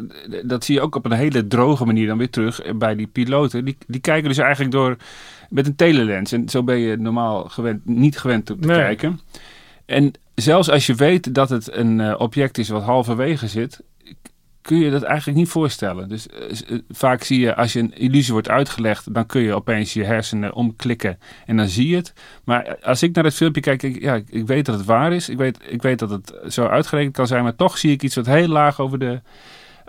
dat 0.44 0.64
zie 0.64 0.76
je 0.76 0.82
ook 0.82 0.96
op 0.96 1.06
een 1.06 1.12
hele 1.12 1.48
droge 1.48 1.86
manier 1.86 2.08
dan 2.08 2.18
weer 2.18 2.30
terug 2.30 2.62
bij 2.76 2.96
die 2.96 3.08
piloten. 3.08 3.66
Die, 3.66 3.78
die 3.88 4.02
kijken 4.02 4.30
dus 4.30 4.38
eigenlijk 4.38 4.72
door 4.72 4.98
met 5.50 5.68
een 5.68 5.76
telelens. 5.76 6.32
En 6.32 6.50
zo 6.50 6.64
ben 6.64 6.78
je 6.78 6.98
normaal 6.98 7.44
gewend, 7.44 7.86
niet 7.86 8.20
gewend 8.20 8.50
om 8.52 8.62
te 8.62 8.68
Nee. 8.68 8.78
kijken. 8.78 9.20
En 9.86 10.12
zelfs 10.36 10.70
als 10.70 10.86
je 10.86 10.96
weet 10.96 11.34
dat 11.36 11.50
het 11.50 11.74
een 11.74 12.00
eh, 12.00 12.16
object 12.18 12.58
is 12.58 12.70
wat 12.70 12.84
halverwege 12.84 13.48
zit, 13.48 13.82
kun 14.62 14.78
je 14.78 14.92
dat 14.92 15.04
eigenlijk 15.04 15.38
niet 15.38 15.50
voorstellen. 15.50 16.10
Dus 16.10 16.28
eh, 16.28 16.50
eh, 16.50 16.80
vaak 16.90 17.24
zie 17.24 17.40
je, 17.40 17.56
als 17.56 17.74
je 17.74 17.80
een 17.80 17.98
illusie 17.98 18.34
wordt 18.34 18.50
uitgelegd, 18.50 19.14
dan 19.14 19.26
kun 19.26 19.42
je 19.42 19.54
opeens 19.54 19.94
je 19.94 20.04
hersenen 20.04 20.54
omklikken 20.54 21.20
en 21.46 21.58
dan 21.58 21.68
zie 21.68 21.88
je 21.88 21.96
het. 21.96 22.14
Maar 22.44 22.78
als 22.82 23.04
ik 23.04 23.16
naar 23.16 23.24
het 23.24 23.36
filmpje 23.36 23.62
kijk, 23.62 23.84
ik, 23.84 24.02
ja, 24.02 24.22
ik, 24.30 24.48
weet 24.48 24.66
dat 24.66 24.78
het 24.78 24.86
waar 24.86 25.14
is. 25.14 25.30
Ik 25.30 25.38
weet, 25.38 25.60
ik 25.68 25.82
weet 25.82 26.00
dat 26.00 26.10
het 26.10 26.34
zo 26.48 26.66
uitgerekend 26.66 27.16
kan 27.16 27.28
zijn, 27.28 27.44
maar 27.44 27.56
toch 27.56 27.78
zie 27.78 27.92
ik 27.92 28.04
iets 28.04 28.16
wat 28.16 28.26
heel 28.26 28.48
laag 28.48 28.80
over 28.80 29.00
de, 29.00 29.22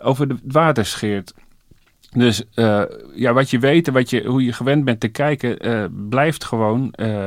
over 0.03 0.29
de 0.29 0.37
water 0.45 0.87
scheert. 0.87 1.33
Dus 2.17 2.45
eh, 2.55 2.83
ja, 3.15 3.33
wat 3.33 3.51
je 3.51 3.59
weet 3.59 3.87
en 3.87 3.93
wat 3.93 4.11
je, 4.11 4.25
hoe 4.25 4.45
je 4.45 4.53
gewend 4.53 4.85
bent 4.85 5.01
te 5.01 5.09
kijken, 5.09 5.59
eh, 5.59 5.85
blijft 6.09 6.45
gewoon 6.45 6.93
eh, 6.93 7.27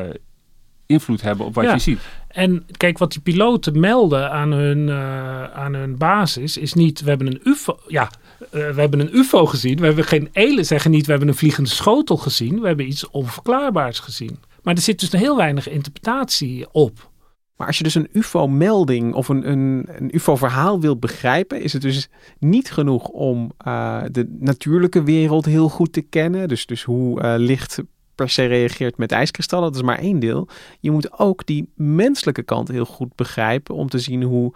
invloed 0.85 1.21
hebben 1.21 1.45
op 1.45 1.55
wat 1.55 1.63
Ja. 1.63 1.73
je 1.73 1.79
ziet. 1.79 1.99
En 2.27 2.65
kijk, 2.77 2.97
wat 2.97 3.11
die 3.11 3.21
piloten 3.21 3.79
melden 3.79 4.31
aan 4.31 4.51
hun, 4.51 4.89
eh, 4.89 5.43
aan 5.43 5.73
hun 5.73 5.97
basis 5.97 6.57
is 6.57 6.73
niet, 6.73 7.01
we 7.01 7.09
hebben 7.09 7.27
een 7.27 7.39
UFO. 7.43 7.79
Ja, 7.87 8.11
eh, 8.39 8.49
we 8.49 8.81
hebben 8.81 8.99
een 8.99 9.17
UFO 9.17 9.45
gezien. 9.45 9.79
We 9.79 9.85
hebben 9.85 10.03
geen 10.03 10.29
ele, 10.31 10.63
zeggen 10.63 10.91
niet, 10.91 11.05
we 11.05 11.11
hebben 11.11 11.29
een 11.29 11.35
vliegende 11.35 11.69
schotel 11.69 12.17
gezien. 12.17 12.61
We 12.61 12.67
hebben 12.67 12.87
iets 12.87 13.09
onverklaarbaars 13.09 13.99
gezien. 13.99 14.39
Maar 14.63 14.73
er 14.75 14.81
zit 14.81 14.99
dus 14.99 15.11
heel 15.11 15.37
weinig 15.37 15.69
interpretatie 15.69 16.67
op. 16.71 17.11
Maar 17.57 17.67
als 17.67 17.77
je 17.77 17.83
dus 17.83 17.95
een 17.95 18.09
UFO-melding 18.11 19.13
of 19.13 19.29
een, 19.29 19.49
een, 19.49 19.87
een 19.97 20.15
UFO-verhaal 20.15 20.79
wil 20.79 20.97
begrijpen, 20.97 21.61
is 21.61 21.73
het 21.73 21.81
dus 21.81 22.09
niet 22.39 22.71
genoeg 22.71 23.07
om 23.07 23.51
eh, 23.57 24.01
de 24.11 24.35
natuurlijke 24.39 25.03
wereld 25.03 25.45
heel 25.45 25.69
goed 25.69 25.93
te 25.93 26.01
kennen. 26.01 26.47
Dus, 26.47 26.65
dus 26.65 26.83
hoe 26.83 27.21
eh, 27.21 27.33
licht 27.37 27.79
per 28.15 28.29
se 28.29 28.45
reageert 28.45 28.97
met 28.97 29.11
ijskristallen, 29.11 29.65
dat 29.65 29.75
is 29.75 29.81
maar 29.81 29.99
één 29.99 30.19
deel. 30.19 30.47
Je 30.79 30.91
moet 30.91 31.19
ook 31.19 31.45
die 31.45 31.69
menselijke 31.75 32.43
kant 32.43 32.67
heel 32.67 32.85
goed 32.85 33.15
begrijpen 33.15 33.75
om 33.75 33.89
te 33.89 33.99
zien 33.99 34.23
hoe, 34.23 34.53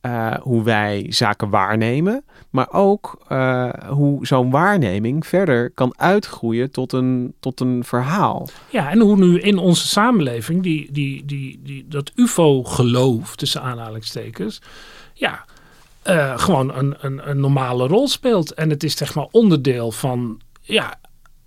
eh, 0.00 0.34
hoe 0.34 0.62
wij 0.62 1.06
zaken 1.08 1.50
waarnemen. 1.50 2.24
Maar 2.50 2.72
ook 2.72 3.24
eh, 3.28 3.68
hoe 3.88 4.26
zo'n 4.26 4.50
waarneming 4.50 5.26
verder 5.26 5.70
kan 5.70 5.94
uitgroeien 5.96 6.70
tot 6.70 6.92
een, 6.92 7.34
tot 7.40 7.60
een 7.60 7.84
verhaal. 7.84 8.48
Ja, 8.70 8.90
en 8.90 9.00
hoe 9.00 9.16
nu 9.16 9.40
in 9.40 9.58
onze 9.58 9.86
samenleving 9.86 10.62
die, 10.62 10.92
die, 10.92 11.24
die, 11.24 11.60
die, 11.62 11.88
dat 11.88 12.12
UFO-geloof, 12.14 13.36
tussen 13.36 13.62
aanhalingstekens, 13.62 14.60
ja, 15.14 15.44
eh, 16.02 16.38
gewoon 16.38 16.74
een, 16.74 16.94
een, 17.00 17.30
een 17.30 17.40
normale 17.40 17.86
rol 17.86 18.08
speelt. 18.08 18.54
En 18.54 18.70
het 18.70 18.82
is 18.82 18.96
zeg 18.96 19.14
maar 19.14 19.26
onderdeel 19.30 19.92
van, 19.92 20.40
ja, 20.60 20.98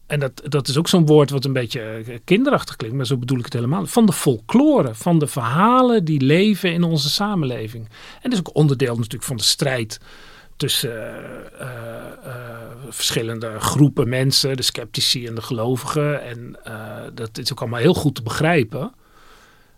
en 0.08 0.20
dat, 0.20 0.42
dat 0.44 0.68
is 0.68 0.78
ook 0.78 0.88
zo'n 0.88 1.06
woord 1.06 1.30
wat 1.30 1.46
een 1.46 1.54
beetje 1.54 1.82
eh, 1.82 2.18
kinderachtig 2.24 2.76
klinkt, 2.76 2.96
maar 2.98 3.06
zo 3.06 3.18
bedoel 3.18 3.38
ik 3.38 3.46
het 3.46 3.54
helemaal. 3.54 3.86
Van 3.86 4.06
de 4.06 4.14
folklore, 4.14 4.96
van 4.96 5.20
de 5.20 5.28
verhalen 5.28 6.06
die 6.06 6.22
leven 6.22 6.74
in 6.74 6.84
onze 6.84 7.10
samenleving. 7.10 7.86
En 7.86 8.30
dat 8.30 8.34
is 8.34 8.40
ook 8.40 8.56
onderdeel 8.56 8.96
natuurlijk 8.96 9.24
van 9.24 9.38
de 9.38 9.44
strijd 9.44 10.00
tussen 10.56 11.16
eh, 11.60 11.68
eh, 12.24 12.36
verschillende 12.90 13.60
groepen 13.60 14.10
mensen, 14.10 14.58
de 14.58 14.64
sceptici 14.64 15.28
en 15.28 15.36
de 15.36 15.42
gelovigen. 15.42 16.22
En 16.22 16.60
dat 17.14 17.38
is 17.38 17.52
ook 17.52 17.60
allemaal 17.60 17.80
heel 17.80 17.94
goed 17.94 18.16
te 18.16 18.24
begrijpen. 18.24 18.92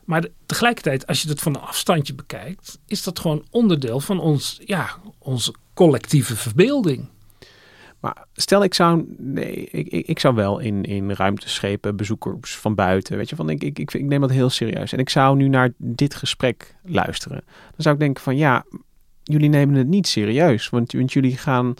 Maar 0.06 0.26
tegelijkertijd, 0.46 1.08
als 1.08 1.22
je 1.22 1.28
dat 1.28 1.40
van 1.40 1.56
een 1.56 1.62
afstandje 1.62 2.14
bekijkt, 2.14 2.80
is 2.88 3.04
dat 3.04 3.20
gewoon 3.20 3.46
onderdeel 3.52 4.00
van 4.00 4.20
ons, 4.20 4.60
ja, 4.66 4.90
onze 5.20 5.54
collectieve 5.74 6.36
verbeelding. 6.36 7.10
Maar 8.00 8.26
stel 8.34 8.64
ik 8.64 8.74
zou, 8.74 9.06
nee, 9.18 9.68
ik, 9.72 9.88
ik, 9.88 10.08
ik 10.08 10.20
zou 10.20 10.36
wel 10.36 10.60
in, 10.60 10.84
in 10.84 11.12
ruimteschepen, 11.12 11.96
bezoekers 11.96 12.58
van 12.58 12.76
buiten, 12.76 13.18
weet 13.18 13.30
je, 13.30 13.36
van 13.36 13.50
ik, 13.50 13.64
ik, 13.64 13.80
ik, 13.80 13.94
ik 13.94 14.06
neem 14.06 14.22
dat 14.22 14.32
heel 14.32 14.50
serieus. 14.50 14.94
En 14.94 15.00
ik 15.00 15.10
zou 15.10 15.38
nu 15.38 15.48
naar 15.48 15.70
dit 15.78 16.16
gesprek 16.16 16.76
luisteren. 16.84 17.42
Dan 17.46 17.76
zou 17.78 17.96
ik 17.96 18.02
denken 18.02 18.24
van 18.24 18.38
ja, 18.38 18.66
jullie 19.24 19.50
nemen 19.50 19.76
het 19.76 19.88
niet 19.88 20.08
serieus, 20.08 20.70
want, 20.70 20.92
want 20.92 21.14
jullie 21.14 21.38
gaan, 21.38 21.74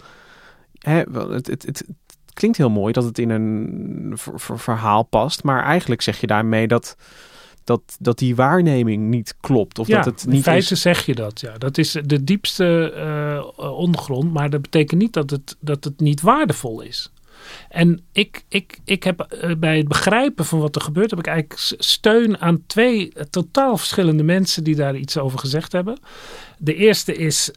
hè, 0.78 1.02
het, 1.12 1.46
het, 1.46 1.62
het, 1.62 1.84
klinkt 2.34 2.56
heel 2.56 2.70
mooi 2.70 2.92
dat 2.92 3.04
het 3.04 3.18
in 3.18 3.30
een 3.30 4.12
ver- 4.14 4.40
ver- 4.40 4.58
verhaal 4.58 5.02
past, 5.02 5.44
maar 5.44 5.64
eigenlijk 5.64 6.02
zeg 6.02 6.20
je 6.20 6.26
daarmee 6.26 6.66
dat, 6.66 6.96
dat, 7.70 7.96
dat 7.98 8.18
die 8.18 8.36
waarneming 8.36 9.08
niet 9.08 9.34
klopt 9.40 9.78
of 9.78 9.86
ja, 9.86 9.96
dat 9.96 10.04
het 10.04 10.24
in 10.24 10.30
niet 10.30 10.42
feite 10.42 10.74
is. 10.74 10.80
zeg 10.80 11.06
je 11.06 11.14
dat. 11.14 11.40
Ja. 11.40 11.58
Dat 11.58 11.78
is 11.78 11.96
de 12.04 12.24
diepste 12.24 12.92
eh, 12.92 13.70
ondergrond, 13.78 14.32
maar 14.32 14.50
dat 14.50 14.62
betekent 14.62 15.00
niet 15.00 15.12
dat 15.12 15.30
het, 15.30 15.56
dat 15.60 15.84
het 15.84 16.00
niet 16.00 16.20
waardevol 16.20 16.80
is. 16.80 17.10
En 17.68 18.00
ik, 18.12 18.44
ik, 18.48 18.78
ik 18.84 19.02
heb 19.02 19.20
eh, 19.20 19.50
bij 19.58 19.76
het 19.76 19.88
begrijpen 19.88 20.44
van 20.44 20.58
wat 20.58 20.76
er 20.76 20.82
gebeurt, 20.82 21.10
heb 21.10 21.18
ik 21.18 21.26
eigenlijk 21.26 21.60
steun 21.78 22.38
aan 22.38 22.62
twee 22.66 23.12
eh, 23.12 23.24
totaal 23.24 23.76
verschillende 23.76 24.22
mensen 24.22 24.64
die 24.64 24.76
daar 24.76 24.96
iets 24.96 25.18
over 25.18 25.38
gezegd 25.38 25.72
hebben. 25.72 25.98
De 26.58 26.74
eerste 26.74 27.14
is 27.14 27.50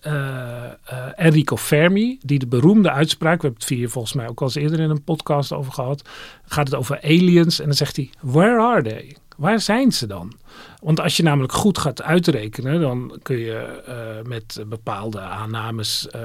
Enrico 1.16 1.58
Fermi, 1.58 2.20
die 2.22 2.40
de 2.40 2.48
beroemde 2.48 2.92
uitspraak, 2.92 3.42
we 3.42 3.48
hebben 3.48 3.62
het 3.68 3.78
hier 3.78 3.90
volgens 3.90 4.14
mij 4.14 4.28
ook 4.28 4.40
al 4.40 4.48
eens 4.48 4.56
eerder 4.56 4.80
in 4.80 4.90
een 4.90 5.04
podcast 5.04 5.52
over 5.52 5.72
gehad, 5.72 6.10
gaat 6.46 6.68
het 6.68 6.76
over 6.76 7.02
aliens 7.02 7.60
en 7.60 7.66
dan 7.66 7.76
zegt 7.76 7.96
hij, 7.96 8.10
where 8.22 8.62
are 8.62 8.84
they? 8.84 9.16
Waar 9.38 9.62
zijn 9.62 9.92
ze 9.92 10.08
dan? 10.08 10.34
Want 10.82 11.00
als 11.00 11.18
je 11.18 11.24
namelijk 11.24 11.54
goed 11.54 11.78
gaat 11.78 12.02
uitrekenen, 12.02 12.82
dan 12.82 13.20
kun 13.22 13.38
je 13.38 13.82
eh, 13.86 14.28
met 14.28 14.64
bepaalde 14.68 15.20
aannames 15.20 16.08
uh, 16.16 16.22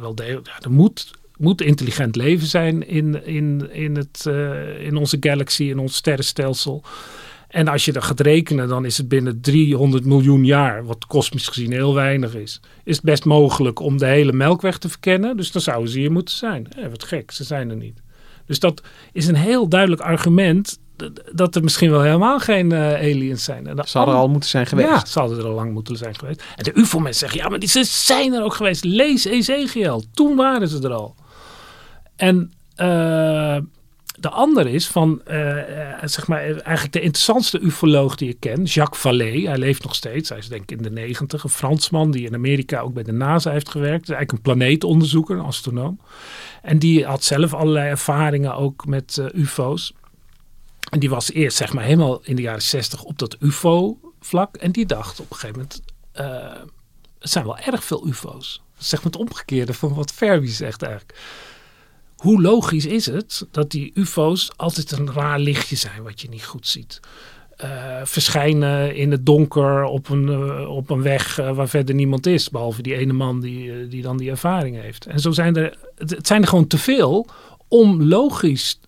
wel 0.00 0.14
delen. 0.14 0.42
Er 0.60 0.70
moet, 0.70 1.10
moet 1.36 1.60
intelligent 1.60 2.16
leven 2.16 2.46
zijn 2.46 2.88
in, 2.88 3.26
in, 3.26 3.72
in, 3.72 3.96
het, 3.96 4.24
uh, 4.28 4.84
in 4.84 4.96
onze 4.96 5.16
galaxy, 5.20 5.64
in 5.64 5.78
ons 5.78 5.96
sterrenstelsel. 5.96 6.84
En 7.50 7.68
als 7.68 7.84
je 7.84 7.92
dat 7.92 8.04
gaat 8.04 8.20
rekenen, 8.20 8.68
dan 8.68 8.84
is 8.84 8.96
het 8.96 9.08
binnen 9.08 9.40
300 9.40 10.04
miljoen 10.04 10.44
jaar, 10.44 10.84
wat 10.84 11.06
kosmisch 11.06 11.48
gezien 11.48 11.72
heel 11.72 11.94
weinig 11.94 12.34
is, 12.34 12.60
is 12.84 12.96
het 12.96 13.04
best 13.04 13.24
mogelijk 13.24 13.80
om 13.80 13.98
de 13.98 14.06
hele 14.06 14.32
melkweg 14.32 14.78
te 14.78 14.88
verkennen. 14.88 15.36
Dus 15.36 15.52
dan 15.52 15.62
zouden 15.62 15.90
ze 15.90 15.98
hier 15.98 16.12
moeten 16.12 16.34
zijn. 16.34 16.72
Eh, 16.72 16.88
wat 16.88 17.04
gek, 17.04 17.30
ze 17.30 17.44
zijn 17.44 17.70
er 17.70 17.76
niet. 17.76 18.00
Dus 18.46 18.58
dat 18.58 18.82
is 19.12 19.26
een 19.26 19.34
heel 19.34 19.68
duidelijk 19.68 20.02
argument 20.02 20.78
dat 21.32 21.54
er 21.54 21.62
misschien 21.62 21.90
wel 21.90 22.02
helemaal 22.02 22.38
geen 22.38 22.72
uh, 22.72 22.92
aliens 22.92 23.44
zijn. 23.44 23.66
En 23.66 23.88
ze 23.88 23.98
hadden 23.98 24.14
er 24.14 24.20
al 24.20 24.28
moeten 24.28 24.50
zijn 24.50 24.66
geweest. 24.66 24.88
Ja, 24.88 25.06
ze 25.06 25.18
hadden 25.18 25.38
er 25.38 25.44
al 25.44 25.54
lang 25.54 25.72
moeten 25.72 25.96
zijn 25.96 26.14
geweest. 26.14 26.42
En 26.56 26.64
de 26.64 26.72
UFO-mensen 26.74 27.20
zeggen, 27.20 27.38
ja, 27.38 27.48
maar 27.48 27.58
die, 27.58 27.68
ze 27.68 27.84
zijn 27.84 28.32
er 28.32 28.42
ook 28.42 28.54
geweest. 28.54 28.84
Lees 28.84 29.24
Ezekiel. 29.24 30.04
Toen 30.14 30.36
waren 30.36 30.68
ze 30.68 30.82
er 30.82 30.92
al. 30.92 31.14
En 32.16 32.52
uh, 32.76 33.56
de 34.18 34.28
andere 34.30 34.70
is 34.70 34.86
van, 34.86 35.20
uh, 35.30 35.56
zeg 36.04 36.26
maar, 36.26 36.40
eigenlijk 36.40 36.92
de 36.92 37.00
interessantste 37.00 37.60
ufoloog 37.60 38.14
die 38.14 38.28
ik 38.28 38.40
ken, 38.40 38.62
Jacques 38.62 39.00
Vallée. 39.00 39.48
Hij 39.48 39.58
leeft 39.58 39.82
nog 39.82 39.94
steeds, 39.94 40.28
hij 40.28 40.38
is 40.38 40.48
denk 40.48 40.62
ik 40.62 40.70
in 40.70 40.82
de 40.82 40.90
negentig. 40.90 41.42
Een 41.42 41.50
Fransman 41.50 42.10
die 42.10 42.26
in 42.26 42.34
Amerika 42.34 42.80
ook 42.80 42.94
bij 42.94 43.02
de 43.02 43.12
NASA 43.12 43.50
heeft 43.50 43.68
gewerkt. 43.68 44.02
Is 44.02 44.14
eigenlijk 44.14 44.32
een 44.32 44.54
planeetonderzoeker, 44.54 45.36
een 45.36 45.44
astronoom. 45.44 46.00
En 46.62 46.78
die 46.78 47.04
had 47.04 47.24
zelf 47.24 47.54
allerlei 47.54 47.88
ervaringen 47.88 48.54
ook 48.54 48.86
met 48.86 49.22
ufo's. 49.34 49.92
En 50.90 50.98
die 50.98 51.10
was 51.10 51.32
eerst 51.32 51.56
zeg 51.56 51.72
maar 51.72 51.84
helemaal 51.84 52.20
in 52.22 52.36
de 52.36 52.42
jaren 52.42 52.62
zestig 52.62 53.02
op 53.02 53.18
dat 53.18 53.36
ufo-vlak. 53.40 54.56
En 54.56 54.72
die 54.72 54.86
dacht 54.86 55.20
op 55.20 55.30
een 55.30 55.36
gegeven 55.36 55.56
moment, 55.56 55.82
uh, 56.14 56.62
het 57.18 57.30
zijn 57.30 57.44
wel 57.44 57.58
erg 57.58 57.84
veel 57.84 58.06
ufo's. 58.06 58.62
Zeg 58.78 59.02
maar 59.02 59.12
het 59.12 59.20
omgekeerde 59.20 59.74
van 59.74 59.94
wat 59.94 60.12
Fermi 60.12 60.48
zegt 60.48 60.82
eigenlijk 60.82 61.18
hoe 62.20 62.42
logisch 62.42 62.86
is 62.86 63.06
het 63.06 63.46
dat 63.50 63.70
die 63.70 63.90
UFO's 63.94 64.50
altijd 64.56 64.90
een 64.90 65.12
raar 65.12 65.38
lichtje 65.38 65.76
zijn 65.76 66.02
wat 66.02 66.20
je 66.20 66.28
niet 66.28 66.44
goed 66.44 66.66
ziet? 66.66 67.00
Uh, 67.64 68.00
verschijnen 68.04 68.94
in 68.94 69.10
het 69.10 69.26
donker 69.26 69.84
op 69.84 70.08
een, 70.08 70.26
uh, 70.28 70.68
op 70.68 70.90
een 70.90 71.02
weg 71.02 71.36
waar 71.36 71.68
verder 71.68 71.94
niemand 71.94 72.26
is. 72.26 72.50
Behalve 72.50 72.82
die 72.82 72.96
ene 72.96 73.12
man 73.12 73.40
die, 73.40 73.88
die 73.88 74.02
dan 74.02 74.16
die 74.16 74.30
ervaring 74.30 74.80
heeft. 74.80 75.06
En 75.06 75.20
zo 75.20 75.30
zijn 75.30 75.56
er, 75.56 75.78
het 75.96 76.26
zijn 76.26 76.42
er 76.42 76.48
gewoon 76.48 76.66
te 76.66 76.78
veel 76.78 77.26
om 77.68 78.02
logisch 78.02 78.80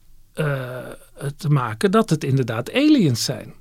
te 1.36 1.48
maken 1.48 1.90
dat 1.90 2.10
het 2.10 2.24
inderdaad 2.24 2.72
aliens 2.72 3.24
zijn. 3.24 3.54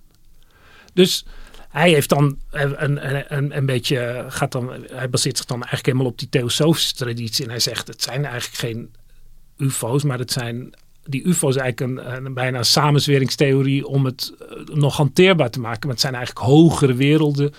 Dus 0.93 1.25
hij 1.69 1.89
heeft 1.89 2.09
dan 2.09 2.37
een, 2.51 3.35
een, 3.35 3.57
een, 3.57 3.65
beetje, 3.65 4.25
gaat 4.27 4.51
dan, 4.51 4.85
hij 4.91 5.09
baseert 5.09 5.37
zich 5.37 5.45
dan 5.45 5.57
eigenlijk 5.57 5.85
helemaal 5.85 6.11
op 6.11 6.19
die 6.19 6.29
theosofische 6.29 6.93
traditie. 6.93 7.43
En 7.43 7.49
hij 7.49 7.59
zegt, 7.59 7.87
het 7.87 8.01
zijn 8.01 8.25
eigenlijk 8.25 8.57
geen 8.57 8.93
UFO's, 9.57 10.03
maar 10.03 10.19
het 10.19 10.31
zijn 10.31 10.73
die 11.05 11.23
UFO's 11.23 11.55
eigenlijk 11.55 12.01
een, 12.01 12.33
bijna 12.33 12.63
samenzweringstheorie 12.63 13.87
om 13.87 14.05
het 14.05 14.33
uh, 14.41 14.75
nog 14.75 14.97
hanteerbaar 14.97 15.49
te 15.49 15.59
maken. 15.59 15.81
Maar 15.81 15.91
het 15.91 16.01
zijn 16.01 16.15
eigenlijk 16.15 16.45
hogere 16.45 16.93
werelden 16.93 17.53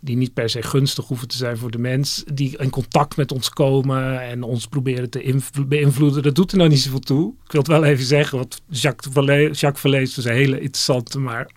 die 0.00 0.16
niet 0.16 0.34
per 0.34 0.50
se 0.50 0.62
gunstig 0.62 1.06
hoeven 1.06 1.28
te 1.28 1.36
zijn 1.36 1.56
voor 1.56 1.70
de 1.70 1.78
mens, 1.78 2.24
die 2.32 2.58
in 2.58 2.70
contact 2.70 3.16
met 3.16 3.32
ons 3.32 3.48
komen 3.48 4.22
en 4.22 4.42
ons 4.42 4.66
proberen 4.66 5.10
te 5.10 5.40
beïnvloeden. 5.66 6.22
Dat 6.22 6.34
doet 6.34 6.52
er 6.52 6.58
nou 6.58 6.70
niet 6.70 6.80
zoveel 6.80 7.00
toe. 7.00 7.34
Ik 7.44 7.52
wil 7.52 7.60
het 7.60 7.70
wel 7.70 7.84
even 7.84 8.04
zeggen, 8.04 8.38
want 8.38 8.60
Jacques 8.68 9.12
Vallée, 9.14 9.50
Jacques 9.50 9.80
Vallée 9.80 10.02
is 10.02 10.16
een 10.16 10.32
hele 10.32 10.60
interessante, 10.60 11.18
maar 11.18 11.50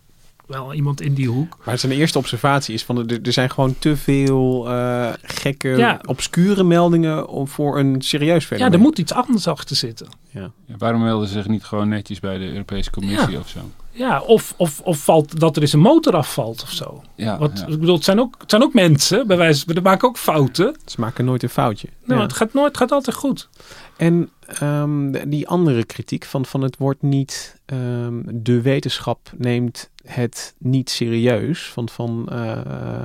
wel 0.47 0.73
iemand 0.73 1.01
in 1.01 1.13
die 1.13 1.27
hoek. 1.27 1.57
Maar 1.65 1.77
zijn 1.77 1.91
eerste 1.91 2.17
observatie 2.17 2.73
is 2.73 2.83
van 2.83 3.09
er, 3.09 3.21
er 3.21 3.33
zijn 3.33 3.49
gewoon 3.49 3.75
te 3.79 3.97
veel 3.97 4.71
uh, 4.71 5.13
gekke, 5.21 5.69
ja. 5.69 6.01
obscure 6.05 6.63
meldingen 6.63 7.27
om 7.27 7.47
voor 7.47 7.79
een 7.79 8.01
serieus 8.01 8.45
fenomeen. 8.45 8.71
Ja, 8.71 8.77
er 8.77 8.83
moet 8.83 8.99
iets 8.99 9.13
anders 9.13 9.47
achter 9.47 9.75
zitten. 9.75 10.07
Ja. 10.29 10.51
ja 10.65 10.75
waarom 10.77 11.03
melden 11.03 11.27
ze 11.27 11.33
zich 11.33 11.47
niet 11.47 11.63
gewoon 11.63 11.89
netjes 11.89 12.19
bij 12.19 12.37
de 12.37 12.51
Europese 12.51 12.91
Commissie 12.91 13.31
ja. 13.31 13.39
of 13.39 13.49
zo? 13.49 13.59
Ja, 13.93 14.21
of, 14.21 14.53
of, 14.57 14.81
of 14.81 15.03
valt 15.03 15.39
dat 15.39 15.55
er 15.55 15.61
eens 15.61 15.73
een 15.73 15.79
motor 15.79 16.15
afvalt 16.15 16.61
of 16.63 16.71
zo. 16.71 17.03
Ja, 17.15 17.37
Wat, 17.37 17.65
Ik 17.67 17.79
bedoel, 17.79 17.95
het 17.95 18.03
zijn, 18.03 18.19
ook, 18.19 18.35
het 18.39 18.49
zijn 18.49 18.63
ook 18.63 18.73
mensen, 18.73 19.27
bij 19.27 19.37
wijze 19.37 19.65
van, 19.65 19.83
maken 19.83 20.07
ook 20.07 20.17
fouten. 20.17 20.75
Ze 20.85 20.99
maken 20.99 21.25
nooit 21.25 21.43
een 21.43 21.49
foutje. 21.49 21.87
Nou, 22.05 22.21
het 22.21 22.33
gaat 22.33 22.53
nooit, 22.53 22.67
het 22.67 22.77
gaat 22.77 22.91
altijd 22.91 23.15
goed. 23.15 23.49
En 23.97 24.29
um, 24.61 25.29
die 25.29 25.47
andere 25.47 25.83
kritiek 25.83 26.25
van, 26.25 26.45
van 26.45 26.61
het 26.61 26.77
wordt 26.77 27.01
niet, 27.01 27.59
um, 27.65 28.23
de 28.31 28.61
wetenschap 28.61 29.31
neemt 29.37 29.89
het 30.05 30.55
niet 30.57 30.89
serieus. 30.89 31.63
Van, 31.63 31.89
van 31.89 32.29
uh, 32.31 32.57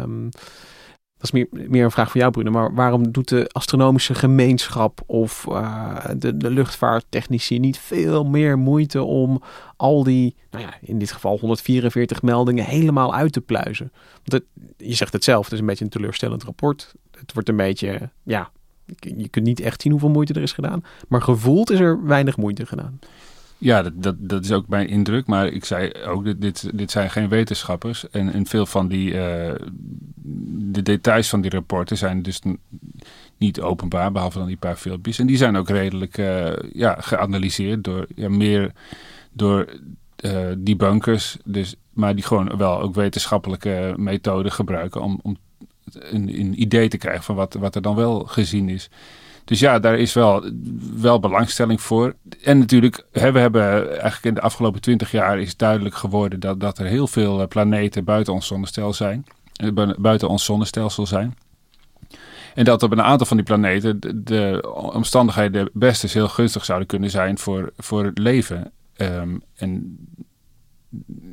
um, 0.03 0.31
dat 1.19 1.27
is 1.27 1.31
meer, 1.31 1.47
meer 1.71 1.85
een 1.85 1.91
vraag 1.91 2.11
voor 2.11 2.21
jou, 2.21 2.33
Bruno. 2.33 2.51
Maar 2.51 2.75
waarom 2.75 3.13
doet 3.13 3.29
de 3.29 3.49
astronomische 3.53 4.15
gemeenschap 4.15 5.01
of 5.07 5.47
uh, 5.49 5.97
de, 6.17 6.37
de 6.37 6.51
luchtvaarttechnici 6.51 7.59
niet 7.59 7.79
veel 7.79 8.25
meer 8.25 8.59
moeite 8.59 9.03
om 9.03 9.43
al 9.77 10.03
die, 10.05 10.35
nou 10.51 10.65
ja, 10.65 10.75
in 10.81 10.99
dit 10.99 11.13
geval 11.13 11.39
144 11.39 12.23
meldingen 12.23 12.65
helemaal 12.65 13.15
uit 13.15 13.33
te 13.33 13.41
pluizen? 13.41 13.93
Want 14.25 14.33
het, 14.33 14.45
je 14.77 14.95
zegt 14.95 15.13
het 15.13 15.25
zelf, 15.25 15.45
het 15.45 15.53
is 15.53 15.61
een 15.61 15.67
beetje 15.67 15.85
een 15.85 15.91
teleurstellend 15.91 16.43
rapport. 16.43 16.95
Het 17.11 17.33
wordt 17.33 17.49
een 17.49 17.57
beetje, 17.57 18.11
ja, 18.23 18.51
je 18.97 19.29
kunt 19.29 19.47
niet 19.47 19.61
echt 19.61 19.83
zien 19.83 19.93
hoeveel 19.93 20.11
moeite 20.11 20.33
er 20.33 20.43
is 20.43 20.53
gedaan. 20.53 20.85
Maar 21.09 21.23
gevoeld 21.23 21.71
is 21.71 21.81
er 21.81 22.05
weinig 22.05 22.37
moeite 22.37 22.67
gedaan. 22.67 22.99
Ja, 23.59 23.83
dat, 23.83 24.03
dat, 24.03 24.17
dat 24.19 24.45
is 24.45 24.53
ook 24.53 24.69
mijn 24.69 24.89
indruk. 24.89 25.27
Maar 25.27 25.47
ik 25.47 25.65
zei 25.65 25.93
ook, 26.07 26.25
dit, 26.25 26.41
dit, 26.41 26.71
dit 26.75 26.91
zijn 26.91 27.11
geen 27.11 27.29
wetenschappers. 27.29 28.11
En, 28.11 28.33
en 28.33 28.47
veel 28.47 28.67
van 28.67 28.89
die 28.89 29.13
uh, 29.13 29.55
de 30.73 30.83
details 30.83 31.29
van 31.29 31.41
die 31.41 31.51
rapporten 31.51 31.97
zijn 31.97 32.23
dus 32.23 32.41
niet 33.37 33.61
openbaar, 33.61 34.13
behalve 34.13 34.39
dan 34.39 34.47
die 34.47 34.57
paar 34.57 34.77
filmpjes. 34.77 35.19
En 35.19 35.27
die 35.27 35.37
zijn 35.37 35.57
ook 35.57 35.69
redelijk 35.69 36.19
uh, 36.19 36.53
ja, 36.73 36.97
geanalyseerd 37.01 37.85
door 37.85 38.07
ja, 38.15 38.29
meer 38.29 38.73
door 39.33 39.67
uh, 40.25 40.47
die 40.59 40.77
bunkers. 40.77 41.37
Dus, 41.45 41.75
maar 41.93 42.15
die 42.15 42.25
gewoon 42.25 42.57
wel 42.57 42.81
ook 42.81 42.95
wetenschappelijke 42.95 43.95
methoden 43.97 44.53
gebruiken 44.53 45.03
om, 45.03 45.21
om 45.23 45.37
een, 45.93 46.41
een 46.41 46.61
idee 46.61 46.89
te 46.89 46.99
krijgen 46.99 47.25
van 47.25 47.35
wat, 47.35 47.55
wat 47.55 47.75
er 47.75 47.83
dan 47.83 47.95
wel 47.95 48.25
gezien 48.25 48.69
is. 48.69 48.91
Dus 49.49 49.61
ja, 49.61 49.79
daar 49.79 49.99
is 49.99 50.13
wel, 50.13 50.51
wel 50.97 51.21
belangstelling 51.21 51.81
voor. 51.81 52.15
En 52.43 52.59
natuurlijk, 52.59 53.07
hè, 53.13 53.33
we 53.33 53.39
hebben 53.39 53.91
eigenlijk 53.91 54.25
in 54.25 54.35
de 54.35 54.41
afgelopen 54.41 54.81
twintig 54.81 55.11
jaar 55.11 55.41
is 55.41 55.57
duidelijk 55.57 55.95
geworden 55.95 56.41
dat, 56.41 56.61
dat 56.61 56.79
er 56.79 56.87
heel 56.87 57.07
veel 57.07 57.41
eh, 57.41 57.49
planeten 57.49 58.05
buiten 58.05 58.33
ons 58.33 58.47
zonnestelsel 58.47 59.07
zijn. 59.07 59.27
Eh, 59.53 59.91
buiten 59.99 60.29
ons 60.29 60.45
zonnestelsel 60.45 61.07
zijn. 61.07 61.37
En 62.55 62.65
dat 62.65 62.83
op 62.83 62.93
een 62.93 63.03
aantal 63.03 63.27
van 63.27 63.37
die 63.37 63.47
planeten 63.47 64.01
de, 64.01 64.23
de 64.23 64.75
omstandigheden 64.93 65.71
best 65.73 66.03
eens 66.03 66.15
heel 66.15 66.29
gunstig 66.29 66.65
zouden 66.65 66.89
kunnen 66.89 67.11
zijn 67.11 67.39
voor, 67.39 67.73
voor 67.77 68.05
het 68.05 68.19
leven. 68.19 68.73
Um, 68.97 69.43
en 69.57 69.99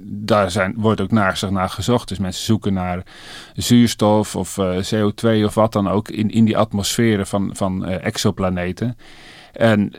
daar 0.07 0.51
zijn, 0.51 0.73
wordt 0.77 1.01
ook 1.01 1.11
naar, 1.11 1.41
naar 1.49 1.69
gezocht. 1.69 2.07
Dus 2.07 2.17
mensen 2.17 2.43
zoeken 2.43 2.73
naar 2.73 3.03
zuurstof 3.53 4.35
of 4.35 4.57
uh, 4.57 4.77
CO2 4.93 5.45
of 5.45 5.53
wat 5.53 5.73
dan 5.73 5.87
ook 5.87 6.09
in, 6.09 6.29
in 6.29 6.45
die 6.45 6.57
atmosferen 6.57 7.27
van, 7.27 7.49
van 7.53 7.89
uh, 7.89 8.05
exoplaneten. 8.05 8.97
En 9.53 9.93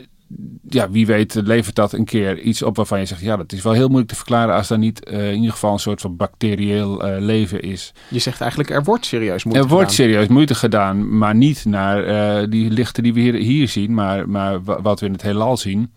ja, 0.69 0.89
wie 0.89 1.05
weet 1.05 1.33
levert 1.33 1.75
dat 1.75 1.93
een 1.93 2.05
keer 2.05 2.39
iets 2.39 2.61
op 2.61 2.75
waarvan 2.75 2.99
je 2.99 3.05
zegt... 3.05 3.21
ja, 3.21 3.37
dat 3.37 3.51
is 3.51 3.61
wel 3.61 3.73
heel 3.73 3.87
moeilijk 3.87 4.09
te 4.09 4.15
verklaren 4.15 4.55
als 4.55 4.69
er 4.69 4.77
niet 4.77 5.09
uh, 5.11 5.29
in 5.29 5.35
ieder 5.35 5.51
geval 5.51 5.73
een 5.73 5.79
soort 5.79 6.01
van 6.01 6.15
bacterieel 6.15 7.03
leven 7.19 7.61
is. 7.61 7.93
Je 8.09 8.19
zegt 8.19 8.41
eigenlijk 8.41 8.69
er 8.69 8.83
wordt 8.83 9.05
serieus 9.05 9.43
moeite 9.43 9.63
Er 9.63 9.69
wordt 9.69 9.91
serieus 9.91 10.27
moeite 10.27 10.55
gedaan, 10.55 11.17
maar 11.17 11.35
niet 11.35 11.65
naar 11.65 12.49
die 12.49 12.69
lichten 12.69 13.03
die 13.03 13.13
we 13.13 13.19
hier, 13.19 13.33
hier 13.33 13.67
zien... 13.67 13.93
maar, 13.93 14.29
maar 14.29 14.63
wat 14.63 14.99
we 14.99 15.05
in 15.05 15.11
het 15.11 15.21
heelal 15.21 15.57
zien... 15.57 15.91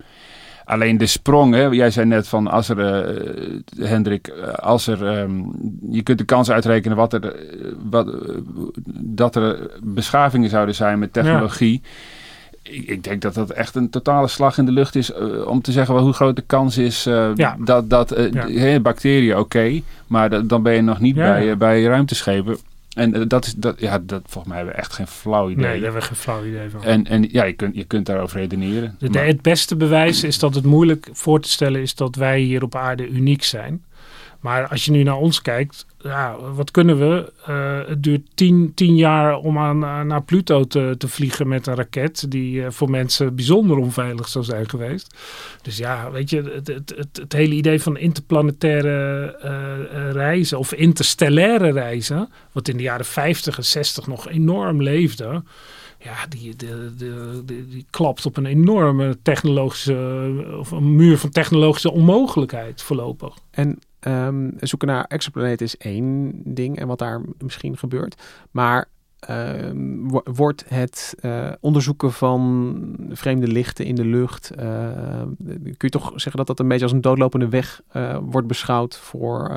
Alleen 0.70 0.98
de 0.98 1.06
sprong, 1.06 1.54
hè, 1.54 1.66
jij 1.66 1.90
zei 1.90 2.06
net 2.06 2.28
van 2.28 2.46
als 2.46 2.68
er, 2.68 2.78
uh, 2.78 3.88
Hendrik, 3.88 4.26
eh, 4.28 4.52
als 4.52 4.86
er, 4.86 5.18
um, 5.18 5.52
je 5.90 6.02
kunt 6.02 6.18
de 6.18 6.24
kans 6.24 6.50
uitrekenen 6.50 6.96
wat 6.96 7.12
er, 7.12 7.24
eh, 7.24 7.72
wat, 7.90 8.14
dat 8.94 9.36
er 9.36 9.70
beschavingen 9.82 10.50
zouden 10.50 10.74
zijn 10.74 10.98
met 10.98 11.12
technologie. 11.12 11.80
Ja. 11.82 12.72
Ik, 12.72 12.88
ik, 12.88 13.04
denk 13.04 13.22
dat 13.22 13.34
dat 13.34 13.50
echt 13.50 13.74
een 13.74 13.90
totale 13.90 14.28
slag 14.28 14.58
in 14.58 14.64
de 14.64 14.72
lucht 14.72 14.94
is 14.94 15.10
uh, 15.10 15.46
om 15.46 15.60
te 15.60 15.72
zeggen 15.72 15.94
wel, 15.94 16.02
hoe 16.02 16.12
groot 16.12 16.36
de 16.36 16.42
kans 16.46 16.78
is 16.78 17.06
uh, 17.06 17.30
ja. 17.34 17.56
dat, 17.58 17.90
dat 17.90 18.14
ja. 18.48 18.80
bacteriën 18.80 19.36
oké, 19.36 19.80
maar 20.06 20.46
dan 20.46 20.62
ben 20.62 20.74
je 20.74 20.82
nog 20.82 21.00
niet 21.00 21.14
bij, 21.14 21.56
bij 21.56 21.82
ruimteschepen. 21.82 22.56
En 22.96 23.16
uh, 23.16 23.22
dat 23.26 23.46
is, 23.46 23.54
dat, 23.54 23.80
ja, 23.80 23.98
dat, 23.98 24.22
volgens 24.24 24.46
mij 24.46 24.56
hebben 24.56 24.74
we 24.74 24.80
echt 24.80 24.92
geen 24.92 25.06
flauw 25.06 25.50
idee. 25.50 25.64
Nee, 25.64 25.72
daar 25.72 25.82
hebben 25.82 26.00
we 26.00 26.06
geen 26.06 26.16
flauw 26.16 26.44
idee 26.44 26.70
van. 26.70 26.84
En, 26.84 27.06
en 27.06 27.28
ja, 27.30 27.44
je 27.44 27.52
kunt, 27.52 27.74
je 27.74 27.84
kunt 27.84 28.06
daarover 28.06 28.40
redeneren. 28.40 28.96
De, 28.98 29.18
het 29.18 29.42
beste 29.42 29.76
bewijs 29.76 30.24
is 30.24 30.38
dat 30.38 30.54
het 30.54 30.64
moeilijk 30.64 31.08
voor 31.12 31.40
te 31.40 31.48
stellen 31.48 31.80
is 31.80 31.94
dat 31.94 32.14
wij 32.14 32.40
hier 32.40 32.62
op 32.62 32.74
aarde 32.74 33.08
uniek 33.08 33.42
zijn. 33.42 33.84
Maar 34.40 34.68
als 34.68 34.84
je 34.84 34.90
nu 34.90 35.02
naar 35.02 35.16
ons 35.16 35.42
kijkt, 35.42 35.86
ja, 35.98 36.36
wat 36.54 36.70
kunnen 36.70 36.98
we? 36.98 37.32
Uh, 37.48 37.88
het 37.88 38.02
duurt 38.02 38.26
tien, 38.34 38.74
tien 38.74 38.96
jaar 38.96 39.36
om 39.36 39.58
aan, 39.58 39.82
uh, 39.82 40.00
naar 40.00 40.22
Pluto 40.22 40.64
te, 40.64 40.94
te 40.98 41.08
vliegen 41.08 41.48
met 41.48 41.66
een 41.66 41.74
raket, 41.74 42.30
die 42.30 42.60
uh, 42.60 42.66
voor 42.70 42.90
mensen 42.90 43.34
bijzonder 43.34 43.76
onveilig 43.76 44.28
zou 44.28 44.44
zijn 44.44 44.68
geweest. 44.68 45.16
Dus 45.62 45.76
ja, 45.76 46.10
weet 46.10 46.30
je, 46.30 46.42
het, 46.42 46.66
het, 46.66 47.10
het, 47.12 47.32
hele 47.32 47.54
idee 47.54 47.82
van 47.82 47.96
interplanetaire 47.96 49.36
reizen 50.12 50.58
of 50.58 50.72
interstellaire 50.72 51.72
reizen, 51.72 52.28
wat 52.52 52.68
in 52.68 52.76
de 52.76 52.82
jaren 52.82 53.06
50 53.06 53.56
en 53.56 53.64
60 53.64 54.06
nog 54.06 54.28
enorm 54.28 54.82
leefde 54.82 55.42
ja, 56.04 56.26
die, 56.28 56.56
de, 56.56 57.42
die 57.44 57.86
klapt 57.90 58.26
op 58.26 58.36
een 58.36 58.46
enorme 58.46 59.18
technologische, 59.22 60.56
of 60.58 60.70
een 60.70 60.96
muur 60.96 61.18
van 61.18 61.30
technologische 61.30 61.90
onmogelijkheid 61.90 62.82
voorlopig. 62.82 63.34
En 63.50 63.78
um, 64.00 64.52
zoeken 64.60 64.88
naar 64.88 65.04
exoplaneten 65.04 65.66
is 65.66 65.76
één 65.76 66.40
ding 66.44 66.78
en 66.78 66.86
wat 66.86 66.98
daar 66.98 67.20
misschien 67.38 67.76
gebeurt. 67.76 68.22
Maar 68.50 68.88
um, 69.30 70.08
wordt 70.24 70.64
het 70.68 71.14
uh, 71.22 71.48
onderzoeken 71.60 72.12
van 72.12 72.96
vreemde 73.10 73.48
lichten 73.48 73.84
in 73.84 73.94
de 73.94 74.04
lucht, 74.04 74.52
uh, 74.58 74.64
kun 75.62 75.74
je 75.76 75.88
toch 75.88 76.10
zeggen 76.10 76.36
dat 76.36 76.46
dat 76.46 76.60
een 76.60 76.68
beetje 76.68 76.84
als 76.84 76.92
een 76.92 77.00
doodlopende 77.00 77.48
weg 77.48 77.80
uh, 77.92 78.18
wordt 78.22 78.46
beschouwd 78.46 78.98
voor, 78.98 79.50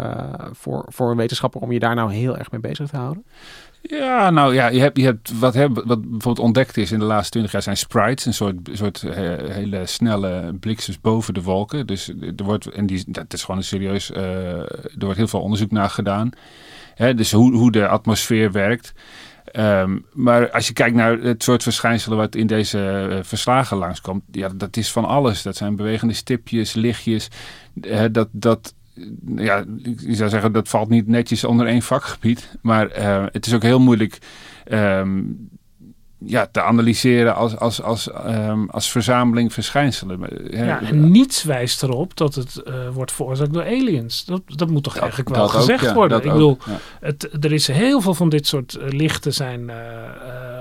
voor, 0.52 0.86
voor 0.88 1.12
een 1.12 1.18
wetenschapper 1.18 1.62
om 1.62 1.72
je 1.72 1.80
daar 1.80 1.96
nou 1.96 2.14
heel 2.14 2.38
erg 2.38 2.52
mee 2.52 2.62
bezig 2.62 2.90
te 2.90 2.98
houden? 2.98 3.24
Ja, 3.86 4.30
nou 4.30 4.54
ja, 4.54 4.68
je 4.68 4.80
hebt, 4.80 4.98
je 4.98 5.04
hebt 5.04 5.40
wat, 5.40 5.54
heb, 5.54 5.82
wat 5.86 6.02
bijvoorbeeld 6.02 6.40
ontdekt 6.40 6.78
is 6.78 6.92
in 6.92 7.00
de 7.00 7.06
laatste 7.06 7.32
twintig 7.32 7.52
jaar 7.52 7.62
zijn 7.62 7.78
sprites, 7.78 8.26
een 8.26 8.34
soort, 8.34 8.56
soort 8.72 9.02
hele 9.52 9.86
snelle 9.86 10.54
bliksems 10.60 11.02
boven 11.02 11.34
de 11.34 11.42
wolken. 11.42 11.88
Dus 11.88 12.08
er 12.10 12.44
wordt, 12.44 12.68
en 12.68 12.86
die, 12.86 13.04
dat 13.08 13.34
is 13.34 13.42
gewoon 13.42 13.58
een 13.58 13.66
serieus, 13.66 14.12
uh, 14.12 14.18
er 14.20 14.96
wordt 14.98 15.18
heel 15.18 15.28
veel 15.28 15.42
onderzoek 15.42 15.72
naar 15.72 15.90
gedaan. 15.90 16.30
Hè, 16.96 17.14
dus 17.14 17.32
hoe, 17.32 17.56
hoe 17.56 17.72
de 17.72 17.88
atmosfeer 17.88 18.52
werkt. 18.52 18.94
Um, 19.56 20.06
maar 20.14 20.52
als 20.52 20.68
je 20.68 20.74
kijkt 20.74 20.96
naar 20.96 21.18
het 21.18 21.44
soort 21.44 21.64
verschijnselen 21.64 22.18
wat 22.18 22.36
in 22.36 22.48
deze 22.48 23.08
uh, 23.10 23.18
verslagen 23.22 23.78
langskomt, 23.78 24.24
ja, 24.32 24.50
dat 24.56 24.78
is 24.78 24.92
van 24.92 25.06
alles. 25.06 25.42
Dat 25.42 25.56
zijn 25.56 25.76
bewegende 25.76 26.14
stipjes, 26.14 26.74
lichtjes. 26.74 27.28
Uh, 27.82 28.04
dat, 28.12 28.28
dat, 28.32 28.74
ja, 29.36 29.64
ik 29.84 30.16
zou 30.16 30.30
zeggen, 30.30 30.52
dat 30.52 30.68
valt 30.68 30.90
niet 30.90 31.08
netjes 31.08 31.44
onder 31.44 31.68
één 31.68 31.82
vakgebied. 31.82 32.58
Maar 32.62 33.00
uh, 33.00 33.26
het 33.32 33.46
is 33.46 33.54
ook 33.54 33.64
heel 33.64 33.80
moeilijk 33.80 34.18
um, 34.72 35.50
ja, 36.26 36.48
te 36.52 36.62
analyseren 36.62 37.36
als, 37.36 37.58
als, 37.58 37.82
als, 37.82 38.10
um, 38.28 38.70
als 38.70 38.92
verzameling 38.92 39.54
verschijnselen. 39.54 40.20
Ja, 40.52 40.82
en 40.82 41.12
niets 41.12 41.44
wijst 41.44 41.84
erop 41.84 42.18
dat 42.18 42.36
het 42.36 42.62
uh, 42.68 42.90
wordt 42.90 43.12
veroorzaakt 43.12 43.54
door 43.54 43.66
aliens. 43.66 44.26
Dat, 44.26 44.42
dat 44.46 44.70
moet 44.70 44.84
toch 44.84 44.94
dat, 44.94 45.02
eigenlijk 45.02 45.36
wel 45.36 45.48
gezegd 45.48 45.82
ook, 45.82 45.90
ja, 45.90 45.94
worden. 45.94 46.18
Ik 46.18 46.32
bedoel, 46.32 46.58
ja. 46.66 46.80
het, 47.00 47.44
er 47.46 47.52
is 47.52 47.68
heel 47.68 48.02
veel 48.02 48.14
van 48.14 48.30
dit 48.30 48.48
soort 48.48 48.78
lichten 48.80 49.34
zijn 49.34 49.62
uh, 49.62 49.76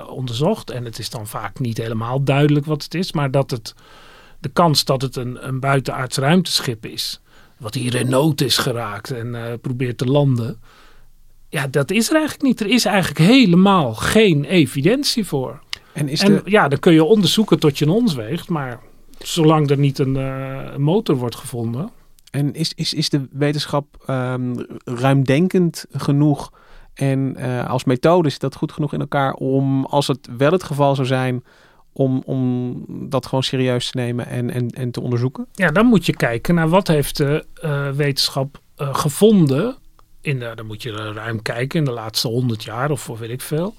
onderzocht. 0.09 0.71
En 0.71 0.85
het 0.85 0.99
is 0.99 1.11
dan 1.11 1.27
vaak 1.27 1.59
niet 1.59 1.79
helemaal 1.79 2.25
duidelijk 2.25 2.67
wat 2.67 2.83
het 2.83 2.95
is. 2.95 3.13
Maar 3.13 3.31
dat 3.31 3.51
het, 3.51 3.75
de 4.41 4.49
kans 4.49 4.85
dat 4.85 5.03
het 5.03 5.17
een, 5.17 5.49
een 5.49 5.61
buitenaards 5.61 6.17
ruimteschip 6.17 6.87
is 6.87 7.21
wat 7.63 7.75
hier 7.75 7.95
in 7.95 8.09
nood 8.09 8.41
is 8.41 8.59
geraakt 8.59 9.11
en 9.11 9.27
uh, 9.27 9.45
probeert 9.61 9.99
te 9.99 10.05
landen. 10.05 10.61
Ja, 11.49 11.67
dat 11.67 11.91
is 11.91 12.09
er 12.09 12.15
eigenlijk 12.15 12.45
niet. 12.45 12.61
Er 12.61 12.67
is 12.67 12.85
eigenlijk 12.85 13.19
helemaal 13.19 13.95
geen 13.95 14.45
evidentie 14.45 15.27
voor. 15.27 15.61
En, 15.93 16.09
is 16.09 16.21
en 16.21 16.35
de... 16.35 16.43
ja, 16.45 16.69
dan 16.69 16.79
kun 16.79 16.93
je 16.93 17.05
onderzoeken 17.05 17.59
tot 17.59 17.79
je 17.79 17.85
een 17.85 17.91
ons 17.91 18.15
weegt, 18.15 18.49
maar 18.49 18.81
zolang 19.19 19.71
er 19.71 19.79
niet 19.79 19.99
een 19.99 20.15
uh, 20.15 20.77
motor 20.77 21.17
wordt 21.17 21.37
gevonden. 21.37 21.91
En 22.31 22.55
is, 22.55 22.73
is, 22.75 22.95
is 22.95 23.09
de 23.09 23.29
wetenschap 23.31 24.05
um, 24.11 24.67
ruimdenkend 24.85 25.85
genoeg 25.93 26.53
en 26.95 27.37
uh, 27.39 27.69
als 27.71 27.85
methode 27.85 28.29
is 28.29 28.39
dat 28.39 28.55
goed 28.55 28.73
genoeg 28.73 28.93
in 28.93 29.01
elkaar 29.01 29.33
om, 29.33 29.85
als 29.85 30.07
het 30.07 30.29
wel 30.37 30.53
het 30.53 30.63
geval 30.63 30.95
zou 30.95 31.07
zijn, 31.07 31.45
om, 31.93 32.23
om 32.25 32.75
dat 32.89 33.27
gewoon 33.27 33.43
serieus 33.43 33.91
te 33.91 33.97
nemen 33.97 34.27
en, 34.27 34.51
en, 34.51 34.69
en 34.71 34.91
te 34.91 35.01
onderzoeken? 35.01 35.47
Ja, 35.53 35.71
dan 35.71 35.87
moet 35.87 36.07
je 36.07 36.17
kijken 36.17 36.55
naar 36.55 36.69
wat 36.69 36.89
heeft 36.89 37.17
de 37.17 37.47
uh, 37.65 37.91
wetenschap 37.91 38.61
uh, 38.77 38.95
gevonden. 38.95 39.77
In 40.21 40.39
de, 40.39 40.53
dan 40.55 40.67
moet 40.67 40.83
je 40.83 41.13
ruim 41.13 41.43
kijken 41.43 41.79
in 41.79 41.85
de 41.85 41.91
laatste 41.91 42.29
honderd 42.29 42.65
jaar 42.65 42.91
of 42.91 43.07
weet 43.07 43.31
ik 43.31 43.41
veel. 43.41 43.75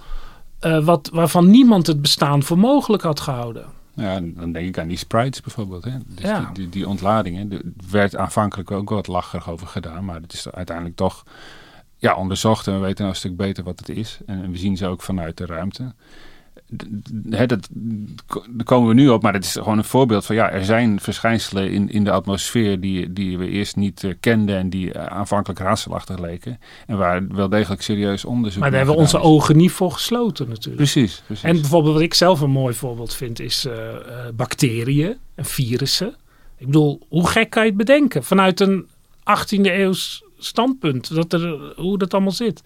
Uh, 0.62 0.86
wat, 0.86 1.10
waarvan 1.14 1.50
niemand 1.50 1.88
het 1.88 2.02
bestaan 2.02 2.44
voor 2.44 2.58
mogelijk 2.58 3.04
had 3.04 3.20
gehouden. 3.20 3.66
Ja, 3.96 4.20
dan 4.22 4.52
denk 4.52 4.68
ik 4.68 4.78
aan 4.78 4.88
die 4.88 4.98
sprites 4.98 5.42
bijvoorbeeld. 5.42 5.84
Hè? 5.84 5.98
Dus 6.08 6.26
ja. 6.26 6.40
die, 6.40 6.54
die, 6.54 6.70
die 6.70 6.88
ontladingen. 6.88 7.52
Er 7.52 7.62
werd 7.92 8.16
aanvankelijk 8.16 8.72
ook 8.72 8.90
wat 8.90 9.08
lacherig 9.08 9.50
over 9.50 9.68
gedaan. 9.68 10.06
Maar 10.06 10.22
het 10.22 10.34
is 10.34 10.52
uiteindelijk 10.52 10.96
toch 10.96 11.24
ja, 11.98 12.16
onderzocht. 12.16 12.68
En 12.68 12.74
we 12.74 12.80
weten 12.80 12.98
nou 12.98 13.10
een 13.10 13.16
stuk 13.16 13.38
beter 13.38 13.64
wat 13.64 13.80
het 13.80 13.90
is. 13.90 14.20
En 14.26 14.52
we 14.52 14.58
zien 14.58 14.78
ze 14.78 14.88
ook 14.88 15.02
vanuit 15.02 15.38
de 15.38 15.46
ruimte 15.46 15.94
hè, 17.30 17.46
dat, 17.46 17.70
daar 18.50 18.64
komen 18.64 18.88
we 18.88 18.94
nu 18.94 19.10
op, 19.10 19.22
maar 19.22 19.34
het 19.34 19.46
is 19.46 19.52
gewoon 19.52 19.78
een 19.78 19.84
voorbeeld 19.84 20.26
van 20.26 20.36
ja, 20.36 20.50
er 20.50 20.66
zijn 20.66 21.00
verschijnselen 21.00 21.72
in, 21.72 21.90
in 21.90 22.04
de 22.04 22.12
atmosfeer 22.12 22.80
die, 22.80 23.14
die 23.14 23.38
we 23.38 23.48
eerst 23.48 23.76
niet 23.76 24.04
uh, 24.04 24.14
kenden 24.20 24.58
en 24.58 24.70
die 24.70 24.94
uh, 24.94 25.06
aanvankelijk 25.06 25.60
raadselachtig 25.60 26.20
leken. 26.20 26.60
En 26.88 26.98
waar 26.98 27.28
wel 27.28 27.50
degelijk 27.50 27.82
serieus 27.82 28.26
onderzoek 28.26 28.60
Maar 28.62 28.70
daar 28.70 28.80
hebben 28.80 28.96
we 28.96 29.02
onze 29.02 29.18
is. 29.18 29.24
ogen 29.24 29.58
niet 29.58 29.72
voor 29.72 29.92
gesloten 29.92 30.48
natuurlijk. 30.48 30.76
Precies, 30.76 31.22
precies, 31.26 31.44
En 31.44 31.62
bijvoorbeeld 31.62 31.94
wat 31.94 32.04
ik 32.04 32.14
zelf 32.14 32.42
een 32.42 32.50
mooi 32.50 32.74
voorbeeld 32.74 33.14
vind 33.14 33.40
is 33.40 33.66
uh, 33.66 33.74
bacteriën 34.36 35.18
en 35.36 35.46
virussen. 35.46 36.16
Ik 36.58 36.66
bedoel, 36.66 37.00
hoe 37.10 37.28
gek 37.28 37.50
kan 37.50 37.64
je 37.64 37.70
het 37.70 37.78
bedenken? 37.78 38.24
Vanuit 38.24 38.60
een 38.60 38.88
18e 39.20 39.62
eeuws 39.62 40.24
standpunt, 40.46 41.16
dat 41.16 41.34
er, 41.34 41.74
hoe 41.76 41.98
dat 41.98 42.14
allemaal 42.14 42.32
zit. 42.32 42.62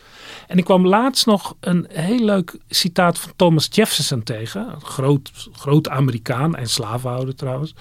En 0.48 0.58
ik 0.58 0.64
kwam 0.64 0.88
laatst 0.88 1.26
nog 1.26 1.56
een 1.60 1.88
heel 1.90 2.26
leuk 2.26 2.58
citaat 2.70 3.20
van 3.20 3.32
Thomas 3.36 3.68
Jefferson 3.72 4.24
tegen. 4.24 4.68
Een 4.74 4.82
groot, 4.82 5.32
groot 5.52 5.90
Amerikaan 5.90 6.56
en 6.56 6.68
slavenhouder 6.68 7.36
trouwens. 7.36 7.74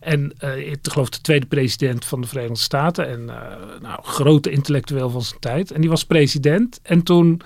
En 0.00 0.32
uh, 0.44 0.70
ik 0.70 0.78
geloof 0.82 1.08
de 1.08 1.20
tweede 1.20 1.46
president 1.46 2.04
van 2.04 2.20
de 2.20 2.26
Verenigde 2.26 2.58
Staten. 2.58 3.08
En 3.08 3.20
uh, 3.20 3.36
nou, 3.82 4.02
grote 4.02 4.50
intellectueel 4.50 5.10
van 5.10 5.22
zijn 5.22 5.40
tijd. 5.40 5.70
En 5.70 5.80
die 5.80 5.90
was 5.90 6.04
president. 6.04 6.80
En 6.82 7.02
toen 7.02 7.40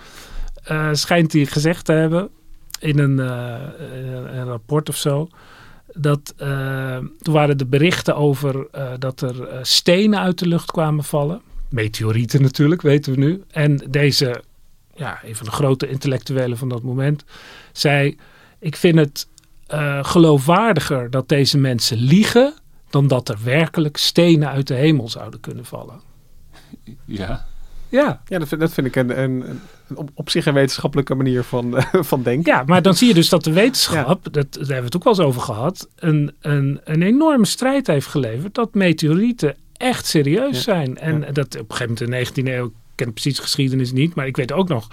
uh, 0.71 0.89
schijnt 0.93 1.33
hij 1.33 1.47
gezegd 1.47 1.85
te 1.85 1.93
hebben 1.93 2.29
in 2.79 2.99
een, 2.99 3.19
een 3.19 4.45
rapport 4.45 4.89
of 4.89 4.97
zo 4.97 5.29
dat 5.95 6.35
toen 7.19 7.35
waren 7.35 7.59
de 7.59 7.67
berichten 7.67 8.17
over 8.17 8.67
dat 8.99 9.21
er 9.21 9.59
stenen 9.63 10.19
uit 10.19 10.39
de 10.39 10.49
lucht 10.49 10.71
kwamen 10.71 11.05
vallen 11.05 11.41
meteorieten 11.73 12.43
natuurlijk, 12.43 12.83
weten 12.83 13.13
we 13.13 13.19
nu. 13.19 13.43
En 13.51 13.77
deze, 13.91 14.43
ja, 14.95 15.21
een 15.25 15.37
van 15.37 15.47
de 15.47 15.53
grote 15.53 15.89
intellectuelen 15.89 16.59
van 16.59 16.69
dat 16.69 16.83
moment, 16.83 17.25
zei: 17.73 18.17
Ik 18.59 18.77
vind 18.77 18.99
het 18.99 19.29
uh, 19.69 20.05
geloofwaardiger 20.05 21.11
dat 21.11 21.29
deze 21.29 21.59
mensen 21.59 21.97
liegen. 21.97 22.55
dan 22.91 23.07
dat 23.07 23.29
er 23.29 23.39
werkelijk 23.45 23.97
stenen 23.97 24.49
uit 24.49 24.67
de 24.67 24.75
hemel 24.75 25.09
zouden 25.09 25.41
kunnen 25.41 25.65
vallen. 25.65 26.01
Ja. 27.05 27.47
Ja, 27.93 28.23
ja 28.27 28.39
dat, 28.39 28.49
vind, 28.49 28.61
dat 28.61 28.73
vind 28.73 28.87
ik 28.87 28.97
een, 28.97 29.23
een, 29.23 29.45
een, 29.89 30.09
op 30.15 30.31
zich 30.31 30.47
een 30.47 30.55
wetenschappelijke 30.55 31.15
manier 31.15 31.43
van, 31.43 31.77
uh, 31.77 31.85
van 32.13 32.23
denken. 32.23 32.53
Ja, 32.53 32.63
maar 32.67 32.83
dan 32.83 32.95
zie 32.95 33.09
je 33.09 33.15
dus 33.15 33.29
dat 33.29 33.45
de 33.45 33.53
wetenschap, 33.53 34.25
ja. 34.25 34.31
dat, 34.31 34.53
daar 34.53 34.61
hebben 34.61 34.77
we 34.77 34.85
het 34.85 34.97
ook 34.97 35.05
wel 35.05 35.13
eens 35.13 35.23
over 35.23 35.41
gehad, 35.41 35.89
een, 35.97 36.35
een, 36.41 36.81
een 36.85 37.03
enorme 37.03 37.47
strijd 37.47 37.87
heeft 37.87 38.07
geleverd 38.07 38.55
dat 38.55 38.75
meteorieten 38.75 39.57
echt 39.83 40.07
serieus 40.07 40.55
ja. 40.55 40.61
zijn. 40.63 40.99
En 40.99 41.21
ja. 41.21 41.33
dat 41.33 41.47
op 41.47 41.71
een 41.71 41.77
gegeven 41.77 42.09
moment 42.11 42.37
in 42.37 42.45
de 42.45 42.51
19e 42.51 42.55
eeuw, 42.55 42.67
ik 42.67 42.73
ken 42.95 43.13
precies 43.13 43.37
de 43.37 43.43
geschiedenis 43.43 43.93
niet, 43.93 44.15
maar 44.15 44.27
ik 44.27 44.37
weet 44.37 44.53
ook 44.53 44.69
nog 44.69 44.89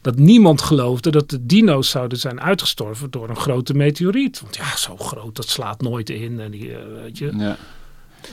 dat 0.00 0.16
niemand 0.16 0.62
geloofde 0.62 1.10
dat 1.10 1.30
de 1.30 1.46
dino's 1.46 1.90
zouden 1.90 2.18
zijn 2.18 2.40
uitgestorven 2.40 3.10
door 3.10 3.28
een 3.28 3.36
grote 3.36 3.74
meteoriet. 3.74 4.40
Want 4.40 4.56
ja, 4.56 4.76
zo 4.76 4.96
groot, 4.96 5.36
dat 5.36 5.48
slaat 5.48 5.80
nooit 5.80 6.10
in. 6.10 6.40
En 6.40 6.50
die, 6.50 6.70
uh, 6.70 6.76
weet 7.02 7.18
je. 7.18 7.32
Ja. 7.36 7.56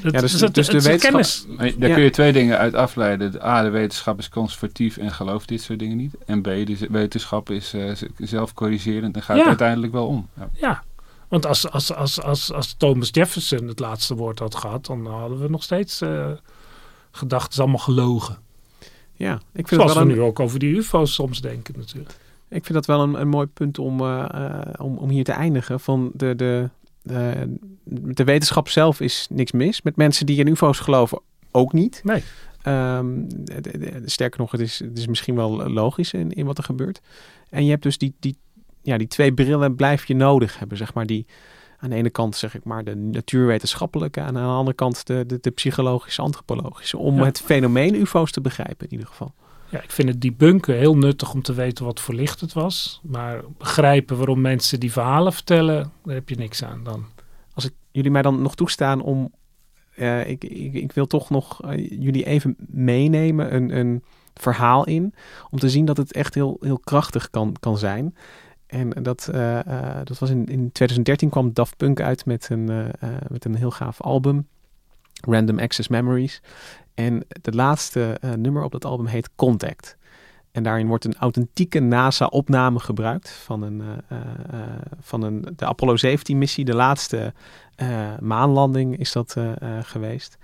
Dat, 0.02 0.14
ja, 0.14 0.20
dus, 0.20 0.32
dus, 0.32 0.52
dus 0.52 0.68
de 0.68 0.82
wetenschap, 0.82 1.00
kennis. 1.12 1.46
Daar 1.58 1.90
ja. 1.90 1.96
kun 1.96 2.04
je 2.04 2.10
twee 2.10 2.34
dingen 2.34 2.58
uit 2.58 2.74
afleiden. 2.74 3.42
A, 3.44 3.62
de 3.62 3.70
wetenschap 3.70 4.20
is 4.20 4.30
conservatief 4.30 4.98
en 4.98 5.12
gelooft 5.12 5.48
dit 5.48 5.62
soort 5.62 5.80
dingen 5.80 5.98
niet. 5.98 6.14
En 6.26 6.42
B, 6.42 6.46
de 6.46 6.88
wetenschap 6.90 7.50
is 7.50 7.74
uh, 7.74 7.92
zelfcorrigerend 8.18 9.16
en 9.16 9.22
gaat 9.22 9.38
ja. 9.38 9.46
uiteindelijk 9.46 9.94
wel 9.94 10.08
om. 10.08 10.30
Ja. 10.54 10.84
Want 11.30 11.46
als, 11.46 11.70
als, 11.72 11.94
als, 11.94 12.22
als, 12.22 12.54
als 12.54 12.74
Thomas 12.74 13.10
Jefferson 13.12 13.68
het 13.68 13.80
laatste 13.80 14.16
woord 14.16 14.40
had 14.40 14.56
gehad, 14.56 14.86
dan 14.86 15.06
hadden 15.06 15.40
we 15.40 15.50
nog 15.50 15.64
steeds 15.64 16.02
uh, 16.02 16.32
gedacht, 17.12 17.44
het 17.44 17.54
is 17.54 17.60
allemaal 17.60 17.78
gelogen. 17.78 18.38
Ja, 19.14 19.42
ik 19.54 19.68
vind 19.68 19.82
Zoals 19.82 19.94
we 19.94 20.00
een... 20.00 20.08
nu 20.08 20.22
ook 20.22 20.40
over 20.40 20.60
die 20.60 20.76
UFO's 20.76 21.14
soms 21.14 21.42
denken 21.42 21.74
natuurlijk. 21.78 22.16
Ik 22.50 22.66
vind 22.66 22.74
dat 22.74 22.86
wel 22.86 23.02
een, 23.02 23.22
een 23.22 23.28
mooi 23.28 23.48
punt 23.48 23.80
om, 23.80 24.02
uh, 24.02 24.26
uh, 24.36 24.62
om, 24.78 24.98
om 24.98 25.10
hier 25.10 25.24
te 25.24 25.32
eindigen. 25.32 25.80
Van 25.80 26.12
de, 26.14 26.36
de, 26.36 26.70
de, 27.02 27.56
de 28.14 28.24
wetenschap 28.24 28.70
zelf 28.70 29.00
is 29.00 29.28
niks 29.30 29.52
mis. 29.52 29.82
Met 29.82 29.96
mensen 29.96 30.26
die 30.26 30.38
in 30.38 30.48
UFO's 30.48 30.80
geloven 30.80 31.22
ook 31.52 31.74
niet. 31.74 32.02
Nee. 32.04 32.24
Um, 32.68 33.26
de, 33.46 33.62
de, 33.62 34.02
sterker 34.06 34.40
nog, 34.40 34.52
het 34.52 34.62
is, 34.62 34.80
het 34.80 34.98
is 34.98 35.08
misschien 35.08 35.36
wel 35.36 35.70
logisch 35.70 36.14
in, 36.14 36.32
in 36.32 36.46
wat 36.46 36.58
er 36.58 36.64
gebeurt. 36.64 37.02
En 37.50 37.64
je 37.64 37.70
hebt 37.70 37.84
dus 37.84 37.98
die, 37.98 38.14
die 38.20 38.38
ja, 38.90 38.98
die 38.98 39.08
twee 39.08 39.34
brillen 39.34 39.76
blijf 39.76 40.06
je 40.06 40.16
nodig 40.16 40.60
hebben, 40.60 40.78
zeg 40.78 40.94
maar. 40.94 41.06
Die, 41.06 41.26
aan 41.78 41.90
de 41.90 41.96
ene 41.96 42.10
kant 42.10 42.36
zeg 42.36 42.56
ik 42.56 42.64
maar 42.64 42.84
de 42.84 42.96
natuurwetenschappelijke, 42.96 44.20
en 44.20 44.26
aan 44.28 44.34
de 44.34 44.40
andere 44.58 44.76
kant 44.76 45.08
de, 45.08 45.26
de, 45.28 45.38
de 45.42 45.50
psychologische, 45.52 46.22
antropologische. 46.22 46.98
Om 46.98 47.16
Ja. 47.16 47.24
het 47.24 47.42
fenomeen 47.42 47.96
UFO's 47.96 48.32
te 48.32 48.42
begrijpen 48.42 48.86
in 48.86 48.92
ieder 48.92 49.08
geval. 49.08 49.34
Ja, 49.70 49.82
ik 49.82 49.92
vind 49.92 50.10
het 50.10 50.22
debunken 50.22 50.76
heel 50.76 50.98
nuttig 50.98 51.34
om 51.34 51.42
te 51.42 51.54
weten 51.54 51.86
wat 51.86 52.00
voor 52.00 52.14
licht 52.16 52.40
het 52.42 52.54
was. 52.54 53.00
Maar 53.04 53.42
begrijpen 53.58 54.18
waarom 54.18 54.42
mensen 54.42 54.80
die 54.80 54.92
verhalen 54.92 55.34
vertellen, 55.34 55.92
daar 56.04 56.16
heb 56.16 56.30
je 56.30 56.36
niks 56.36 56.64
aan 56.64 56.84
dan. 56.84 57.06
Als 57.54 57.66
ik 57.66 57.74
jullie 57.92 58.12
mij 58.12 58.22
dan 58.22 58.42
nog 58.42 58.56
toestaan 58.56 59.02
om. 59.02 59.32
eh, 59.96 60.30
ik, 60.30 60.44
ik, 60.44 60.74
ik 60.74 60.92
wil 60.92 61.08
toch 61.08 61.30
nog 61.30 61.62
eh, 61.64 61.90
jullie 61.90 62.26
even 62.26 62.56
meenemen 62.68 63.56
een, 63.56 63.78
een 63.78 64.04
verhaal 64.34 64.86
in. 64.86 65.14
Om 65.50 65.60
te 65.60 65.70
zien 65.70 65.86
dat 65.86 65.98
het 65.98 66.14
echt 66.14 66.34
heel, 66.34 66.58
heel 66.62 66.80
krachtig 66.80 67.30
kan, 67.30 67.56
kan 67.60 67.78
zijn. 67.78 68.16
En 68.70 68.90
dat, 68.90 69.28
eh, 69.28 69.60
eh, 69.60 70.06
dat 70.06 70.20
was 70.20 70.30
in, 70.30 70.46
in 70.46 70.72
2013 70.72 71.30
kwam 71.30 71.54
Daft 71.54 71.78
Punk 71.78 72.02
uit 72.02 72.26
met 72.26 72.50
een, 72.50 72.70
eh, 72.70 73.10
met 73.28 73.46
een 73.46 73.56
heel 73.56 73.72
gaaf 73.72 74.02
album. 74.02 74.48
Random 75.14 75.60
Access 75.60 75.88
Memories. 75.88 76.42
En 76.94 77.26
de 77.42 77.52
laatste 77.52 78.18
nummer 78.36 78.64
op 78.64 78.72
dat 78.72 78.86
album 78.86 79.06
heet 79.06 79.30
Contact. 79.36 79.98
En 80.52 80.64
daarin 80.64 80.88
wordt 80.88 81.06
een 81.06 81.16
authentieke 81.16 81.80
NASA-opname 81.80 82.80
gebruikt 82.80 83.30
van, 83.30 83.62
een, 83.62 83.82
van 85.00 85.22
een, 85.22 85.48
de 85.56 85.66
Apollo 85.66 85.96
17-missie. 85.96 86.64
De 86.64 86.76
laatste 86.76 87.34
maanlanding 88.20 88.98
is 88.98 89.12
dat 89.12 89.36
geweest. 89.82 90.38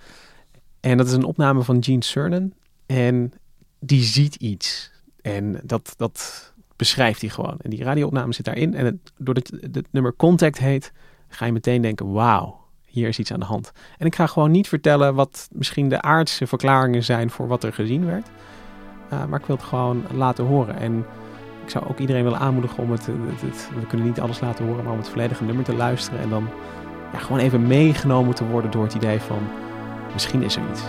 En 0.79 0.97
dat 0.97 1.07
is 1.07 1.13
een 1.13 1.23
opname 1.23 1.63
van 1.63 1.83
Gene 1.83 2.03
Cernan. 2.03 2.53
En 2.85 3.33
die 3.79 4.03
ziet 4.03 4.35
iets. 4.35 4.91
En 5.21 5.61
dat, 5.63 5.93
dat 5.97 6.53
beschrijft 6.75 7.21
hij 7.21 7.29
gewoon. 7.29 7.57
En 7.61 7.69
die 7.69 7.83
radioopname 7.83 8.33
zit 8.33 8.45
daarin. 8.45 8.73
En 8.73 8.85
het, 8.85 8.95
doordat 9.17 9.51
het, 9.71 9.87
nummer 9.91 10.15
Contact 10.15 10.57
heet, 10.57 10.91
ga 11.27 11.45
je 11.45 11.51
meteen 11.51 11.81
denken: 11.81 12.11
wauw, 12.11 12.59
hier 12.85 13.07
is 13.07 13.19
iets 13.19 13.31
aan 13.31 13.39
de 13.39 13.45
hand. 13.45 13.71
En 13.97 14.05
ik 14.05 14.15
ga 14.15 14.27
gewoon 14.27 14.51
niet 14.51 14.67
vertellen 14.67 15.15
wat 15.15 15.47
misschien 15.51 15.89
de 15.89 16.01
aardse 16.01 16.47
verklaringen 16.47 17.03
zijn 17.03 17.29
voor 17.29 17.47
wat 17.47 17.63
er 17.63 17.73
gezien 17.73 18.05
werd. 18.05 18.27
Uh, 19.13 19.25
maar 19.25 19.39
ik 19.39 19.45
wil 19.45 19.55
het 19.55 19.65
gewoon 19.65 20.03
laten 20.13 20.45
horen. 20.45 20.77
En 20.77 21.05
ik 21.63 21.69
zou 21.69 21.87
ook 21.87 21.99
iedereen 21.99 22.23
willen 22.23 22.39
aanmoedigen 22.39 22.83
om 22.83 22.91
het, 22.91 23.05
het, 23.05 23.69
we 23.79 23.87
kunnen 23.87 24.07
niet 24.07 24.19
alles 24.19 24.39
laten 24.39 24.65
horen, 24.65 24.83
maar 24.83 24.93
om 24.93 24.99
het 24.99 25.09
volledige 25.09 25.43
nummer 25.43 25.63
te 25.63 25.75
luisteren. 25.75 26.19
En 26.19 26.29
dan 26.29 26.49
ja, 27.13 27.19
gewoon 27.19 27.39
even 27.39 27.67
meegenomen 27.67 28.35
te 28.35 28.45
worden 28.45 28.71
door 28.71 28.83
het 28.83 28.93
idee 28.93 29.19
van 29.19 29.47
misschien 30.13 30.43
is 30.43 30.55
er 30.55 30.63
iets. 30.71 30.81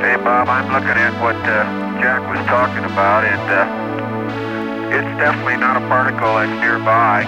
Hey 0.00 0.16
Bob, 0.16 0.48
I'm 0.48 0.70
looking 0.72 0.98
at 0.98 1.14
what 1.20 1.36
uh, 1.46 2.00
Jack 2.00 2.20
was 2.26 2.46
talking 2.46 2.84
about, 2.84 3.22
uh, 3.24 3.81
it's 4.92 5.12
definitely 5.16 5.56
not 5.56 5.80
a 5.80 5.84
particle 5.88 6.36
that's 6.36 6.52
nearby. 6.60 7.24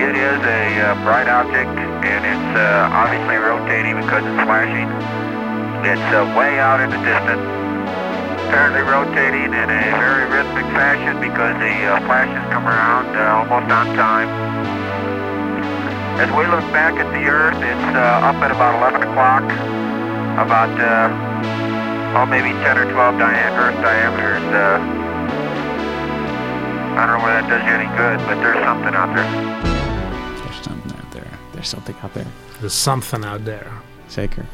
It 0.00 0.14
is 0.16 0.40
a 0.40 0.62
uh, 0.80 1.04
bright 1.04 1.28
object, 1.28 1.68
and 1.68 2.22
it's 2.24 2.50
uh, 2.56 2.88
obviously 2.96 3.36
rotating 3.36 4.00
because 4.00 4.24
it's 4.24 4.40
flashing. 4.48 4.88
It's 5.84 6.08
uh, 6.16 6.24
way 6.32 6.56
out 6.56 6.80
in 6.80 6.88
the 6.88 7.00
distance, 7.04 7.44
apparently 8.48 8.80
rotating 8.88 9.52
in 9.52 9.68
a 9.68 9.84
very 10.00 10.24
rhythmic 10.32 10.64
fashion 10.72 11.20
because 11.20 11.52
the 11.60 11.74
uh, 11.92 12.00
flashes 12.08 12.40
come 12.48 12.64
around 12.64 13.12
uh, 13.12 13.42
almost 13.42 13.68
on 13.68 13.86
time. 13.92 14.30
As 16.16 16.30
we 16.34 16.48
look 16.48 16.64
back 16.72 16.96
at 16.96 17.06
the 17.12 17.22
Earth, 17.28 17.58
it's 17.60 17.88
uh, 17.94 18.28
up 18.32 18.40
at 18.40 18.50
about 18.50 18.74
11 18.80 19.02
o'clock, 19.12 19.44
about 20.40 20.72
uh, 20.80 21.10
oh, 22.16 22.26
maybe 22.26 22.50
10 22.64 22.78
or 22.78 22.90
12 22.90 23.18
dia- 23.18 23.52
Earth 23.60 23.76
diameters. 23.84 24.42
Uh, 24.50 24.97
I 26.98 27.06
don't 27.06 27.18
know 27.18 27.24
whether 27.24 27.40
that 27.40 27.48
does 27.48 27.62
you 27.62 27.74
any 27.74 27.90
good, 27.96 28.18
but 28.26 28.36
there's 28.42 28.64
something 28.64 28.94
out 28.94 29.14
there. 29.14 29.30
There's 30.42 30.60
something 30.62 30.92
out 30.98 31.10
there. 31.12 31.38
There's 31.52 31.68
something 31.68 31.94
out 32.02 32.12
there. 32.12 32.26
There's 32.60 32.82
something 32.82 33.24
out 33.24 33.44
there. 33.44 33.66
Zeker. 34.06 34.44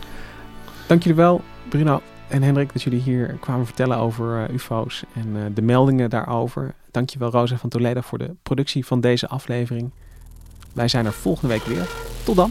Dank 0.86 1.02
jullie 1.02 1.16
wel, 1.16 1.40
Bruno 1.68 2.02
en 2.28 2.42
Hendrik, 2.42 2.72
dat 2.72 2.82
jullie 2.82 3.00
hier 3.00 3.36
kwamen 3.40 3.66
vertellen 3.66 3.96
over 3.96 4.48
uh, 4.48 4.54
UFO's 4.54 5.04
en 5.14 5.36
uh, 5.36 5.42
de 5.54 5.62
meldingen 5.62 6.10
daarover. 6.10 6.74
Dankjewel, 6.90 7.30
Rosa 7.30 7.56
van 7.56 7.68
Toledo, 7.68 8.00
voor 8.00 8.18
de 8.18 8.34
productie 8.42 8.86
van 8.86 9.00
deze 9.00 9.28
aflevering. 9.28 9.90
Wij 10.72 10.88
zijn 10.88 11.06
er 11.06 11.12
volgende 11.12 11.54
week 11.54 11.64
weer. 11.64 11.86
Tot 12.24 12.36
dan. 12.36 12.50